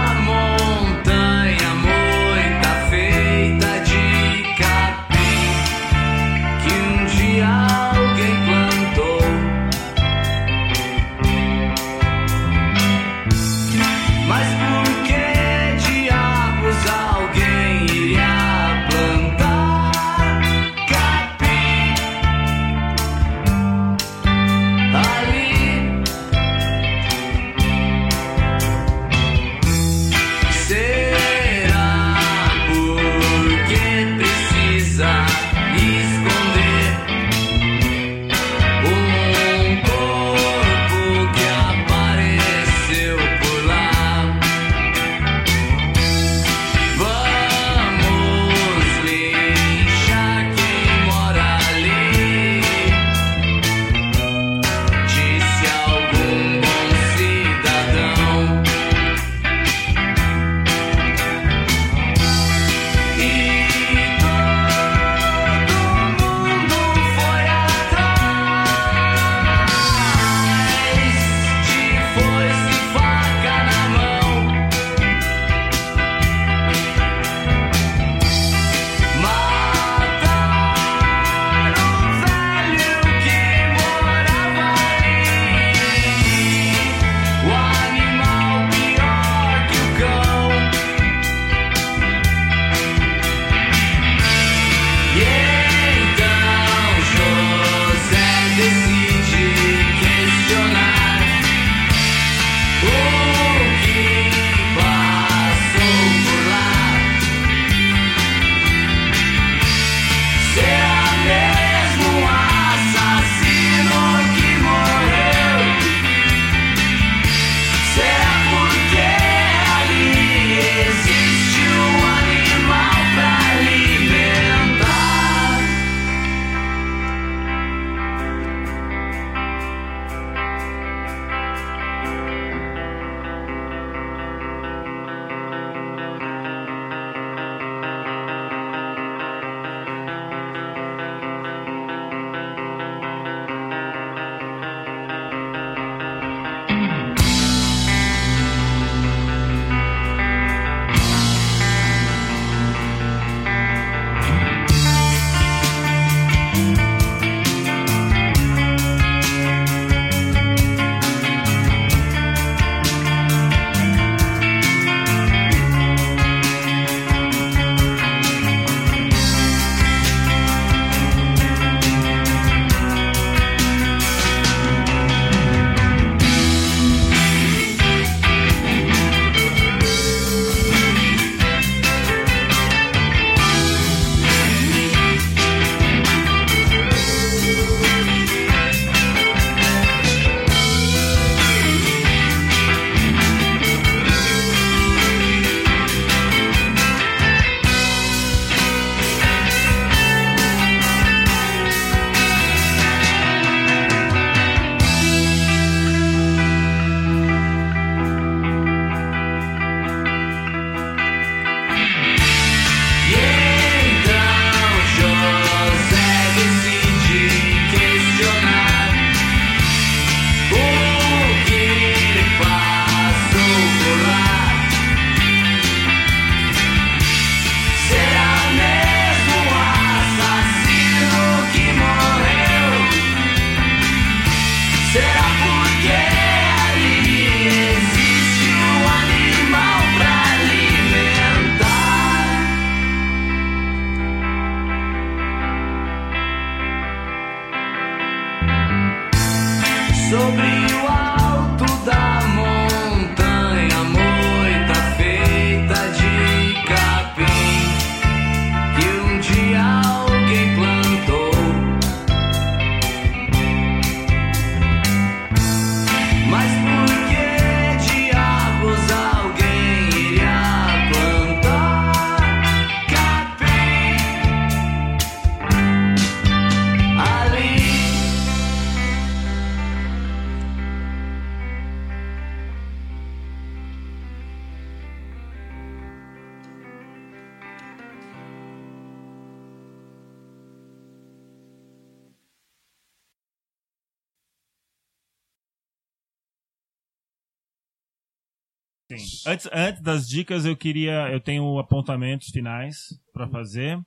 Antes, 299.39 299.49
antes 299.53 299.83
das 299.83 300.09
dicas, 300.09 300.45
eu 300.45 300.57
queria. 300.57 301.09
Eu 301.13 301.21
tenho 301.21 301.59
apontamentos 301.61 302.29
finais 302.31 302.89
pra 303.13 303.29
fazer. 303.29 303.79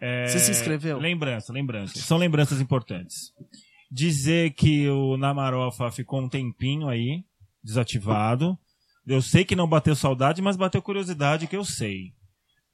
É, 0.00 0.26
Você 0.26 0.38
se 0.38 0.50
inscreveu? 0.50 0.98
Lembrança, 0.98 1.52
lembrança. 1.52 1.98
São 1.98 2.16
lembranças 2.16 2.58
importantes. 2.58 3.32
Dizer 3.90 4.52
que 4.54 4.88
o 4.88 5.16
Namarofa 5.18 5.90
ficou 5.90 6.20
um 6.22 6.28
tempinho 6.28 6.88
aí, 6.88 7.22
desativado. 7.62 8.58
Eu 9.06 9.20
sei 9.20 9.44
que 9.44 9.56
não 9.56 9.68
bateu 9.68 9.94
saudade, 9.94 10.40
mas 10.40 10.56
bateu 10.56 10.80
curiosidade, 10.80 11.46
que 11.46 11.56
eu 11.56 11.64
sei. 11.64 12.12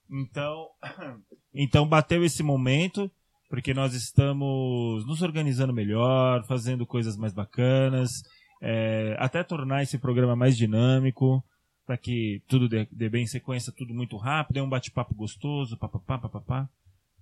Então, 0.08 0.68
então 1.52 1.86
bateu 1.86 2.24
esse 2.24 2.42
momento, 2.44 3.10
porque 3.50 3.74
nós 3.74 3.92
estamos 3.92 5.04
nos 5.04 5.20
organizando 5.20 5.72
melhor, 5.72 6.44
fazendo 6.46 6.86
coisas 6.86 7.16
mais 7.16 7.32
bacanas, 7.32 8.22
é, 8.62 9.16
até 9.18 9.42
tornar 9.42 9.82
esse 9.82 9.98
programa 9.98 10.34
mais 10.34 10.56
dinâmico, 10.56 11.44
para 11.86 11.96
que 11.96 12.42
tudo 12.48 12.68
dê, 12.68 12.86
dê 12.90 13.08
bem 13.08 13.24
em 13.24 13.26
sequência, 13.26 13.72
tudo 13.72 13.94
muito 13.94 14.16
rápido, 14.16 14.58
é 14.58 14.62
um 14.62 14.68
bate-papo 14.68 15.14
gostoso, 15.14 15.76
papapá, 15.76 16.18
papapá. 16.18 16.68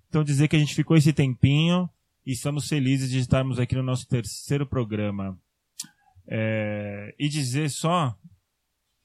Então 0.08 0.22
dizer 0.22 0.48
que 0.48 0.56
a 0.56 0.58
gente 0.58 0.74
ficou 0.74 0.96
esse 0.96 1.12
tempinho 1.12 1.88
e 2.24 2.32
estamos 2.32 2.68
felizes 2.68 3.10
de 3.10 3.18
estarmos 3.18 3.58
aqui 3.58 3.74
no 3.74 3.82
nosso 3.82 4.06
terceiro 4.06 4.66
programa. 4.66 5.38
É, 6.28 7.14
e 7.18 7.28
dizer 7.28 7.70
só. 7.70 8.16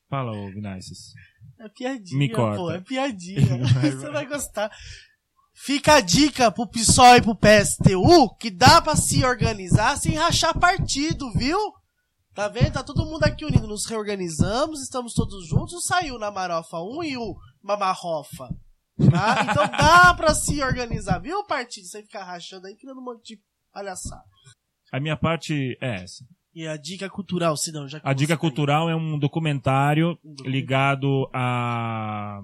Fala, 0.10 0.32
ô 0.32 0.50
Vinicius. 0.50 1.14
É 1.60 1.68
piadinha, 1.70 2.20
Me 2.20 2.30
corta. 2.30 2.58
pô, 2.58 2.72
é 2.72 2.80
piadinha. 2.80 3.58
Você 3.82 4.10
vai 4.12 4.26
gostar. 4.26 4.72
Fica 5.54 5.96
a 5.96 6.02
dica 6.02 6.52
pro 6.52 6.68
PSOL 6.68 7.16
e 7.16 7.22
pro 7.22 7.36
PSTU 7.36 8.36
que 8.38 8.52
dá 8.52 8.80
pra 8.80 8.96
se 8.96 9.26
organizar 9.26 9.98
sem 9.98 10.14
rachar 10.14 10.58
partido, 10.58 11.32
viu? 11.34 11.58
Tá 12.38 12.48
vendo? 12.48 12.72
Tá 12.74 12.84
todo 12.84 13.04
mundo 13.04 13.24
aqui 13.24 13.44
unido. 13.44 13.66
Nos 13.66 13.88
reorganizamos, 13.88 14.80
estamos 14.84 15.12
todos 15.16 15.48
juntos. 15.48 15.84
Saiu 15.86 16.20
na 16.20 16.30
Marofa 16.30 16.78
1 16.80 17.04
e 17.04 17.18
o 17.18 17.36
Mamarrofa. 17.64 18.48
Tá? 19.10 19.42
Então 19.42 19.68
dá 19.72 20.14
pra 20.14 20.36
se 20.36 20.62
organizar, 20.62 21.18
viu, 21.18 21.44
partido? 21.46 21.88
Sem 21.88 22.04
ficar 22.04 22.24
rachando 22.26 22.68
aí, 22.68 22.76
criando 22.76 23.00
um 23.00 23.04
monte 23.04 23.34
de 23.36 23.42
palhaçada. 23.74 24.22
A 24.92 25.00
minha 25.00 25.18
parte 25.18 25.76
é 25.82 25.96
essa. 26.04 26.24
E 26.54 26.68
a 26.68 26.78
dica 26.78 27.10
cultural, 27.10 27.58
se 27.58 27.72
não, 27.72 27.88
já 27.88 28.00
A 28.04 28.14
dica 28.14 28.30
tá 28.30 28.34
aí. 28.36 28.40
cultural 28.40 28.88
é 28.88 28.96
um 28.96 29.18
documentário 29.18 30.10
Um 30.24 30.34
documentário. 30.36 30.52
ligado 30.52 31.28
a 31.34 32.40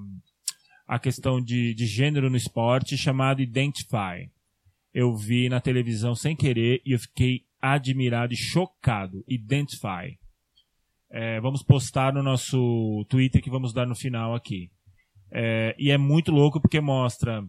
a 0.88 0.98
questão 1.00 1.40
de, 1.40 1.76
de 1.76 1.86
gênero 1.86 2.32
no 2.32 2.36
esporte 2.38 2.98
chamado 2.98 3.44
Identify. 3.44 4.28
Eu 4.92 5.16
vi 5.16 5.50
na 5.50 5.62
televisão 5.62 6.16
sem 6.16 6.36
querer 6.36 6.82
e 6.84 6.94
eu 6.96 7.00
fiquei 7.00 7.42
admirado 7.64 8.34
e 8.34 8.38
chocado. 8.38 9.24
Identify. 9.28 10.20
É, 11.10 11.40
vamos 11.40 11.64
postar 11.64 12.14
no 12.14 12.22
nosso 12.22 13.06
Twitter 13.08 13.42
que 13.42 13.50
vamos 13.50 13.72
dar 13.72 13.86
no 13.88 13.96
final 13.96 14.36
aqui. 14.36 14.70
É, 15.32 15.74
e 15.80 15.90
é 15.90 15.98
muito 15.98 16.32
louco 16.32 16.60
porque 16.60 16.82
mostra 16.82 17.44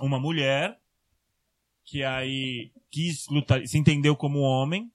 uma 0.00 0.20
mulher 0.20 0.78
que 1.84 2.04
aí 2.04 2.70
quis 2.90 3.26
lutar, 3.30 3.66
se 3.66 3.78
entendeu 3.78 4.14
como 4.14 4.40
homem, 4.40 4.90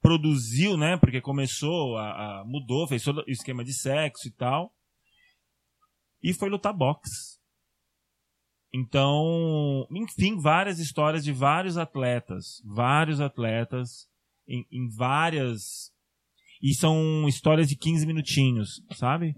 produziu, 0.00 0.76
né? 0.76 0.96
Porque 0.96 1.20
começou, 1.20 1.96
a, 1.96 2.40
a- 2.40 2.44
mudou, 2.44 2.86
fez 2.86 3.02
todo 3.02 3.24
o 3.26 3.30
esquema 3.30 3.64
de 3.64 3.74
sexo 3.74 4.28
e 4.28 4.30
tal. 4.30 4.72
E 6.22 6.32
foi 6.32 6.48
lutar 6.48 6.72
boxe. 6.72 7.35
Então, 8.72 9.86
enfim, 9.90 10.38
várias 10.38 10.78
histórias 10.78 11.24
de 11.24 11.32
vários 11.32 11.76
atletas. 11.76 12.62
Vários 12.64 13.20
atletas 13.20 14.08
em, 14.46 14.66
em 14.70 14.88
várias. 14.88 15.90
E 16.62 16.74
são 16.74 17.26
histórias 17.28 17.68
de 17.68 17.76
15 17.76 18.06
minutinhos, 18.06 18.82
sabe? 18.92 19.34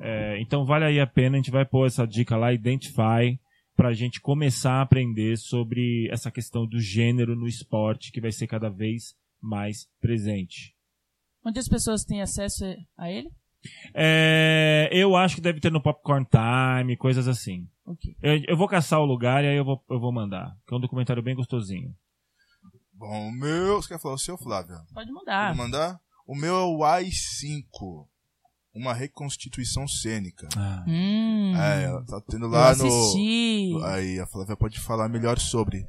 É, 0.00 0.40
então 0.40 0.64
vale 0.64 0.84
aí 0.84 1.00
a 1.00 1.06
pena, 1.06 1.36
a 1.36 1.38
gente 1.38 1.50
vai 1.50 1.64
pôr 1.64 1.86
essa 1.86 2.06
dica 2.06 2.36
lá, 2.36 2.52
Identify, 2.52 3.38
pra 3.76 3.92
gente 3.92 4.20
começar 4.20 4.74
a 4.74 4.82
aprender 4.82 5.36
sobre 5.36 6.08
essa 6.10 6.30
questão 6.30 6.66
do 6.66 6.80
gênero 6.80 7.36
no 7.36 7.46
esporte, 7.46 8.10
que 8.10 8.20
vai 8.20 8.32
ser 8.32 8.46
cada 8.46 8.68
vez 8.68 9.14
mais 9.40 9.88
presente. 10.00 10.74
Onde 11.44 11.58
as 11.58 11.68
pessoas 11.68 12.04
têm 12.04 12.22
acesso 12.22 12.64
a 12.96 13.10
ele? 13.10 13.30
É, 13.94 14.88
eu 14.92 15.14
acho 15.16 15.34
que 15.36 15.40
deve 15.40 15.60
ter 15.60 15.70
no 15.70 15.80
Popcorn 15.82 16.26
Time, 16.26 16.96
coisas 16.96 17.28
assim. 17.28 17.68
Ok. 17.86 18.16
Eu, 18.22 18.40
eu 18.48 18.56
vou 18.56 18.68
caçar 18.68 19.00
o 19.00 19.04
lugar 19.04 19.44
e 19.44 19.48
aí 19.48 19.56
eu 19.56 19.64
vou, 19.64 19.82
eu 19.90 20.00
vou 20.00 20.12
mandar. 20.12 20.56
Que 20.66 20.74
é 20.74 20.76
um 20.76 20.80
documentário 20.80 21.22
bem 21.22 21.34
gostosinho. 21.34 21.94
Bom, 22.94 23.28
o 23.28 23.32
meu. 23.32 23.82
Você 23.82 23.88
quer 23.88 24.00
falar 24.00 24.14
o 24.14 24.18
seu, 24.18 24.36
Flávio? 24.38 24.76
Pode 24.94 25.10
mudar. 25.10 25.54
Vou 25.54 25.64
mandar? 25.64 26.00
O 26.26 26.34
meu 26.36 26.54
é 26.54 26.64
o 26.64 26.84
AI-5. 26.84 28.06
Uma 28.74 28.94
reconstituição 28.94 29.86
cênica. 29.86 30.48
Hum, 30.86 31.52
É, 31.54 31.88
tá 32.06 32.22
tendo 32.26 32.46
eu 32.46 32.50
lá 32.50 32.74
no. 32.74 33.84
Aí 33.84 34.18
a 34.18 34.26
Flávia 34.26 34.56
pode 34.56 34.80
falar 34.80 35.08
melhor 35.08 35.38
sobre. 35.38 35.84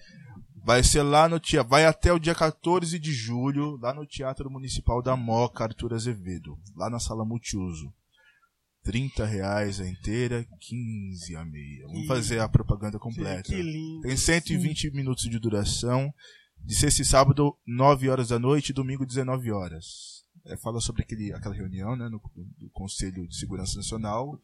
Vai 0.63 0.81
ser 0.81 1.03
lá 1.03 1.27
no 1.27 1.39
teatro. 1.39 1.69
Vai 1.69 1.85
até 1.85 2.13
o 2.13 2.19
dia 2.19 2.33
14 2.33 2.97
de 2.97 3.11
julho, 3.11 3.77
lá 3.77 3.93
no 3.93 4.05
Teatro 4.05 4.49
Municipal 4.49 5.01
da 5.01 5.15
Moca, 5.15 5.65
Arthur 5.65 5.93
Azevedo. 5.93 6.57
Lá 6.75 6.89
na 6.89 6.99
sala 6.99 7.25
multiuso. 7.25 7.93
30 8.83 9.25
reais 9.25 9.79
a 9.79 9.87
inteira, 9.87 10.45
15 10.59 11.35
a 11.35 11.45
meia. 11.45 11.87
Vamos 11.87 12.07
fazer 12.07 12.39
a 12.39 12.47
propaganda 12.47 12.97
completa. 12.97 13.43
que 13.43 13.61
lindo. 13.61 14.01
Tem 14.01 14.15
120 14.15 14.91
minutos 14.91 15.23
de 15.29 15.37
duração. 15.37 16.13
De 16.65 16.75
sexta 16.75 17.01
e 17.01 17.05
sábado, 17.05 17.57
9 17.67 18.09
horas 18.09 18.29
da 18.29 18.39
noite 18.39 18.69
e 18.69 18.73
domingo, 18.73 19.05
19 19.05 19.51
horas. 19.51 20.23
É, 20.45 20.55
fala 20.55 20.79
sobre 20.79 21.01
aquele, 21.01 21.33
aquela 21.33 21.53
reunião 21.53 21.95
né, 21.95 22.07
no, 22.07 22.21
do 22.57 22.69
Conselho 22.71 23.27
de 23.27 23.35
Segurança 23.35 23.75
Nacional, 23.75 24.39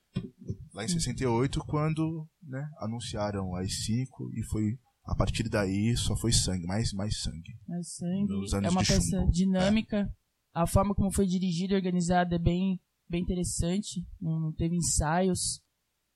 lá 0.74 0.84
em 0.84 0.88
68, 0.88 1.62
quando 1.66 2.28
né, 2.44 2.70
anunciaram 2.80 3.56
as 3.56 3.86
5 3.86 4.32
e 4.34 4.44
foi 4.44 4.78
a 5.10 5.16
partir 5.16 5.50
daí 5.50 5.98
só 5.98 6.16
foi 6.16 6.32
sangue, 6.32 6.68
mais, 6.68 6.94
mais 6.94 7.20
sangue. 7.20 7.58
Mas 7.68 7.96
sangue 7.96 8.32
é 8.64 8.70
uma 8.70 8.82
peça 8.82 9.02
chumbo. 9.02 9.32
dinâmica. 9.32 10.08
A 10.54 10.68
forma 10.68 10.94
como 10.94 11.12
foi 11.12 11.26
dirigida 11.26 11.74
e 11.74 11.76
organizada 11.76 12.36
é 12.36 12.40
bem, 12.40 12.80
bem 13.10 13.24
interessante. 13.24 14.06
Não, 14.22 14.40
não 14.40 14.54
teve 14.54 14.76
ensaios. 14.76 15.62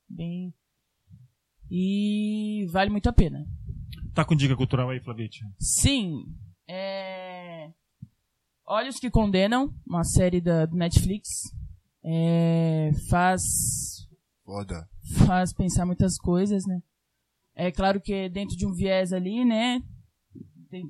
Bem. 0.08 0.54
E 1.72 2.68
vale 2.70 2.92
muito 2.92 3.10
a 3.10 3.14
pena. 3.14 3.44
Tá 4.14 4.24
com 4.24 4.36
dica 4.36 4.56
cultural 4.56 4.92
aí, 4.92 5.00
Flavite? 5.00 5.40
Sim. 5.60 6.26
É... 6.70 7.72
Olhos 8.68 9.00
que 9.00 9.10
Condenam, 9.10 9.74
uma 9.88 10.04
série 10.04 10.40
da, 10.40 10.68
do 10.68 10.76
Netflix. 10.76 11.52
É... 12.04 12.92
Faz 13.10 13.42
Foda. 14.46 14.88
faz 15.26 15.52
pensar 15.52 15.84
muitas 15.84 16.16
coisas, 16.18 16.68
né? 16.68 16.80
É 17.56 17.72
claro 17.72 18.02
que 18.02 18.30
dentro 18.30 18.56
de 18.56 18.66
um 18.66 18.74
viés 18.74 19.14
ali, 19.14 19.46
né? 19.46 19.82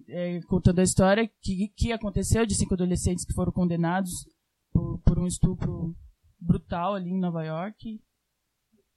É, 0.08 0.40
contando 0.44 0.80
a 0.80 0.84
história 0.84 1.30
que, 1.42 1.68
que 1.76 1.92
aconteceu 1.92 2.46
de 2.46 2.56
cinco 2.56 2.74
adolescentes 2.74 3.26
que 3.26 3.34
foram 3.34 3.52
condenados 3.52 4.26
por, 4.72 4.98
por 5.00 5.20
um 5.20 5.28
estupro 5.28 5.94
brutal 6.40 6.96
ali 6.96 7.10
em 7.10 7.20
Nova 7.20 7.44
York. 7.44 8.00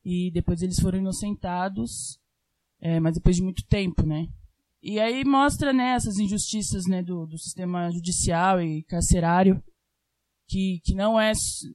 E 0.05 0.31
depois 0.31 0.63
eles 0.63 0.79
foram 0.79 0.99
inocentados, 0.99 2.21
é, 2.81 3.01
mas 3.01 3.15
depois 3.15 3.35
de 3.35 3.43
muito 3.43 3.67
tempo, 3.67 4.07
né? 4.07 4.29
E 4.81 5.01
aí 5.01 5.25
mostra 5.25 5.73
né, 5.73 5.95
essas 5.95 6.19
injustiças 6.19 6.87
né, 6.87 7.03
do, 7.03 7.27
do 7.27 7.37
sistema 7.37 7.91
judicial 7.91 8.63
e 8.63 8.85
carcerário, 8.85 9.61
que, 10.47 10.81
que 10.85 10.95
não 10.95 11.21
é 11.21 11.33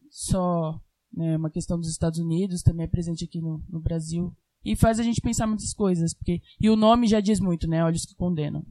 só 0.09 0.79
né, 1.11 1.35
uma 1.35 1.49
questão 1.49 1.77
dos 1.77 1.89
Estados 1.89 2.19
Unidos, 2.19 2.61
também 2.61 2.85
é 2.85 2.89
presente 2.89 3.25
aqui 3.25 3.41
no, 3.41 3.61
no 3.67 3.81
Brasil. 3.81 4.33
E 4.63 4.75
faz 4.75 4.99
a 4.99 5.03
gente 5.03 5.19
pensar 5.21 5.47
muitas 5.47 5.73
coisas. 5.73 6.13
Porque, 6.13 6.41
e 6.59 6.69
o 6.69 6.75
nome 6.75 7.07
já 7.07 7.19
diz 7.19 7.39
muito, 7.39 7.67
né? 7.67 7.83
Olhos 7.83 8.05
que 8.05 8.15
condenam. 8.15 8.63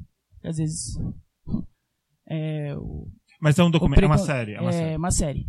Às 0.45 0.57
vezes. 0.59 0.97
É, 2.33 2.77
o, 2.77 3.09
Mas 3.41 3.59
é 3.59 3.65
um 3.65 3.71
documento, 3.73 4.01
é 4.03 4.07
uma 4.07 4.15
precon- 4.15 4.27
série. 4.27 4.53
É 4.55 4.61
uma 4.61 4.71
série. 4.73 4.93
É 4.93 4.97
uma 4.97 5.11
série. 5.11 5.47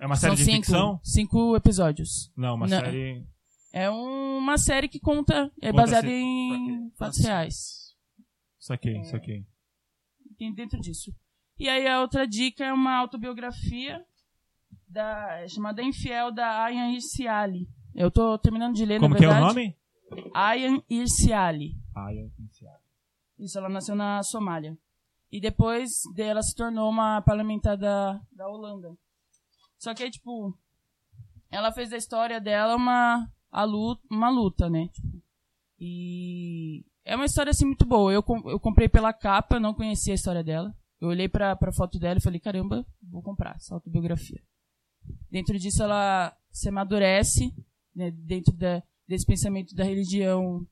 É 0.00 0.06
uma 0.06 0.16
série 0.16 0.30
São 0.30 0.36
de 0.36 0.44
cinco, 0.50 0.64
ficção? 0.64 1.00
Cinco 1.04 1.54
episódios. 1.56 2.32
Não, 2.34 2.54
uma 2.54 2.66
Não. 2.66 2.80
série. 2.80 3.26
É 3.72 3.90
uma 3.90 4.56
série 4.56 4.88
que 4.88 4.98
conta. 4.98 5.52
É 5.60 5.70
Conta 5.70 5.82
baseada 5.82 6.06
se- 6.08 6.14
em 6.14 6.90
fatos 6.96 7.18
reais. 7.18 7.94
Isso 8.58 8.72
aqui, 8.72 8.98
isso 9.02 9.14
aqui. 9.14 9.44
tem 10.38 10.54
dentro 10.54 10.80
disso. 10.80 11.14
E 11.58 11.68
aí 11.68 11.86
a 11.86 12.00
outra 12.00 12.26
dica 12.26 12.64
é 12.64 12.72
uma 12.72 12.96
autobiografia 12.96 14.02
da, 14.88 15.40
é 15.42 15.48
chamada 15.48 15.82
Infiel 15.82 16.32
da 16.32 16.64
Ayan 16.64 16.90
Irsiali. 16.94 17.68
Eu 17.94 18.10
tô 18.10 18.36
terminando 18.38 18.74
de 18.74 18.84
ler, 18.84 19.00
Como 19.00 19.14
na 19.14 19.18
que 19.18 19.24
é 19.24 19.28
o 19.28 19.32
verdade. 19.32 19.54
nome? 19.54 19.76
Ayan 20.34 20.82
Irsiali. 20.90 21.76
Eu 22.12 22.30
iniciar. 22.38 22.78
Isso, 23.38 23.58
ela 23.58 23.68
nasceu 23.68 23.94
na 23.94 24.22
Somália. 24.22 24.76
E 25.30 25.40
depois 25.40 26.02
dela 26.14 26.42
se 26.42 26.54
tornou 26.54 26.90
uma 26.90 27.20
parlamentar 27.22 27.76
da, 27.76 28.20
da 28.32 28.48
Holanda. 28.48 28.96
Só 29.78 29.94
que 29.94 30.02
aí, 30.04 30.10
tipo, 30.10 30.56
ela 31.50 31.72
fez 31.72 31.90
da 31.90 31.96
história 31.96 32.40
dela 32.40 32.76
uma, 32.76 33.28
a 33.50 33.64
luta, 33.64 34.02
uma 34.10 34.28
luta, 34.30 34.68
né? 34.70 34.88
Tipo, 34.88 35.22
e 35.78 36.84
é 37.04 37.14
uma 37.16 37.24
história, 37.24 37.50
assim, 37.50 37.64
muito 37.66 37.84
boa. 37.84 38.12
Eu, 38.12 38.24
eu 38.46 38.60
comprei 38.60 38.88
pela 38.88 39.12
capa, 39.12 39.58
não 39.60 39.74
conhecia 39.74 40.14
a 40.14 40.16
história 40.16 40.42
dela. 40.42 40.74
Eu 41.00 41.08
olhei 41.08 41.28
pra, 41.28 41.54
pra 41.56 41.72
foto 41.72 41.98
dela 41.98 42.18
e 42.18 42.22
falei, 42.22 42.40
caramba, 42.40 42.86
vou 43.02 43.22
comprar 43.22 43.56
essa 43.56 43.74
autobiografia. 43.74 44.40
dentro 45.30 45.58
disso 45.58 45.82
ela 45.82 46.34
se 46.50 46.68
amadurece, 46.68 47.52
né, 47.94 48.10
dentro 48.10 48.54
da, 48.56 48.82
desse 49.06 49.26
pensamento 49.26 49.74
da 49.74 49.84
religião 49.84 50.66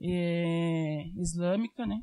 é, 0.00 1.06
islâmica, 1.16 1.86
né? 1.86 2.00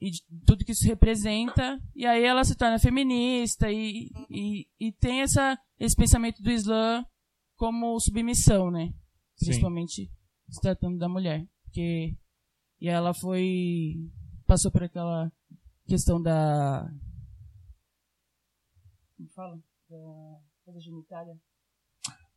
E 0.00 0.10
de 0.10 0.22
tudo 0.46 0.64
que 0.64 0.72
isso 0.72 0.86
representa, 0.86 1.80
e 1.94 2.06
aí 2.06 2.22
ela 2.22 2.44
se 2.44 2.56
torna 2.56 2.78
feminista 2.78 3.70
e, 3.70 4.10
e, 4.30 4.66
e 4.78 4.92
tem 4.92 5.22
essa, 5.22 5.58
esse 5.78 5.96
pensamento 5.96 6.40
do 6.40 6.50
Islã 6.50 7.04
como 7.56 7.98
submissão, 7.98 8.70
né? 8.70 8.94
Sim. 9.36 9.46
Principalmente 9.46 10.10
se 10.48 10.60
tratando 10.60 10.98
da 10.98 11.08
mulher. 11.08 11.44
Porque, 11.64 12.16
e 12.80 12.88
ela 12.88 13.12
foi, 13.12 13.94
passou 14.46 14.70
por 14.70 14.84
aquela 14.84 15.32
questão 15.88 16.22
da, 16.22 16.88
como 19.18 19.28
fala? 19.30 19.60
Da 19.90 20.40
coisa 20.64 20.80
genitália. 20.80 21.36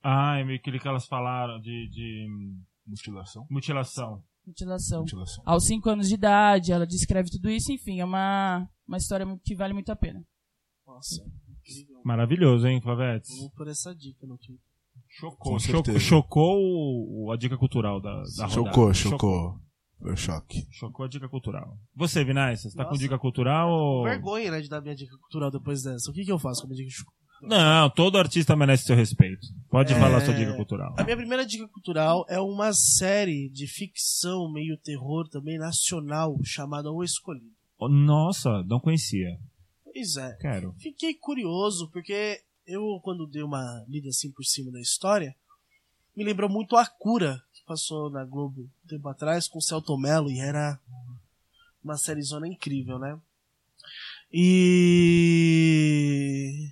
Ah, 0.04 0.38
é 0.38 0.44
meio 0.44 0.60
aquele 0.60 0.80
que 0.80 0.88
elas 0.88 1.06
falaram 1.06 1.60
de, 1.60 1.90
de 1.90 2.28
Mutilação. 2.86 3.46
mutilação. 3.50 4.24
Mutilação. 4.46 5.02
Mutilação. 5.02 5.44
Aos 5.46 5.66
5 5.66 5.90
anos 5.90 6.10
de 6.10 6.16
idade, 6.16 6.72
ela 6.72 6.86
descreve 6.86 7.30
tudo 7.30 7.50
isso, 7.50 7.72
enfim, 7.72 8.00
é 8.00 8.06
uma, 8.06 8.68
uma 8.88 8.98
história 8.98 9.26
que 9.44 9.56
vale 9.56 9.74
muito 9.74 9.92
a 9.92 9.96
pena. 9.96 10.24
Nossa, 10.86 11.24
incrível. 11.48 12.02
Maravilhoso, 12.04 12.68
hein, 12.68 12.82
Flavetes? 12.82 13.38
Vou 13.38 13.52
por 13.52 13.68
essa 13.68 13.96
dica 13.96 14.26
no 14.26 14.38
Twitter. 14.38 14.66
Chocou, 15.08 15.60
chocou, 15.60 16.00
chocou 16.00 17.32
a 17.32 17.38
dica 17.38 17.58
cultural 17.58 18.02
da, 18.02 18.10
da 18.10 18.46
rodada. 18.46 18.50
Chocou, 18.50 18.94
chocou. 18.94 19.60
Foi 20.00 20.18
choque. 20.18 20.68
Chocou 20.72 21.06
a 21.06 21.10
dica 21.10 21.30
cultural. 21.30 21.78
Você, 21.96 22.24
Vinais, 22.24 22.64
você 22.64 22.76
tá 22.76 22.86
com 22.86 22.96
dica 22.96 23.20
cultural 23.20 23.70
ou... 23.70 24.04
Vergonha, 24.04 24.50
né, 24.50 24.62
de 24.62 24.68
dar 24.68 24.82
minha 24.82 24.96
dica 24.96 25.16
cultural 25.18 25.52
depois 25.52 25.84
dessa. 25.84 26.10
O 26.10 26.14
que, 26.14 26.26
que 26.26 26.32
eu 26.32 26.40
faço 26.40 26.62
com 26.62 26.68
a 26.68 26.70
minha 26.70 26.84
dica 26.84 27.04
cultural? 27.06 27.21
Não, 27.42 27.90
todo 27.90 28.18
artista 28.18 28.56
merece 28.56 28.86
seu 28.86 28.96
respeito. 28.96 29.48
Pode 29.70 29.94
É. 29.94 30.00
falar 30.00 30.22
sua 30.24 30.34
dica 30.34 30.54
cultural. 30.56 30.94
A 30.98 31.04
minha 31.04 31.18
primeira 31.18 31.46
dica 31.46 31.68
cultural 31.68 32.26
é 32.30 32.40
uma 32.40 32.72
série 32.74 33.50
de 33.50 33.66
ficção, 33.68 34.52
meio 34.52 34.78
terror 34.78 35.28
também, 35.28 35.58
nacional, 35.58 36.38
chamada 36.44 36.92
O 36.92 37.04
Escolhido. 37.04 37.50
Oh, 37.80 37.90
Nossa, 37.90 38.62
não 38.64 38.80
conhecia. 38.80 39.40
Pois 39.84 40.16
é. 40.18 40.38
Quero. 40.40 40.76
Fiquei 40.80 41.14
curioso, 41.16 41.90
porque 41.92 42.40
eu, 42.68 43.00
quando 43.04 43.26
dei 43.28 43.42
uma 43.44 43.84
lida 43.90 44.10
assim 44.10 44.32
por 44.32 44.44
cima 44.46 44.72
da 44.72 44.80
história, 44.80 45.36
me 46.16 46.24
lembrou 46.24 46.50
muito 46.50 46.76
A 46.78 46.86
Cura, 46.86 47.42
que 47.54 47.64
passou 47.66 48.10
na 48.12 48.24
Globo 48.24 48.62
um 48.62 48.88
tempo 48.88 49.10
atrás, 49.10 49.48
com 49.48 49.58
o 49.58 49.62
Celton 49.62 49.98
Mello, 49.98 50.30
e 50.30 50.40
era 50.40 50.80
uma 51.84 51.98
sériezona 51.98 52.48
incrível, 52.48 53.00
né? 53.00 53.18
E... 55.52 56.70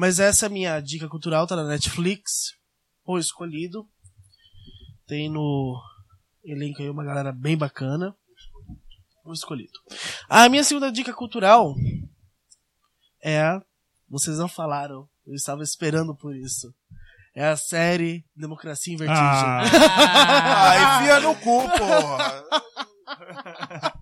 Mas 0.00 0.18
essa 0.18 0.46
é 0.46 0.48
a 0.48 0.50
minha 0.50 0.80
dica 0.80 1.06
cultural, 1.10 1.46
tá 1.46 1.54
na 1.54 1.64
Netflix, 1.64 2.54
O 3.04 3.18
Escolhido. 3.18 3.86
Tem 5.06 5.28
no 5.28 5.78
elenco 6.42 6.80
aí 6.80 6.88
uma 6.88 7.04
galera 7.04 7.30
bem 7.30 7.54
bacana. 7.54 8.16
O 9.26 9.34
Escolhido. 9.34 9.78
A 10.26 10.48
minha 10.48 10.64
segunda 10.64 10.90
dica 10.90 11.12
cultural 11.12 11.74
é. 13.22 13.60
Vocês 14.08 14.38
não 14.38 14.48
falaram. 14.48 15.06
Eu 15.26 15.34
estava 15.34 15.62
esperando 15.62 16.16
por 16.16 16.34
isso. 16.34 16.74
É 17.36 17.48
a 17.48 17.56
série 17.58 18.24
Democracia 18.34 18.94
em 18.94 18.96
Vertigem. 18.96 19.20
Ah, 19.22 19.60
Ah, 20.96 21.02
enfia 21.02 21.20
no 21.20 21.34
cu, 21.36 21.68
porra. 21.76 22.44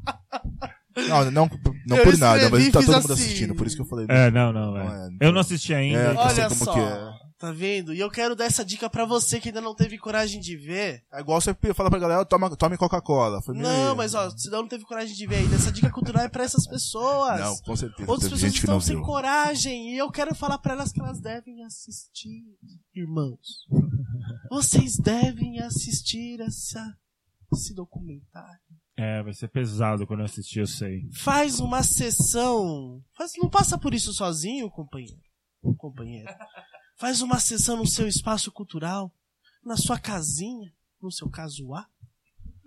Não, 1.06 1.30
não, 1.30 1.50
não 1.86 1.96
Eu 1.96 2.04
por 2.04 2.18
nada, 2.18 2.50
mas 2.50 2.64
tá 2.70 2.80
todo 2.80 2.86
mundo 2.86 3.12
assim. 3.12 3.22
assistindo, 3.24 3.54
por 3.54 3.66
isso 3.66 3.76
que 3.76 3.82
eu 3.82 3.86
falei. 3.86 4.06
é, 4.08 4.30
não, 4.30 4.52
não, 4.52 4.72
Não 4.72 4.80
é. 4.80 5.08
é, 5.20 5.26
Eu 5.28 5.32
não 5.32 5.40
assisti 5.40 5.72
ainda. 5.74 5.98
É, 5.98 6.14
Olha 6.14 6.48
como 6.48 6.64
só. 6.64 6.72
que 6.72 6.80
é. 6.80 7.18
Tá 7.38 7.52
vendo? 7.52 7.94
E 7.94 8.00
eu 8.00 8.10
quero 8.10 8.34
dar 8.34 8.46
essa 8.46 8.64
dica 8.64 8.90
pra 8.90 9.04
você 9.04 9.38
que 9.38 9.50
ainda 9.50 9.60
não 9.60 9.72
teve 9.72 9.96
coragem 9.96 10.40
de 10.40 10.56
ver. 10.56 11.04
É 11.12 11.20
igual 11.20 11.40
você 11.40 11.54
fala 11.72 11.88
pra 11.88 12.00
galera, 12.00 12.24
toma, 12.24 12.50
tome 12.56 12.76
Coca-Cola. 12.76 13.40
Não, 13.54 13.94
mas 13.94 14.12
ó, 14.12 14.28
se 14.30 14.50
não 14.50 14.66
teve 14.66 14.82
coragem 14.84 15.14
de 15.14 15.24
ver 15.24 15.36
ainda, 15.36 15.54
essa 15.54 15.70
dica 15.70 15.88
cultural 15.88 16.24
é 16.24 16.28
pra 16.28 16.42
essas 16.42 16.66
pessoas. 16.66 17.38
Não, 17.38 17.56
com 17.58 17.76
certeza. 17.76 18.10
Outras 18.10 18.24
pessoas 18.28 18.40
gente 18.40 18.54
que 18.54 18.58
estão 18.66 18.74
não 18.74 18.80
sem 18.80 18.96
viu. 18.96 19.04
coragem 19.04 19.94
e 19.94 19.96
eu 19.98 20.10
quero 20.10 20.34
falar 20.34 20.58
pra 20.58 20.72
elas 20.72 20.90
que 20.90 21.00
elas 21.00 21.20
devem 21.20 21.62
assistir, 21.62 22.42
irmãos. 22.92 23.38
Vocês 24.50 24.96
devem 24.96 25.60
assistir 25.60 26.40
essa, 26.40 26.84
esse 27.54 27.72
documentário. 27.72 28.58
É, 28.98 29.22
vai 29.22 29.32
ser 29.32 29.46
pesado 29.46 30.04
quando 30.08 30.20
eu 30.20 30.24
assistir, 30.24 30.58
eu 30.58 30.66
sei. 30.66 31.08
Faz 31.12 31.60
uma 31.60 31.84
sessão. 31.84 33.00
Faz, 33.16 33.30
não 33.38 33.48
passa 33.48 33.78
por 33.78 33.94
isso 33.94 34.12
sozinho, 34.12 34.68
companheiro. 34.68 35.20
Companheira. 35.76 36.36
Faz 36.96 37.22
uma 37.22 37.38
sessão 37.38 37.76
no 37.76 37.86
seu 37.86 38.08
espaço 38.08 38.50
cultural, 38.50 39.12
na 39.64 39.76
sua 39.76 40.00
casinha, 40.00 40.72
no 41.00 41.12
seu 41.12 41.30
caso 41.30 41.72
A. 41.74 41.86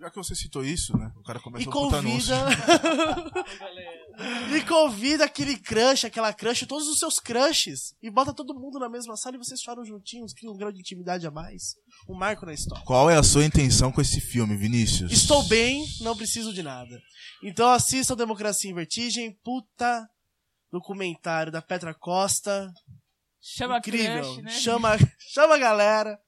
Já 0.00 0.10
que 0.10 0.16
você 0.16 0.34
citou 0.34 0.64
isso, 0.64 0.96
né? 0.96 1.12
O 1.16 1.22
cara 1.22 1.38
E 1.38 1.42
começou 1.42 1.70
um 1.70 1.84
puta 1.84 1.98
anúncio. 1.98 2.34
convida. 4.12 4.56
e 4.56 4.64
convida 4.66 5.24
aquele 5.24 5.56
crush, 5.58 6.06
aquela 6.06 6.32
crush, 6.32 6.66
todos 6.66 6.88
os 6.88 6.98
seus 6.98 7.18
crushes. 7.18 7.94
E 8.02 8.10
bota 8.10 8.32
todo 8.32 8.54
mundo 8.54 8.78
na 8.78 8.88
mesma 8.88 9.16
sala 9.16 9.36
e 9.36 9.38
vocês 9.38 9.60
choram 9.60 9.84
juntinhos, 9.84 10.32
criam 10.32 10.54
um 10.54 10.56
grau 10.56 10.70
de 10.72 10.80
intimidade 10.80 11.26
a 11.26 11.30
mais. 11.30 11.74
Um 12.08 12.14
marco 12.14 12.46
na 12.46 12.52
história. 12.52 12.84
Qual 12.84 13.10
é 13.10 13.16
a 13.16 13.22
sua 13.22 13.44
intenção 13.44 13.90
com 13.90 14.00
esse 14.00 14.20
filme, 14.20 14.56
Vinícius? 14.56 15.12
Estou 15.12 15.42
bem, 15.44 15.84
não 16.00 16.16
preciso 16.16 16.52
de 16.52 16.62
nada. 16.62 17.00
Então 17.42 17.70
assistam 17.70 18.16
Democracia 18.16 18.70
em 18.70 18.74
Vertigem, 18.74 19.36
puta 19.42 20.08
documentário 20.70 21.52
da 21.52 21.60
Petra 21.60 21.94
Costa. 21.94 22.72
Chama 23.40 23.78
Incrível. 23.78 24.22
crush, 24.22 24.42
né? 24.42 24.50
Chama, 24.50 24.90
chama 25.32 25.56
a 25.56 25.58
galera. 25.58 26.18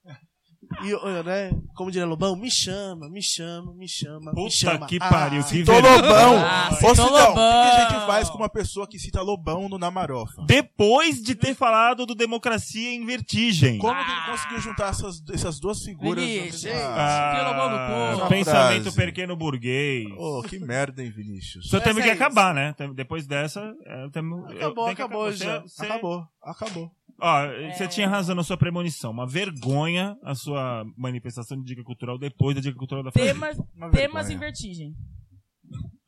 E, 0.82 1.22
né, 1.24 1.50
como 1.74 1.90
diria 1.90 2.06
Lobão, 2.06 2.36
me 2.36 2.50
chama, 2.50 3.08
me 3.08 3.22
chama, 3.22 3.72
me 3.74 3.88
chama, 3.88 4.32
me 4.32 4.34
Puta 4.34 4.50
chama. 4.50 4.86
que 4.86 4.98
Ah, 5.00 5.08
pariu, 5.08 5.42
que 5.44 5.64
Tô 5.64 5.72
vergonha. 5.72 5.94
Lobão! 5.96 6.34
Ah, 6.44 6.68
Ô, 6.70 6.74
citou 6.76 6.94
Cidão, 6.94 7.06
o 7.06 7.10
que 7.10 7.14
que 7.14 7.18
a 7.20 7.28
Lobão. 7.28 7.90
gente 7.90 8.06
faz 8.06 8.30
com 8.30 8.38
uma 8.38 8.48
pessoa 8.48 8.86
que 8.86 8.98
cita 8.98 9.22
Lobão 9.22 9.68
no 9.68 9.78
Namarofa? 9.78 10.44
Depois 10.46 11.22
de 11.22 11.34
ter 11.34 11.54
falado 11.54 12.04
do 12.06 12.14
Democracia 12.14 12.92
em 12.92 13.04
Vertigem. 13.06 13.78
Como 13.78 13.94
que 13.94 14.10
ele 14.10 14.20
conseguiu 14.30 14.60
juntar 14.60 14.90
essas, 14.90 15.22
essas 15.32 15.58
duas 15.60 15.82
figuras? 15.82 16.22
Vinícius, 16.24 16.72
Ah, 16.74 17.44
Lobão 17.48 18.18
cu. 18.20 18.28
pensamento 18.28 18.92
pequeno 18.92 19.36
burguês. 19.36 20.06
Ô, 20.16 20.42
que 20.42 20.58
merda, 20.58 21.02
hein, 21.02 21.10
Vinícius? 21.10 21.68
Só 21.68 21.80
temos 21.80 22.02
que 22.02 22.08
é 22.10 22.14
isso. 22.14 22.22
acabar, 22.22 22.54
né? 22.54 22.74
Depois 22.94 23.26
dessa, 23.26 23.74
é, 23.86 24.08
temos- 24.10 24.50
eu 24.50 24.56
Acabou, 24.56 24.84
tenho 24.84 24.96
que 24.96 25.02
acabou 25.02 25.26
acabar. 25.26 25.36
já. 25.36 25.60
Você- 25.62 25.84
Acabou, 25.84 26.26
acabou. 26.42 26.90
Ó, 27.26 27.46
você 27.72 27.88
tinha 27.88 28.06
razão 28.06 28.34
na 28.34 28.42
sua 28.42 28.58
premonição. 28.58 29.10
Uma 29.10 29.26
vergonha 29.26 30.14
a 30.22 30.34
sua 30.34 30.84
manifestação 30.94 31.56
de 31.56 31.64
dica 31.64 31.82
cultural 31.82 32.18
depois 32.18 32.54
da 32.54 32.60
dica 32.60 32.76
cultural 32.76 33.02
da 33.02 33.10
Flavinha. 33.10 33.32
Temas, 33.32 33.58
Uma 33.74 33.90
temas 33.90 34.28
em 34.28 34.36
vertigem. 34.36 34.94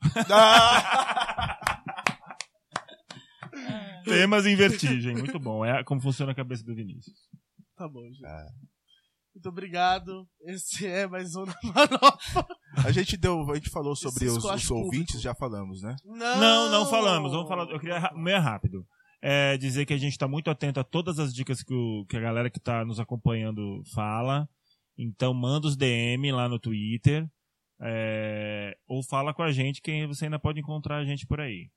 Temas 4.03 4.45
em 4.45 4.55
vertigem. 4.55 5.15
Muito 5.15 5.39
bom. 5.39 5.65
É 5.65 5.83
como 5.83 6.01
funciona 6.01 6.31
a 6.31 6.35
cabeça 6.35 6.63
do 6.63 6.75
Vinícius. 6.75 7.17
Tá 7.75 7.87
bom, 7.87 8.01
gente. 8.03 8.25
É. 8.25 8.45
Muito 9.35 9.49
obrigado. 9.49 10.27
Esse 10.45 10.87
é 10.87 11.07
mais 11.07 11.35
um 11.35 11.45
Namarofa. 11.45 12.47
A 12.85 12.91
gente 12.91 13.17
deu, 13.17 13.49
a 13.51 13.55
gente 13.55 13.69
falou 13.69 13.95
sobre 13.95 14.25
Esse 14.25 14.37
os, 14.37 14.43
os 14.45 14.67
público. 14.67 14.85
ouvintes, 14.85 15.21
já 15.21 15.35
falamos, 15.35 15.81
né? 15.81 15.95
Não, 16.05 16.39
Não, 16.39 16.71
não 16.71 16.85
falamos. 16.87 17.31
Vamos 17.31 17.47
falar. 17.47 17.69
Eu 17.69 17.79
queria 17.79 18.11
meio 18.15 18.39
rápido. 18.39 18.85
É, 19.21 19.57
dizer 19.57 19.85
que 19.85 19.93
a 19.93 19.97
gente 19.97 20.11
está 20.11 20.27
muito 20.27 20.49
atento 20.49 20.79
a 20.79 20.83
todas 20.83 21.17
as 21.19 21.33
dicas 21.33 21.63
que, 21.63 21.73
o- 21.73 22.05
que 22.07 22.15
a 22.15 22.19
galera 22.19 22.49
que 22.49 22.59
está 22.59 22.85
nos 22.85 22.99
acompanhando 22.99 23.81
fala. 23.93 24.47
Então 24.97 25.33
manda 25.33 25.67
os 25.67 25.75
DM 25.75 26.31
lá 26.31 26.47
no 26.49 26.59
Twitter. 26.59 27.27
é, 27.79 28.75
ou 28.87 29.03
fala 29.03 29.33
com 29.35 29.43
a 29.43 29.51
gente 29.51 29.81
que 29.83 30.07
você 30.07 30.25
ainda 30.25 30.39
pode 30.39 30.59
encontrar 30.59 30.97
a 30.97 31.05
gente 31.05 31.27
por 31.27 31.39
aí. 31.39 31.69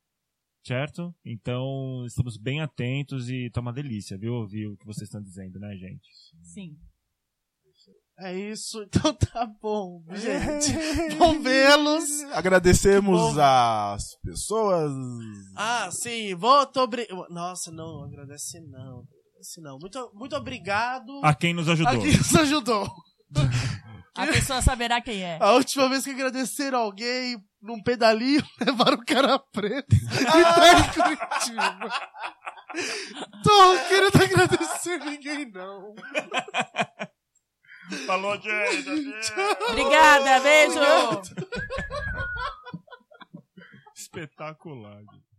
Certo? 0.66 1.14
Então 1.24 2.05
estamos 2.07 2.36
bem 2.38 2.61
atentos 2.61 3.28
e 3.30 3.51
tá 3.51 3.61
uma 3.61 3.72
delícia, 3.72 4.16
viu? 4.18 4.34
Ouvir 4.34 4.66
o 4.66 4.76
que 4.78 4.86
vocês 4.86 5.09
estão 5.09 5.22
dizendo, 5.22 5.59
né, 5.59 5.74
gente? 5.76 6.09
Sim. 6.43 6.76
É 8.21 8.35
isso, 8.35 8.83
então 8.87 9.14
tá 9.14 9.47
bom, 9.62 10.03
gente. 10.12 10.73
Bom 11.16 11.41
vê-los. 11.41 12.23
Agradecemos 12.33 13.35
bom. 13.35 13.41
as 13.41 14.14
pessoas. 14.23 14.93
Ah, 15.57 15.89
sim, 15.91 16.35
muito 16.35 16.81
obrigado. 16.81 17.27
Nossa, 17.31 17.71
não, 17.71 18.05
agradece 18.05 18.61
não. 18.61 19.05
Agradece 19.33 19.61
não. 19.62 19.79
Muito, 19.79 20.12
muito 20.14 20.37
obrigado 20.37 21.21
A 21.25 21.35
quem 21.35 21.55
nos 21.55 21.68
ajudou. 21.68 21.93
a 21.93 21.99
quem 21.99 22.16
nos 22.16 22.35
ajudou. 22.35 22.91
A 24.16 24.27
pessoa 24.27 24.61
saberá 24.61 25.01
quem 25.01 25.23
é. 25.23 25.39
A 25.41 25.53
última 25.53 25.89
vez 25.89 26.05
que 26.05 26.11
agradeceram 26.11 26.81
alguém 26.81 27.43
num 27.62 27.81
pedalinho, 27.83 28.45
levaram 28.61 28.99
o 28.99 29.05
cara 29.05 29.39
preto 29.39 29.95
e 29.95 30.16
tá 30.16 30.79
em 30.79 30.93
Curitiba. 30.93 31.91
Tô 33.43 33.89
querendo 33.89 34.23
agradecer 34.23 34.99
ninguém, 34.99 35.51
não. 35.51 35.95
Falou, 38.07 38.41
gente. 38.41 39.32
Obrigada, 39.68 40.41
beijo! 40.41 40.80
Espetacular. 43.95 44.99
gente. 44.99 45.30